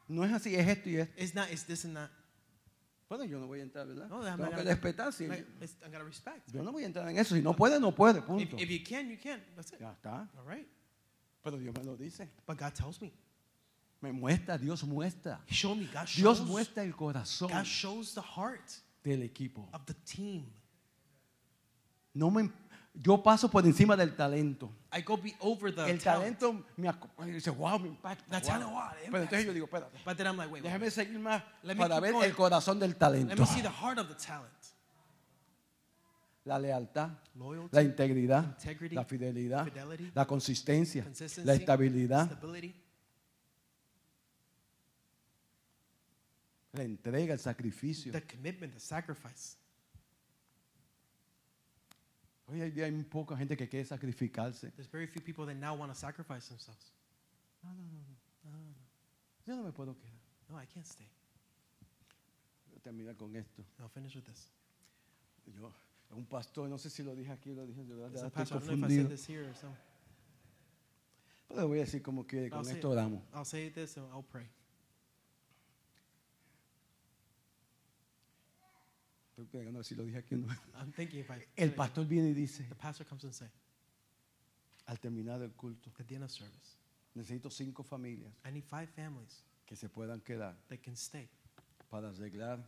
No 0.07 0.23
es 0.23 0.31
así, 0.31 0.55
es 0.55 0.67
esto 0.67 0.89
y 0.89 0.97
esto. 0.97 1.13
It's 1.17 1.35
not, 1.35 1.51
it's 1.51 1.65
this 1.65 1.85
and 1.85 1.95
that. 1.95 2.09
Bueno, 3.09 3.25
yo 3.25 3.39
no 3.39 3.47
voy 3.47 3.59
a 3.59 3.63
entrar, 3.63 3.87
¿verdad? 3.87 4.07
No, 4.07 4.21
Tengo 4.21 4.37
not 4.37 4.49
que 4.49 4.55
gonna- 4.57 4.69
respetar. 4.69 5.11
Si, 5.13 5.27
Like, 5.27 5.45
respect. 6.03 6.51
yo 6.51 6.61
no 6.63 6.71
voy 6.71 6.83
a 6.83 6.85
entrar 6.85 7.09
en 7.09 7.17
eso. 7.17 7.35
Si 7.35 7.41
no 7.41 7.55
puede, 7.55 7.79
no 7.79 7.91
puede, 7.93 8.19
If, 8.19 8.25
punto. 8.25 8.55
if 8.57 8.69
you 8.69 8.83
can, 8.83 9.09
you 9.09 9.17
can. 9.17 9.43
That's 9.55 9.73
it. 9.73 9.79
Ya 9.79 9.91
está. 9.91 10.29
All 10.37 10.45
right. 10.45 10.67
Pero 11.43 11.57
Dios 11.57 11.73
me 11.75 11.83
lo 11.83 11.95
dice. 11.97 12.29
But 12.45 12.59
God 12.59 12.73
tells 12.73 13.01
me. 13.01 13.11
Me 14.01 14.11
muestra, 14.11 14.57
Dios 14.57 14.83
muestra. 14.83 15.41
Show 15.47 15.75
me. 15.75 15.85
God 15.85 16.07
shows. 16.07 16.15
Dios 16.15 16.41
muestra 16.41 16.83
el 16.83 16.95
corazón 16.95 17.49
God 17.49 17.65
shows 17.65 18.13
the 18.13 18.21
heart 18.21 18.69
del 19.03 19.23
equipo. 19.23 19.67
of 19.73 19.85
the 19.85 19.95
team. 20.05 20.45
No 22.13 22.29
me, 22.29 22.49
yo 22.93 23.21
paso 23.23 23.49
por 23.49 23.65
encima 23.65 23.95
del 23.95 24.15
talento. 24.15 24.71
I 24.91 25.01
go 25.01 25.15
be 25.17 25.35
over 25.39 25.73
the 25.73 25.89
El 25.89 25.99
talent. 25.99 26.39
talento 26.39 26.65
me 26.77 27.31
dice, 27.31 27.49
wow, 27.51 27.79
me 27.79 27.89
impacta. 27.89 28.25
That's 28.29 28.47
wow". 28.49 28.73
what, 28.73 28.93
it 29.03 29.11
Pero 29.11 29.23
entonces 29.23 29.45
yo 29.45 29.53
digo, 29.53 29.65
espérate, 29.65 29.97
But 30.03 30.17
then 30.17 30.27
I'm 30.27 30.37
like, 30.37 30.51
wait, 30.51 30.63
wait, 30.63 30.71
déjame 30.71 30.89
seguir 30.91 31.19
más 31.19 31.43
Let 31.63 31.75
para 31.77 31.99
ver 31.99 32.13
going. 32.13 32.25
el 32.29 32.35
corazón 32.35 32.79
del 32.79 32.91
let 32.91 32.97
talento. 32.97 33.35
me 33.35 33.45
see 33.45 33.61
the 33.61 33.69
heart 33.69 33.99
of 33.99 34.07
the 34.07 34.15
talent. 34.15 34.51
La 36.45 36.57
lealtad, 36.57 37.09
Loyalty, 37.35 37.69
la 37.75 37.83
integridad, 37.83 38.43
Integrity, 38.43 38.95
la 38.95 39.03
fidelidad, 39.05 39.65
fidelity, 39.65 40.11
la 40.15 40.25
consistencia, 40.25 41.05
la 41.43 41.53
estabilidad, 41.53 42.25
stability, 42.25 42.73
la 46.73 46.83
entrega, 46.83 47.33
el 47.33 47.39
sacrificio. 47.39 48.11
the 48.11 48.21
commitment, 48.25 48.73
the 48.73 48.79
sacrifice. 48.79 49.57
Hoy 52.51 52.61
hay 52.61 52.71
día 52.71 52.85
hay 52.85 53.03
poca 53.03 53.37
gente 53.37 53.55
que 53.55 53.67
quiere 53.69 53.85
sacrificarse. 53.85 54.71
There's 54.71 54.89
very 54.91 55.05
few 55.05 55.21
people 55.21 55.45
that 55.45 55.55
now 55.55 55.75
want 55.75 55.91
to 55.91 55.97
sacrifice 55.97 56.47
themselves. 56.47 56.91
Yo 59.45 59.55
no 59.55 59.63
me 59.63 59.71
puedo 59.71 59.95
quedar. 59.95 60.19
No, 60.49 60.57
I 60.57 60.65
can't 60.65 60.85
stay. 60.85 61.07
Voy 62.67 62.77
a 62.77 62.81
terminar 62.81 63.15
con 63.17 63.35
esto. 63.35 63.63
I'll 63.79 63.89
finish 63.89 64.15
with 64.15 64.25
this. 64.25 64.49
Yo, 65.45 65.71
un 66.15 66.25
pastor, 66.25 66.67
no 66.67 66.77
sé 66.77 66.89
si 66.89 67.03
lo 67.03 67.15
dije 67.15 67.31
aquí, 67.31 67.53
lo 67.53 67.65
dije, 67.67 67.85
yo 67.85 67.97
verdad 67.97 68.15
estoy 68.15 68.31
pastor, 68.31 68.59
confundido. 68.59 69.09
Pero 71.47 71.67
voy 71.67 71.79
a 71.79 71.81
decir 71.81 72.01
como 72.01 72.25
quiere, 72.25 72.45
I'll 72.47 72.51
con 72.51 72.65
say, 72.65 72.75
esto 72.75 72.89
oramos. 72.89 73.21
I'll 73.33 73.45
say 73.45 73.69
this 73.69 73.97
and 73.97 74.07
I'll 74.11 74.23
pray. 74.23 74.47
Estoy 79.39 79.59
pegando 79.59 79.77
a 79.77 79.81
ver 79.81 79.85
si 79.85 79.95
lo 79.95 80.03
dije 80.03 80.17
aquí 80.17 80.35
o 80.35 80.37
no. 80.39 80.47
I'm 80.79 80.91
thinking 80.91 81.21
if 81.21 81.29
I 81.29 81.41
El 81.55 81.73
pastor 81.73 82.05
viene 82.05 82.29
y 82.29 82.33
dice, 82.33 82.63
the 82.63 82.75
pastor 82.75 83.05
comes 83.05 83.23
and 83.23 83.33
say, 83.33 83.47
al 84.85 84.99
terminar 84.99 85.41
el 85.41 85.51
culto, 85.51 85.91
at 85.97 86.05
the 86.07 86.15
end 86.15 86.25
of 86.25 86.31
service, 86.31 86.75
necesito 87.15 87.49
cinco 87.49 87.83
familias 87.83 88.33
I 88.45 88.51
need 88.51 88.63
five 88.63 88.87
families 88.87 89.43
que 89.65 89.75
se 89.75 89.87
puedan 89.87 90.19
quedar 90.21 90.57
that 90.67 90.79
can 90.81 90.95
stay 90.95 91.29
para 91.89 92.09
arreglar, 92.09 92.59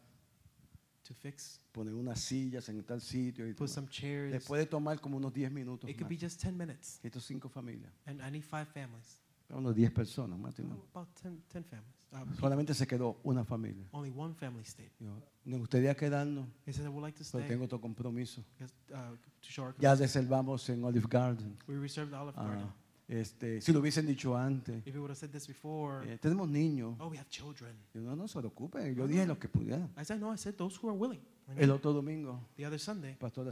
to 1.04 1.14
fix, 1.14 1.60
poner 1.74 1.94
unas 1.94 2.22
sillas 2.22 2.70
en 2.70 2.82
tal 2.84 3.02
sitio. 3.02 3.48
Y 3.48 3.54
put 3.54 3.70
some 3.70 3.88
chairs. 3.88 4.32
Les 4.32 4.46
puede 4.46 4.66
tomar 4.66 5.00
como 5.00 5.18
unos 5.18 5.34
10 5.34 5.52
minutos. 5.52 5.90
It 5.90 5.98
could 5.98 6.08
be 6.08 6.18
just 6.18 6.42
10 6.42 6.56
minutes. 6.56 7.00
Estos 7.04 7.26
cinco 7.26 7.50
familias, 7.50 7.92
And 8.06 8.22
I 8.22 8.32
need 8.32 8.44
five 8.44 8.68
families. 8.68 9.20
Unos 9.54 9.76
10 9.76 9.92
personas. 9.92 10.40
Oh, 10.40 10.86
about 10.94 11.10
10, 11.22 11.42
10 11.52 11.66
families. 11.66 11.96
Uh. 12.12 12.36
Solamente 12.40 12.74
se 12.74 12.86
quedó 12.86 13.18
una 13.24 13.44
familia. 13.46 13.86
Only 13.92 14.12
one 14.16 14.34
family 14.36 14.66
stayed. 14.66 14.92
Yo, 15.00 15.14
me 15.46 15.58
gustaría 15.58 15.96
quedarnos, 15.96 16.46
said, 16.66 16.86
I 16.86 16.90
would 16.90 17.02
like 17.04 17.18
to 17.18 17.24
pero 17.32 17.44
stay 17.44 17.48
tengo 17.48 17.66
otro 17.66 17.80
compromiso. 17.80 18.44
because, 18.58 18.74
uh, 18.94 19.16
to 19.42 19.50
show 19.50 19.64
our 19.66 19.74
Ya 19.80 19.92
commitment. 19.96 20.02
reservamos 20.02 20.70
en 20.70 20.84
Olive 20.84 21.08
Garden. 21.10 21.58
We 21.68 21.78
reserved 21.78 22.12
the 22.12 22.18
Olive 22.18 22.36
Garden. 22.36 22.66
Ah, 22.68 22.76
este, 23.08 23.62
si 23.62 23.72
lo 23.72 23.80
hubiesen 23.80 24.06
dicho 24.06 24.36
antes. 24.38 24.86
If 24.86 24.94
we 24.94 25.00
would 25.00 25.10
have 25.12 25.18
said 25.18 25.32
this 25.32 25.48
before, 25.48 26.06
Eh, 26.06 26.18
tenemos 26.18 26.50
niños. 26.50 26.96
oh, 27.00 27.08
we 27.08 27.18
have 27.18 27.30
children. 27.30 27.76
Yo, 27.94 28.02
no, 28.02 28.16
no 28.16 28.28
se 28.28 28.40
preocupen. 28.40 28.94
Yo 28.94 29.08
dije 29.08 29.26
lo 29.26 29.38
que 29.40 29.48
pudiera. 29.48 29.90
I 29.98 30.04
said, 30.04 30.20
no, 30.20 30.34
I 30.34 30.38
said 30.38 30.56
those 30.56 30.78
who 30.82 30.90
are 30.90 30.98
willing. 30.98 31.22
El 31.58 31.72
otro 31.72 31.92
domingo, 31.94 32.40
The 32.56 32.66
other 32.66 32.80
Sunday, 32.80 33.16
pastor 33.16 33.46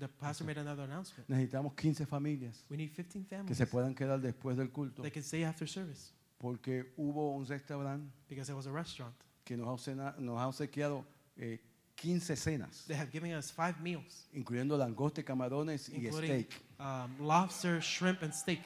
the 0.00 0.08
pastor 0.08 0.44
made 0.44 0.58
another 0.60 0.82
announcement. 0.84 1.28
necesitamos 1.28 1.74
15 1.74 2.06
familias 2.06 2.64
We 2.68 2.76
need 2.76 2.90
15 2.92 3.22
que 3.24 3.36
families 3.36 3.56
se 3.56 3.66
puedan 3.66 3.94
quedar 3.94 4.20
después 4.20 4.56
del 4.56 4.70
culto. 4.72 5.02
that 5.02 5.12
can 5.12 5.22
stay 5.22 5.44
after 5.44 5.68
service 5.68 6.12
Porque 6.38 6.92
hubo 6.96 7.36
un 7.36 7.46
restaurante 7.46 8.10
because 8.28 8.46
there 8.46 8.56
was 8.56 8.66
a 8.66 8.72
restaurant. 8.72 9.14
que 9.44 9.56
nos 9.56 9.66
ha, 9.68 9.72
obsena- 9.72 10.14
nos 10.18 10.38
ha 10.38 10.48
obsequiado 10.48 11.04
eh, 11.36 11.60
15 11.96 12.34
cenas, 12.34 12.84
They 12.86 12.96
have 12.96 13.10
given 13.12 13.34
us 13.34 13.52
five 13.52 13.74
meals, 13.82 14.26
incluyendo 14.32 14.76
langosta, 14.78 15.22
camarones 15.22 15.90
y 15.90 16.10
steak. 16.10 16.50
um, 16.78 17.14
lobster, 17.26 17.82
shrimp, 17.82 18.22
and 18.22 18.32
steak, 18.32 18.60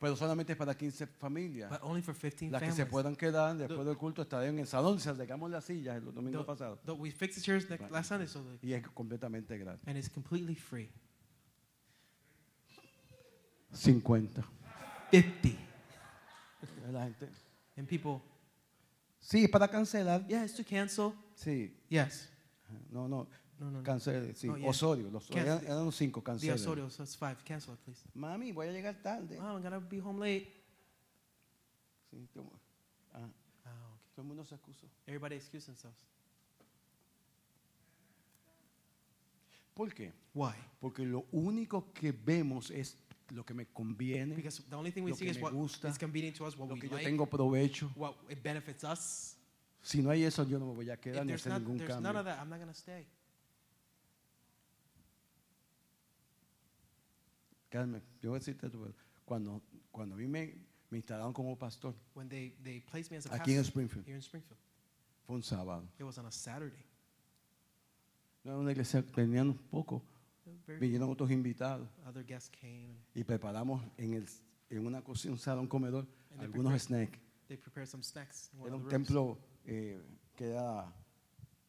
Pero 0.00 0.14
solamente 0.14 0.54
para 0.54 0.76
15 0.76 1.06
familias. 1.08 1.70
but 1.70 1.80
only 1.82 2.00
for 2.02 2.14
15 2.14 2.50
Las 2.50 2.60
que 2.60 2.68
families. 2.68 2.76
se 2.76 2.86
puedan 2.86 3.16
quedar 3.16 3.56
después 3.56 3.84
del 3.84 3.96
culto 3.96 4.22
estarán 4.22 4.48
en 4.50 4.58
el 4.60 4.66
salón. 4.66 5.00
Se 5.00 5.10
arreglamos 5.10 5.50
las 5.50 5.64
sillas 5.64 5.96
el 5.96 6.04
domingo 6.14 6.38
The- 6.40 6.44
pasado. 6.44 6.78
the- 6.84 6.92
we 6.92 7.10
fixed 7.10 7.34
the 7.36 7.40
chairs 7.44 7.68
next, 7.68 7.82
Right. 7.82 7.92
last 7.92 8.08
Sunday, 8.08 8.28
so 8.28 8.42
the, 8.42 8.66
Y 8.66 8.74
es 8.74 8.86
completamente 8.88 9.58
gratis. 9.58 9.82
and 9.88 9.96
it's 9.98 10.08
completely 10.08 10.54
free. 10.54 10.88
50. 13.72 14.42
50. 15.10 15.54
La 16.92 17.04
gente. 17.04 17.28
And 17.76 17.86
people, 17.88 18.20
Sí, 19.20 19.46
para 19.48 19.68
cancelar. 19.68 20.26
yeah, 20.26 20.42
it's 20.44 20.54
to 20.54 20.64
cancel. 20.64 21.12
Sí. 21.34 21.72
Yes. 21.88 22.28
No, 22.90 23.06
no. 23.08 23.26
No, 23.58 23.70
no, 23.70 23.78
no. 23.78 23.82
Cancele. 23.82 24.34
Sí. 24.34 24.46
No, 24.46 24.56
yeah. 24.56 24.68
Osorio. 24.68 25.10
Los, 25.10 25.26
Cancel. 25.26 25.46
eran, 25.46 25.64
eran 25.66 25.92
cinco. 25.92 26.22
The. 26.22 26.52
Osorio, 26.52 26.88
so 26.90 27.02
it's 27.02 27.16
five. 27.16 27.36
Cancel 27.44 27.74
it, 27.74 27.80
please. 27.84 28.00
Mami, 28.14 28.52
voy 28.52 28.68
a 28.68 28.72
llegar 28.72 28.94
tarde. 29.02 29.36
Oh, 29.40 29.56
I'm 29.56 29.62
gonna 29.62 29.80
be 29.80 29.98
home 30.00 30.20
late. 30.20 30.48
Sí, 32.10 32.28
como- 32.34 32.52
ah, 33.14 33.18
Oh, 33.18 33.24
okay. 33.24 34.10
todo 34.14 34.22
el 34.22 34.28
mundo 34.28 34.44
se 34.44 34.54
excusó. 34.54 34.86
Everybody 35.06 35.34
excuse 35.36 35.66
themselves. 35.66 36.04
¿Por 39.74 39.92
qué? 39.94 40.12
Why? 40.34 40.54
Porque 40.80 41.04
lo 41.04 41.26
único 41.32 41.92
que 41.92 42.12
vemos 42.12 42.70
es 42.70 42.96
lo 43.30 43.44
que 43.44 43.54
me 43.54 43.66
conviene, 43.66 44.34
Because 44.34 44.62
the 44.68 44.74
only 44.74 44.90
thing 44.90 45.02
we 45.04 45.10
Lo 45.10 45.16
see 45.16 45.26
que 45.26 45.30
is 45.32 45.36
me 45.36 45.42
what 45.44 45.52
gusta, 45.52 45.88
is 45.88 45.98
convenient 45.98 46.36
to 46.36 46.44
us, 46.46 46.56
what 46.56 46.68
lo 46.68 46.74
we 46.74 46.80
que 46.80 46.88
yo 46.88 46.94
like, 46.96 47.06
tengo 47.06 47.26
provecho. 47.26 47.90
what 47.94 48.14
it 48.28 48.42
benefits 48.42 48.82
us. 48.84 49.36
Si 49.82 50.02
no 50.02 50.10
hay 50.10 50.24
eso, 50.24 50.44
yo 50.44 50.58
no 50.58 50.66
me 50.66 50.74
voy 50.74 50.90
a 50.90 50.94
If 50.94 51.00
quedar 51.00 51.24
ni 51.24 51.28
there's, 51.32 51.42
hacer 51.42 51.52
not, 51.52 51.60
ningún 51.62 51.78
there's 51.78 51.90
none 52.00 52.14
cambio. 52.14 52.20
of 52.20 52.26
that, 52.26 52.40
I'm 52.40 52.48
not 52.48 52.58
gonna 52.58 52.74
stay. 52.74 53.06
Carmen, 57.70 58.02
yo 58.22 58.30
voy 58.30 58.36
a 58.36 58.40
decirte 58.40 58.70
cuando, 59.24 59.62
cuando 59.90 60.14
a 60.14 60.18
mí 60.18 60.26
me, 60.26 60.54
me 60.90 60.98
instalaron 60.98 61.32
como 61.32 61.56
pastor 61.56 61.94
When 62.14 62.28
they, 62.28 62.50
they 62.62 62.80
placed 62.80 63.10
me 63.10 63.18
as 63.18 63.26
a 63.26 63.34
aquí 63.34 63.52
en 63.52 63.58
pastor 63.58 63.64
Springfield, 63.70 64.06
here 64.06 64.16
in 64.16 64.22
Springfield, 64.22 64.58
fue 65.26 65.36
un 65.36 65.42
sábado. 65.42 65.84
it 65.98 66.04
was 66.04 66.16
on 66.18 66.26
a 66.26 66.30
Saturday. 66.32 66.84
Era 68.44 68.56
una 68.56 68.70
iglesia, 68.72 69.02
tenían 69.02 69.48
un 69.48 69.58
poco, 69.70 70.02
Very 70.66 70.80
vinieron 70.80 71.10
otros 71.10 71.30
invitados 71.30 71.86
other 72.06 72.24
guests 72.24 72.48
came 72.50 72.86
and 72.86 72.98
y 73.14 73.22
preparamos 73.24 73.82
en, 73.98 74.14
el, 74.14 74.26
en 74.70 74.86
una 74.86 75.02
cocina, 75.02 75.32
un 75.34 75.38
salón 75.38 75.66
comedor, 75.66 76.06
And 76.30 76.38
they 76.40 76.46
algunos 76.46 76.72
prepared- 76.72 76.80
snacks. 77.10 77.18
they 77.48 77.56
prepared 77.58 77.88
some 77.88 78.02
snacks 78.02 78.50
in 78.54 78.60
one 78.60 78.68
Era 78.68 78.76
of 78.76 78.82
un 78.82 78.88
the 78.88 78.96
rooms. 78.96 79.06
templo 79.08 79.38
eh, 79.66 80.00
que 80.36 80.50
era 80.52 80.90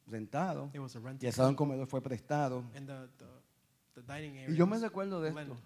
rentado 0.08 0.72
It 0.74 0.80
was 0.80 0.96
a 0.96 1.00
y 1.00 1.04
rented 1.04 1.28
el 1.28 1.34
salón 1.34 1.56
comedor 1.56 1.88
fue 1.88 2.02
prestado. 2.02 2.64
and 2.76 2.88
the, 2.88 3.08
the, 3.18 4.02
the 4.02 4.14
dining 4.14 4.38
area. 4.38 4.50
Y 4.54 4.56
yo 4.58 4.66
me 4.66 4.74
was 4.74 4.82
recuerdo 4.82 5.22
de 5.22 5.30
esto. 5.30 5.58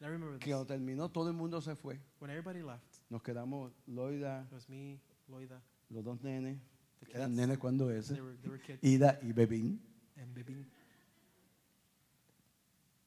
And 0.00 0.06
I 0.06 0.10
remember 0.12 0.38
que 0.38 0.46
this. 0.46 0.54
cuando 0.54 0.66
terminó 0.66 1.08
todo 1.10 1.28
el 1.28 1.34
mundo 1.34 1.60
se 1.60 1.74
fue. 1.74 1.98
When 2.20 2.30
everybody 2.30 2.62
left, 2.62 2.84
Nos 3.10 3.22
quedamos 3.22 3.72
Loida, 3.86 4.44
it 4.46 4.52
was 4.52 4.68
me, 4.68 5.00
Loida, 5.28 5.60
los 5.90 6.04
dos 6.04 6.20
nenes, 6.22 6.58
the 7.00 7.14
eran 7.16 7.30
kids. 7.30 7.40
nenes 7.40 7.58
cuando 7.58 7.90
ese, 7.90 8.14
They 8.14 8.20
were, 8.22 8.36
they 8.36 8.48
were 8.50 8.60
kids. 8.60 8.78
Ida 8.82 9.18
y 9.22 9.32
Bebín, 9.32 9.80
And 10.16 10.34
Bibin. 10.34 10.66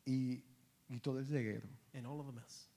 y, 0.06 0.43
y 0.89 0.99
todo 0.99 1.19
el 1.19 1.25
reguero. 1.27 1.67
And 1.93 2.06
all 2.06 2.19
of 2.19 2.25
the 2.27 2.34
mess. 2.34 2.67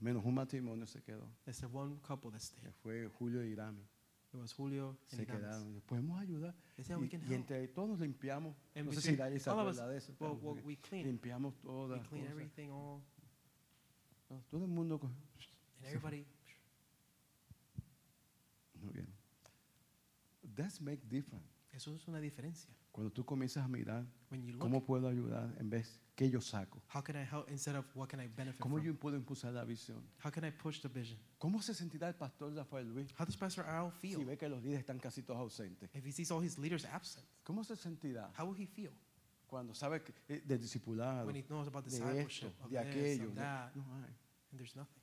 Menos 0.00 0.24
un 0.24 0.34
matrimonio 0.34 0.86
se 0.86 1.00
quedó, 1.02 1.26
There's 1.44 1.60
the 1.60 1.66
one 1.68 1.98
couple 2.06 2.30
that 2.30 2.38
que 2.40 2.46
stayed. 2.46 2.72
fue 2.82 3.08
Julio 3.18 3.42
y 3.42 3.48
Irami. 3.54 3.82
It 4.32 4.36
was 4.36 4.52
Julio 4.52 4.90
and 5.10 5.20
Se 5.20 5.26
quedaron. 5.26 5.80
Podemos 5.86 6.20
ayudar. 6.20 6.54
They 6.76 6.84
said, 6.84 6.98
"We 6.98 7.06
Y, 7.06 7.08
can 7.08 7.20
y 7.22 7.24
help." 7.24 7.32
entre 7.34 7.68
todos 7.68 7.98
limpiamos. 7.98 8.54
And 8.74 8.86
no 8.86 8.92
sé 8.92 9.00
si 9.00 9.16
Dari 9.16 9.38
se 9.40 9.48
all 9.50 9.58
of 9.60 9.68
us, 9.68 9.78
acuerda 9.78 9.92
de 9.92 9.98
eso. 9.98 10.12
well, 10.20 10.36
pero 10.38 10.52
well, 10.54 10.64
we 10.64 10.76
clean. 10.76 11.04
limpiamos 11.06 11.54
todas 11.62 11.90
We 11.90 11.96
las 11.96 12.08
clean 12.08 12.24
cosas. 12.26 12.32
everything 12.38 12.70
all. 12.70 13.00
No, 14.28 14.44
Todo 14.50 14.64
el 14.66 14.70
mundo. 14.70 14.98
con- 15.00 15.10
And 15.78 15.86
everybody, 15.86 16.26
Muy 18.82 18.92
bien. 18.92 19.06
That's 20.54 20.80
make 20.80 21.02
difference. 21.08 21.48
eso 21.72 21.94
es 21.94 22.06
una 22.08 22.20
diferencia. 22.20 22.70
Cuando 22.98 23.12
tú 23.12 23.24
comienzas 23.24 23.64
a 23.64 23.68
mirar 23.68 24.04
When 24.28 24.42
you 24.42 24.50
look, 24.54 24.60
cómo 24.60 24.84
puedo 24.84 25.06
ayudar 25.06 25.54
en 25.60 25.70
vez 25.70 26.00
que 26.16 26.28
yo 26.28 26.40
saco. 26.40 26.82
how 26.92 27.00
can 27.00 27.14
I 27.14 27.22
help 27.24 27.48
instead 27.48 27.76
of 27.76 27.84
what 27.94 28.08
can 28.08 28.18
I 28.20 28.26
benefit 28.26 28.58
¿Cómo 28.60 28.74
from? 28.78 28.86
yo 28.86 28.94
puedo 28.98 29.16
impulsar 29.16 29.52
la 29.52 29.64
visión? 29.64 30.02
How 30.24 30.32
can 30.32 30.44
I 30.44 30.50
push 30.50 30.80
the 30.80 30.88
vision? 30.88 31.16
¿Cómo 31.38 31.62
se 31.62 31.74
sentirá 31.74 32.08
el 32.08 32.16
pastor 32.16 32.52
Rafael 32.56 32.88
Luis 32.92 33.08
How 33.16 33.24
does 33.24 33.36
Pastor 33.36 33.64
Al 33.66 33.92
si 34.00 34.14
feel 34.16 34.24
ve 34.24 34.36
que 34.36 34.48
los 34.48 34.60
líderes 34.64 34.80
están 34.80 34.98
casi 34.98 35.22
todos 35.22 35.38
ausentes? 35.38 35.88
if 35.94 36.04
he 36.04 36.10
sees 36.10 36.32
all 36.32 36.42
his 36.44 36.58
leaders 36.58 36.84
absent? 36.86 37.24
¿Cómo 37.44 37.62
se 37.62 37.76
sentirá 37.76 38.32
How 38.36 38.46
will 38.48 38.60
he 38.60 38.66
feel 38.66 38.90
cuando 39.46 39.74
sabe 39.74 40.02
que, 40.02 40.12
eh, 40.28 40.42
de 40.44 40.58
discipulado, 40.58 41.24
when 41.24 41.36
he 41.36 41.42
knows 41.44 41.68
about 41.68 41.84
de 41.84 41.90
discipleship, 41.90 42.48
esto, 42.48 42.64
of 42.64 42.70
de 42.72 42.78
this, 42.80 42.88
aquello? 42.88 43.28
of 43.28 43.34
de- 43.34 43.40
that, 43.40 43.74
no 43.76 43.84
hay. 43.94 44.10
and 44.50 44.58
there's 44.58 44.74
nothing? 44.74 45.00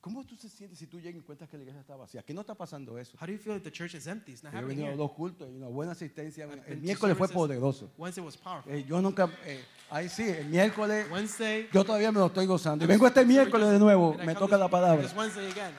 ¿Cómo 0.00 0.24
tú 0.24 0.34
se 0.34 0.48
sientes 0.48 0.78
si 0.78 0.86
tú 0.86 0.98
llegas 0.98 1.22
y 1.22 1.46
que 1.46 1.56
la 1.58 1.62
iglesia 1.62 1.80
está 1.82 1.94
vacía? 1.94 2.20
Aquí 2.20 2.32
no 2.32 2.40
está 2.40 2.54
pasando 2.54 2.98
eso. 2.98 3.18
How 3.20 3.26
do 3.26 3.32
you 3.34 3.38
feel 3.38 3.56
if 3.56 3.62
the 3.62 3.70
church 3.70 3.94
is 3.94 4.06
empty? 4.06 4.32
It's 4.32 4.42
not 4.42 4.52
Yo 4.52 4.58
he 4.58 4.62
happening 4.62 4.78
venido 4.78 4.86
a 4.86 4.90
here. 4.92 4.96
dos 4.96 5.12
cultos 5.12 5.48
y 5.50 5.56
una 5.56 5.66
buena 5.68 5.92
asistencia. 5.92 6.44
El 6.66 6.80
miércoles 6.80 7.18
fue 7.18 7.28
services. 7.28 7.34
poderoso. 7.34 7.90
Wednesday 7.98 8.24
was 8.24 8.36
powerful. 8.36 8.72
Eh, 8.72 8.84
yo 8.88 9.02
nunca, 9.02 9.30
eh, 9.44 9.62
ahí 9.90 10.08
sí, 10.08 10.22
el 10.22 10.46
miércoles, 10.48 11.06
Wednesday, 11.10 11.68
yo 11.70 11.84
todavía 11.84 12.10
me 12.12 12.18
lo 12.18 12.26
estoy 12.26 12.46
gozando. 12.46 12.82
Y 12.84 12.88
vengo 12.88 13.06
este 13.06 13.26
miércoles 13.26 13.68
de 13.70 13.78
nuevo, 13.78 14.12
and 14.12 14.22
I 14.22 14.26
me 14.28 14.34
come 14.34 14.46
toca 14.46 14.56
this- 14.56 14.60
la 14.60 14.68
palabra. 14.70 15.02
This 15.02 15.14
Wednesday 15.16 15.50
again. 15.50 15.74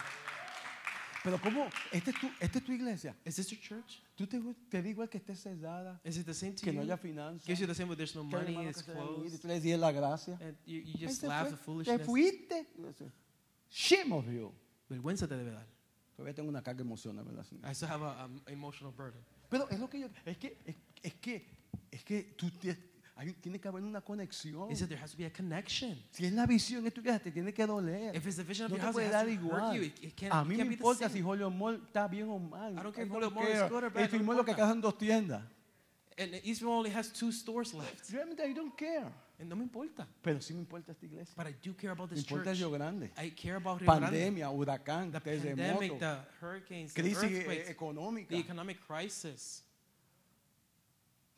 Pero 1.23 1.39
¿cómo? 1.39 1.67
¿Esta 1.91 2.09
es 2.09 2.19
tu, 2.19 2.27
esta 2.39 2.57
es 2.57 2.63
tu 2.65 2.71
iglesia? 2.71 3.15
Is 3.25 3.35
this 3.35 3.47
your 3.49 3.59
church? 3.61 4.01
¿Tú 4.15 4.25
te, 4.25 4.39
te 4.69 4.81
digo 4.81 5.03
el 5.03 5.09
que 5.09 5.19
esté 5.19 5.35
cerrada? 5.35 5.99
Is 6.03 6.17
it 6.17 6.25
the 6.25 6.33
same 6.33 6.53
to 6.53 6.61
Que 6.63 6.71
no 6.73 6.81
you? 6.81 6.87
haya 6.87 6.97
finanzas. 6.97 7.45
Gives 7.45 7.59
you 7.59 7.67
the 7.67 7.75
same, 7.75 7.87
but 7.89 7.97
there's 7.97 8.15
no 8.15 8.27
que 8.27 8.37
hay 8.37 8.53
money, 8.55 8.69
it's 8.69 8.79
se 8.83 8.91
y 8.91 8.95
tú 9.37 9.47
dices 9.47 9.79
la 9.79 9.91
gracia. 9.91 10.37
and 10.41 10.57
you, 10.65 10.79
you 10.81 10.97
Él 11.01 11.07
just 11.09 11.21
se 11.21 11.27
laugh 11.27 11.47
fue. 11.49 11.57
Te 11.57 11.63
foolishness. 11.63 12.05
fuiste. 12.07 12.67
Y 12.75 12.81
yo 12.81 12.87
decía, 12.87 13.07
Shame 13.71 14.11
of 14.13 14.25
you. 14.27 14.51
Vergüenza 14.89 15.27
te 15.27 15.35
debe 15.37 15.51
dar. 15.51 15.65
Todavía 16.15 16.35
tengo 16.35 16.49
una 16.49 16.61
carga 16.61 16.81
emocional, 16.81 17.23
¿verdad? 17.25 17.45
I 17.63 17.71
still 17.73 17.89
have 17.89 18.03
an 18.05 18.41
emotional 18.47 18.93
burden. 18.93 19.21
Pero 19.49 19.67
es 19.69 19.79
lo 19.79 19.89
que 19.89 19.99
yo, 20.01 20.07
es 20.25 20.37
que, 20.37 20.57
es, 20.65 20.75
es 21.01 21.13
que, 21.15 21.47
es 21.89 22.03
que 22.03 22.23
tú 22.37 22.49
te- 22.51 22.77
hay- 23.15 23.33
tiene 23.33 23.59
que 23.59 23.67
haber 23.67 23.81
una 23.83 24.01
conexión. 24.01 24.69
Is 24.71 24.79
that 24.79 24.87
there 24.89 25.01
has 25.01 25.11
to 25.11 25.17
be 25.17 25.25
a 25.25 25.31
connection. 25.31 25.97
Si 26.11 26.25
es 26.25 26.33
la 26.33 26.45
visión 26.45 26.83
de 26.83 26.91
tu 26.91 27.01
casa, 27.01 27.19
te 27.19 27.31
tiene 27.31 27.53
que 27.53 27.65
doler. 27.65 28.15
If 28.15 28.25
it's 28.27 28.35
the 28.35 28.43
vision 28.43 28.65
of 28.65 28.71
No 28.71 28.77
your 28.77 28.85
house, 28.85 28.93
puede 28.93 29.07
it 29.07 29.11
dar 29.11 29.27
has 29.27 29.35
to 29.37 29.41
hurt 29.41 29.51
igual. 29.51 29.75
you. 29.75 29.81
It, 29.83 30.03
it 30.03 30.15
can't, 30.15 30.33
A 30.33 30.41
it 30.41 30.45
mí 30.45 30.49
me 30.49 30.55
can't 30.57 30.69
be 30.69 30.75
the 30.75 30.81
importa 30.81 31.09
si 31.09 31.21
Julio 31.21 31.49
Mall 31.49 31.81
está 31.87 32.07
bien 32.09 32.27
o 32.29 32.37
mal. 32.39 32.73
I 32.73 32.83
don't 32.83 32.93
care 32.93 33.05
if 33.05 33.11
Julio 33.11 33.29
Mall 33.31 33.47
is 33.47 33.61
good 33.69 33.83
or 33.85 33.89
bad, 33.89 34.11
no 34.13 34.23
Mall 34.23 34.35
lo 34.37 34.43
que 34.45 34.51
importa. 34.51 34.55
quedan 34.55 34.81
dos 34.81 34.97
tiendas. 34.97 35.43
And 36.21 36.39
Israel 36.43 36.73
only 36.73 36.91
has 36.91 37.09
two 37.09 37.31
stores 37.31 37.73
left. 37.73 38.09
Realmente 38.11 38.43
I 38.43 38.53
don't 38.53 38.77
care. 38.77 39.11
And 39.39 39.49
no 39.49 39.55
me 39.55 39.63
importa. 39.63 40.05
Pero 40.21 40.39
sí 40.39 40.53
me 40.53 40.59
importa 40.59 40.91
esta 40.91 41.05
iglesia. 41.05 41.33
But 41.35 41.47
I 41.47 41.55
do 41.63 41.73
care 41.73 41.91
about 41.91 42.11
Me 42.11 42.15
this 42.15 42.25
importa 42.25 42.51
el 42.51 42.55
church. 42.55 42.71
Grande. 42.71 43.09
I 43.17 43.31
care 43.31 43.55
about 43.55 43.81
Rio 43.81 43.89
Grande. 43.91 44.43
Huracán, 44.53 45.11
The 45.11 45.19
terremoto, 45.19 45.57
pandemic, 45.57 45.99
the 45.99 46.17
hurricanes, 46.39 46.93
the 46.93 47.01
crisis 47.01 47.23
earthquakes, 47.23 47.69
económica. 47.69 48.27
the 48.29 48.37
economic 48.37 48.79
crisis. 48.85 49.63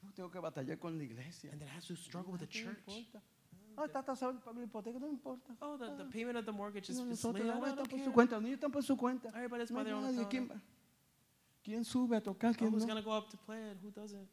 No 0.03 0.11
tengo 0.11 0.29
que 0.29 0.41
batallar 0.41 0.77
con 0.79 0.97
la 0.97 1.03
iglesia. 1.03 1.49
And 1.51 1.61
then 1.61 1.69
has 1.69 1.85
to 1.87 1.95
struggle 1.95 2.33
with 2.33 2.41
the 2.41 2.47
¿Qué 2.47 2.65
me 2.65 2.73
church. 2.73 2.83
importa? 2.87 3.21
Ah, 3.77 3.85
está 3.85 4.03
tasado 4.03 4.31
el 4.31 4.39
pago 4.39 4.59
de 4.59 4.61
la 4.61 4.67
hipoteca, 4.67 4.99
no 4.99 5.07
me 5.07 5.13
importa. 5.13 5.55
Oh, 5.61 5.77
the, 5.77 6.03
the 6.03 6.05
payment 6.11 6.37
of 6.37 6.45
the 6.45 6.51
mortgage 6.51 6.89
is 6.89 6.97
No, 6.97 7.05
nosotros 7.05 7.43
no, 7.45 7.53
don't 7.53 7.79
están 7.79 7.89
por 7.89 7.99
su 8.03 8.11
cuenta, 8.11 8.35
los 8.35 8.43
niños 8.43 8.59
están 8.59 8.71
por 8.71 8.83
su 8.83 8.97
cuenta. 8.97 9.29
Everybody's 9.29 9.71
No 9.71 9.77
by 9.77 9.83
their 9.85 9.95
own 9.95 10.19
account. 10.19 10.51
¿Quién, 11.63 11.85
sube 11.85 12.17
a 12.17 12.21
tocar? 12.21 12.51
Oh, 12.51 12.57
¿Quién 12.57 12.71
who's 12.73 12.85
going 12.85 13.01
to 13.01 13.01
go 13.01 13.15
up 13.15 13.29
to 13.29 13.37
play 13.37 13.71
it? 13.71 13.77
Who 13.81 13.89
doesn't? 13.89 14.27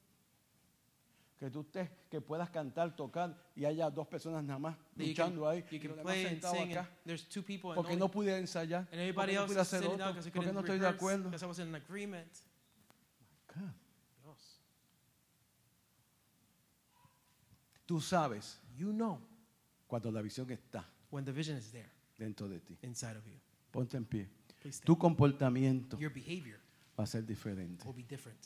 Que 1.41 1.51
tú 1.51 1.63
estés, 1.63 1.89
que 2.11 2.21
puedas 2.21 2.51
cantar, 2.51 2.95
tocar 2.95 3.35
y 3.57 3.65
haya 3.65 3.89
dos 3.89 4.07
personas 4.07 4.45
nada 4.45 4.59
más 4.59 4.77
luchando 4.95 5.49
ahí 5.49 5.65
y. 5.71 5.87
And 5.87 6.45
acá. 6.45 6.87
there's 7.03 7.27
two 7.27 7.43
people 7.43 7.71
and, 7.71 7.77
Porque 7.77 7.97
no 7.97 8.11
pude 8.11 8.37
ensayar. 8.39 8.87
Porque 8.91 9.33
no 9.33 9.47
pude 9.47 9.59
hacer 9.59 9.87
otro. 9.87 10.15
Porque 10.35 10.53
no 10.53 10.61
estoy 10.61 10.79
de 10.79 10.87
acuerdo. 10.87 11.31
Tú 17.87 18.01
sabes 18.01 18.61
You 18.77 18.93
know 18.93 19.21
cuando 19.89 20.13
la 20.13 20.23
visión 20.23 20.49
está 20.51 20.85
when 21.11 21.25
the 21.25 21.33
vision 21.33 21.57
is 21.57 21.73
there 21.73 21.91
dentro 22.19 22.49
de 22.49 22.61
ti. 22.61 22.79
inside 22.83 23.17
of 23.17 23.27
you. 23.27 23.41
Ponte 23.71 23.97
en 23.97 24.05
pie. 24.05 24.29
Tu 24.85 24.97
comportamiento 24.97 25.99
Your 25.99 26.13
behavior 26.13 26.61
va 26.99 27.05
a 27.05 27.07
ser 27.07 27.25
diferente. 27.25 27.83
will 27.87 27.97
be 27.97 28.03
different. 28.03 28.39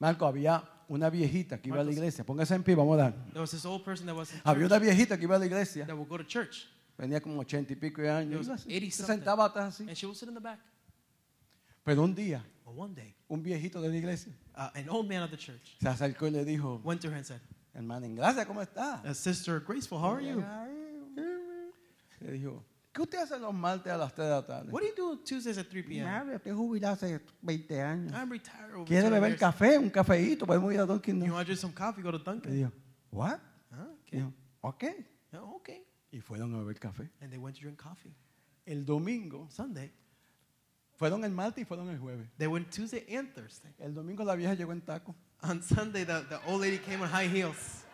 Marco, 0.00 0.26
había 0.26 0.64
una 0.88 1.08
viejita 1.10 1.60
que 1.60 1.68
iba 1.68 1.80
a 1.80 1.84
la 1.84 1.92
iglesia. 1.92 2.24
Póngase 2.24 2.54
en 2.54 2.64
pie, 2.64 2.74
vamos 2.74 2.94
a 2.98 3.02
dar. 3.02 3.12
There 3.32 3.40
was 3.40 3.50
this 3.52 3.64
old 3.64 3.84
person 3.84 4.06
that 4.06 4.16
was 4.16 4.32
in 4.32 4.40
Había 4.44 4.66
church 4.66 4.72
una 4.72 4.78
viejita 4.80 5.16
que 5.18 5.24
iba 5.24 5.36
a 5.36 5.38
la 5.38 5.46
iglesia. 5.46 5.86
that 5.86 5.94
would 5.96 6.08
go 6.08 6.16
to 6.18 6.24
church, 6.24 6.66
Venía 6.98 7.20
como 7.20 7.38
ochenta 7.40 7.72
y 7.72 7.76
pico 7.76 8.02
de 8.02 8.08
años. 8.10 8.48
was 8.48 8.48
Iba 8.48 8.54
así, 8.56 8.76
80 8.76 8.90
Se 8.90 8.96
something. 9.02 9.14
sentaba 9.16 9.44
atrás 9.44 9.74
así. 9.74 9.86
and 9.86 9.94
she 9.96 10.06
would 10.06 10.16
sit 10.16 10.28
in 10.28 10.34
the 10.34 10.40
back. 10.40 10.58
Pero 11.84 12.02
un 12.02 12.14
día, 12.14 12.42
one 12.64 12.94
day, 12.94 13.14
un 13.28 13.42
viejito 13.42 13.80
de 13.80 13.88
la 13.88 13.96
iglesia 13.96 14.32
uh, 14.56 14.68
an 14.74 14.88
old 14.88 15.08
man 15.08 15.22
of 15.22 15.30
the 15.30 15.36
church 15.36 15.76
se 15.80 15.88
acercó 15.88 16.26
y 16.26 16.30
le 16.30 16.44
dijo, 16.44 16.80
went 16.84 17.00
to 17.00 17.08
her 17.08 17.14
and 17.16 17.24
said, 17.26 17.40
hermana, 17.74 18.06
en 18.06 18.14
gracia, 18.16 18.44
¿cómo 18.46 18.60
está? 18.62 19.02
uh, 19.04 19.12
Sister 19.14 19.60
Graceful, 19.60 19.98
how 19.98 20.10
are 20.14 20.22
you? 20.24 20.42
Le 22.20 22.32
dijo, 22.32 22.62
¿qué 22.92 23.02
usted 23.02 23.18
hace 23.18 23.38
los 23.38 23.54
martes 23.54 23.92
a 23.92 23.96
las 23.96 24.14
3 24.14 24.26
de 24.28 24.34
la 24.34 24.46
tarde? 24.46 24.72
What 24.72 24.82
do 24.82 24.88
you 24.88 24.94
do 24.96 25.22
Tuesdays 25.24 25.58
at 25.58 25.66
3 25.68 25.82
p.m.? 25.84 26.04
Madre, 26.10 26.36
estoy 26.36 26.52
jubilado 26.52 26.94
hace 26.94 27.20
20 27.42 27.80
años. 27.82 28.12
I'm 28.12 28.30
retired. 28.30 28.74
over 28.74 28.84
¿Quiere 28.86 29.08
20 29.08 29.10
beber 29.14 29.30
years. 29.30 29.40
café? 29.40 29.78
Un 29.78 29.90
cafeíto, 29.90 30.46
podemos 30.46 30.72
ir 30.72 30.80
a 30.80 30.86
Dunkin' 30.86 31.24
You 31.24 31.32
want 31.32 31.46
to 31.46 31.52
drink 31.52 31.60
some 31.60 31.72
coffee? 31.74 32.02
Go 32.02 32.10
to 32.12 32.18
Dunkin'. 32.18 32.52
dijo, 32.52 32.72
¿what? 33.10 33.40
Huh? 33.70 33.86
Okay. 34.06 34.18
Dijo, 34.18 34.32
ok. 34.62 34.84
Oh, 35.34 35.56
okay. 35.56 35.84
Y 36.12 36.20
fueron 36.20 36.54
a 36.54 36.58
beber 36.58 36.78
café. 36.78 37.08
And 37.20 37.30
they 37.30 37.38
went 37.38 37.56
to 37.56 37.62
drink 37.62 37.78
coffee. 37.80 38.14
El 38.66 38.84
domingo, 38.84 39.48
Sunday, 39.50 39.92
fueron 40.96 41.24
el 41.24 41.30
martes 41.30 41.62
y 41.62 41.64
fueron 41.64 41.88
el 41.88 41.98
jueves. 41.98 42.28
they 42.36 42.46
went 42.46 42.70
Tuesday 42.70 43.04
and 43.16 43.32
Thursday. 43.32 43.72
El 43.78 43.94
domingo 43.94 44.24
la 44.24 44.34
vieja 44.34 44.54
llegó 44.54 44.72
en 44.72 44.80
taco. 44.82 45.14
On 45.42 45.62
Sunday, 45.62 46.04
the, 46.04 46.22
the 46.28 46.38
old 46.46 46.60
lady 46.60 46.78
came 46.78 47.00
on 47.00 47.08
high 47.08 47.26
heels. 47.28 47.84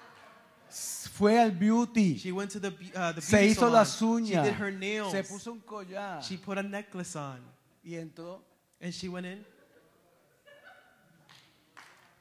Fue 0.68 1.38
al 1.38 1.50
beauty. 1.52 2.18
She 2.18 2.30
went 2.32 2.50
to 2.52 2.60
the, 2.60 2.72
uh, 2.94 3.12
the 3.12 3.20
Se 3.22 3.46
hizo 3.46 3.60
salon. 3.60 3.72
las 3.72 3.98
She 3.98 4.04
uñas. 4.04 4.44
did 4.44 4.54
her 4.54 4.70
nails. 4.70 5.12
Se 5.12 5.22
puso 5.22 5.52
un 5.52 5.60
collar. 5.60 6.20
She 6.22 6.36
put 6.36 6.58
a 6.58 6.62
necklace 6.62 7.16
on. 7.16 7.40
Y 7.84 7.94
entró. 7.94 8.40
And 8.80 8.92
she 8.92 9.08
went 9.08 9.26
in. 9.26 9.44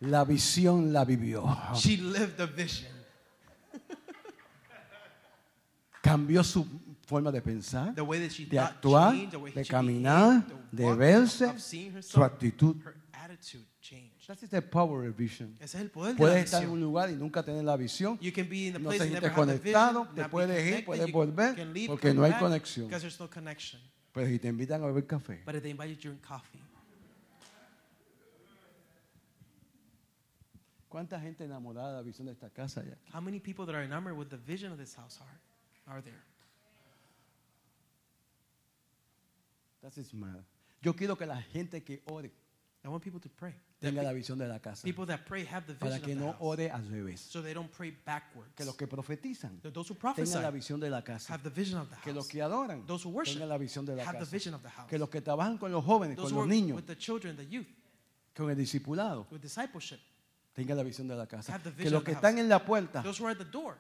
La 0.02 0.24
visión 0.24 0.92
la 0.94 1.04
vivió. 1.04 1.44
She 1.76 1.98
lived 1.98 2.38
the 2.38 2.46
vision. 2.48 2.92
Cambió 6.02 6.44
su 6.44 6.66
forma 7.08 7.32
de 7.32 7.42
pensar, 7.42 7.94
The 7.96 8.02
way 8.04 8.20
that 8.20 8.32
she 8.32 8.46
de 8.46 8.60
actuar, 8.60 9.14
changed, 9.14 9.32
the 9.32 9.38
way 9.40 9.52
de 9.52 9.64
she 9.64 9.70
caminar, 9.72 10.46
behaved, 10.72 10.72
de 10.72 10.96
verse, 10.96 11.44
su 12.02 12.24
actitud. 12.24 12.76
her 12.84 12.96
attitude 13.14 13.64
changed. 13.64 13.75
That 14.28 14.42
is 14.42 14.50
the 14.50 14.62
power 14.62 15.08
of 15.08 15.16
vision. 15.16 15.56
Ese 15.60 15.78
es 15.78 15.82
el 15.84 15.92
poder 15.92 16.16
de 16.16 16.20
la 16.24 16.30
Puedes 16.30 16.46
estar 16.46 16.64
en 16.64 16.70
un 16.70 16.80
lugar 16.80 17.12
y 17.12 17.16
nunca 17.16 17.44
tener 17.44 17.64
la 17.64 17.78
visión. 17.78 18.18
You 18.20 18.32
can 18.34 18.50
be 18.50 18.68
in 18.68 18.74
the 18.74 18.80
No 18.80 18.90
place 18.90 18.98
te 18.98 19.04
and 19.04 19.12
sientes 19.12 19.22
never 19.22 19.30
have 19.30 19.48
the 19.48 19.60
conectado, 19.60 20.00
vision, 20.00 20.16
te 20.16 20.22
not 20.22 20.28
be 20.28 20.32
puedes 20.32 20.58
ir, 20.58 20.64
connected, 20.64 20.86
puedes 20.86 21.08
you 21.08 21.14
volver, 21.14 21.56
can 21.56 21.74
leave, 21.74 21.88
porque 21.88 22.08
come 22.10 22.14
no 22.16 22.24
hay 22.24 22.32
back, 22.32 22.40
conexión. 22.40 22.88
Because 22.88 23.02
there's 23.02 23.20
no 23.20 23.30
connection. 23.30 23.80
Pero 24.14 24.28
si 24.28 24.40
te 24.40 24.48
invitan 24.48 24.82
a 24.82 24.88
beber 24.88 25.06
café, 25.06 25.44
But 25.46 25.56
if 25.56 25.62
they 25.62 25.70
invite 25.70 25.90
you 25.90 25.96
to 25.96 26.02
drink 26.02 26.22
coffee, 26.26 26.60
¿cuánta 30.90 31.20
gente 31.20 31.44
enamorada 31.44 31.92
de 31.92 31.98
la 31.98 32.02
visión 32.02 32.26
de 32.26 32.32
esta 32.32 32.50
casa 32.50 32.82
hay 32.82 32.88
aquí? 32.92 33.12
how 33.14 33.22
many 33.22 33.40
people 33.40 33.66
that 33.68 33.76
are 33.76 33.84
enamored 33.84 34.18
with 34.18 34.30
the 34.30 34.38
vision 34.38 34.72
of 34.72 34.80
this 34.80 34.96
house 34.96 35.20
are, 35.22 35.94
are 35.94 36.02
there? 36.02 36.24
That 39.84 39.96
is 40.00 40.12
mad. 40.16 40.44
Yo 40.82 40.94
quiero 40.94 41.16
que 41.16 41.28
la 41.28 41.40
gente 41.42 41.84
que 41.84 42.02
ore 42.06 42.32
I 42.84 42.88
want 42.88 43.04
people 43.04 43.20
to 43.20 43.30
pray 43.30 43.54
tenga 43.80 44.04
la 44.04 44.14
visión 44.14 44.38
de 44.38 44.48
la 44.48 44.60
casa. 44.60 44.84
People 44.84 45.06
that 45.06 45.26
pray 45.26 45.46
have 45.46 45.66
the 45.66 45.74
vision 45.74 45.90
Para 45.90 46.00
que 46.00 46.16
no 46.16 46.36
ore 46.40 46.70
al 46.72 46.88
revés. 46.90 47.20
So 47.20 47.42
they 47.42 47.54
don't 47.54 47.72
pray 47.72 47.92
backwards. 48.06 48.54
Que 48.56 48.66
los 48.66 48.76
que 48.76 48.88
profetizan 48.88 49.60
tengan 49.62 50.42
la 50.42 50.52
visión 50.52 50.80
de 50.80 50.90
la 50.90 51.04
casa. 51.04 51.34
have 51.34 51.44
the 51.44 51.50
vision 51.50 51.80
of 51.80 51.90
the 51.90 51.96
Que 52.02 52.14
los 52.14 52.28
que 52.28 52.42
adoran 52.42 52.86
tengan 52.86 53.50
la 53.50 53.58
visión 53.58 53.86
de 53.86 53.96
la 53.96 54.04
have 54.04 54.14
the 54.14 54.20
casa. 54.20 54.32
vision 54.32 54.54
of 54.54 54.62
the 54.62 54.70
house. 54.70 54.90
Que 54.90 54.98
los 54.98 55.10
que 55.10 55.22
trabajan 55.22 55.58
con 55.58 55.72
los 55.72 55.84
jóvenes, 55.84 56.16
Those 56.16 56.34
con 56.34 56.40
los 56.40 56.48
niños, 56.48 56.78
with 56.78 56.86
the 56.86 56.98
children, 56.98 57.36
the 57.36 57.48
youth, 57.48 57.68
con 58.36 58.50
el 58.50 58.56
discipulado, 58.58 59.28
tengan 60.54 60.78
la 60.78 60.84
visión 60.84 61.08
de 61.08 61.16
la 61.16 61.28
casa. 61.28 61.54
Have 61.54 61.64
the 61.70 61.84
Que 61.84 61.90
los 61.90 62.04
que 62.04 62.12
the 62.12 62.16
están 62.18 62.38
en 62.38 62.50
la 62.50 62.66
puerta, 62.66 63.04
those 63.04 63.22
who 63.22 63.28
are 63.28 63.32
at 63.34 63.38
the 63.38 63.52
door, 63.52 63.78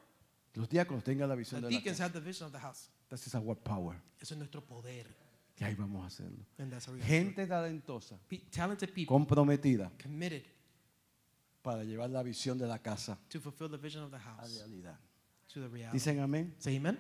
los 0.53 0.69
diáconos 0.69 1.03
tengan 1.03 1.29
la 1.29 1.35
visión 1.35 1.61
the 1.61 1.67
de 1.67 1.73
la 1.73 1.81
casa. 1.81 2.03
have 2.03 2.13
the 2.13 2.19
vision 2.19 2.45
of 2.45 2.51
the 2.51 2.59
house. 2.59 2.89
That's 3.09 3.33
our 3.35 3.55
power. 3.55 3.95
Eso 4.19 4.33
es 4.33 4.37
nuestro 4.37 4.61
poder. 4.61 5.24
Y 5.57 5.63
ahí 5.63 5.75
vamos 5.75 6.03
a 6.03 6.07
hacerlo. 6.07 6.45
Gente 7.01 7.47
talentosa, 7.47 8.19
talented 8.51 8.89
people, 8.89 9.05
comprometida, 9.05 9.91
para 11.61 11.83
llevar 11.83 12.09
la 12.09 12.21
visión 12.23 12.57
de 12.57 12.67
la 12.67 12.79
casa 12.79 13.17
a 13.23 14.47
realidad. 14.47 14.99
¿Dicen 15.93 16.19
amén? 16.19 16.53
Say 16.59 16.75
amen. 16.75 16.97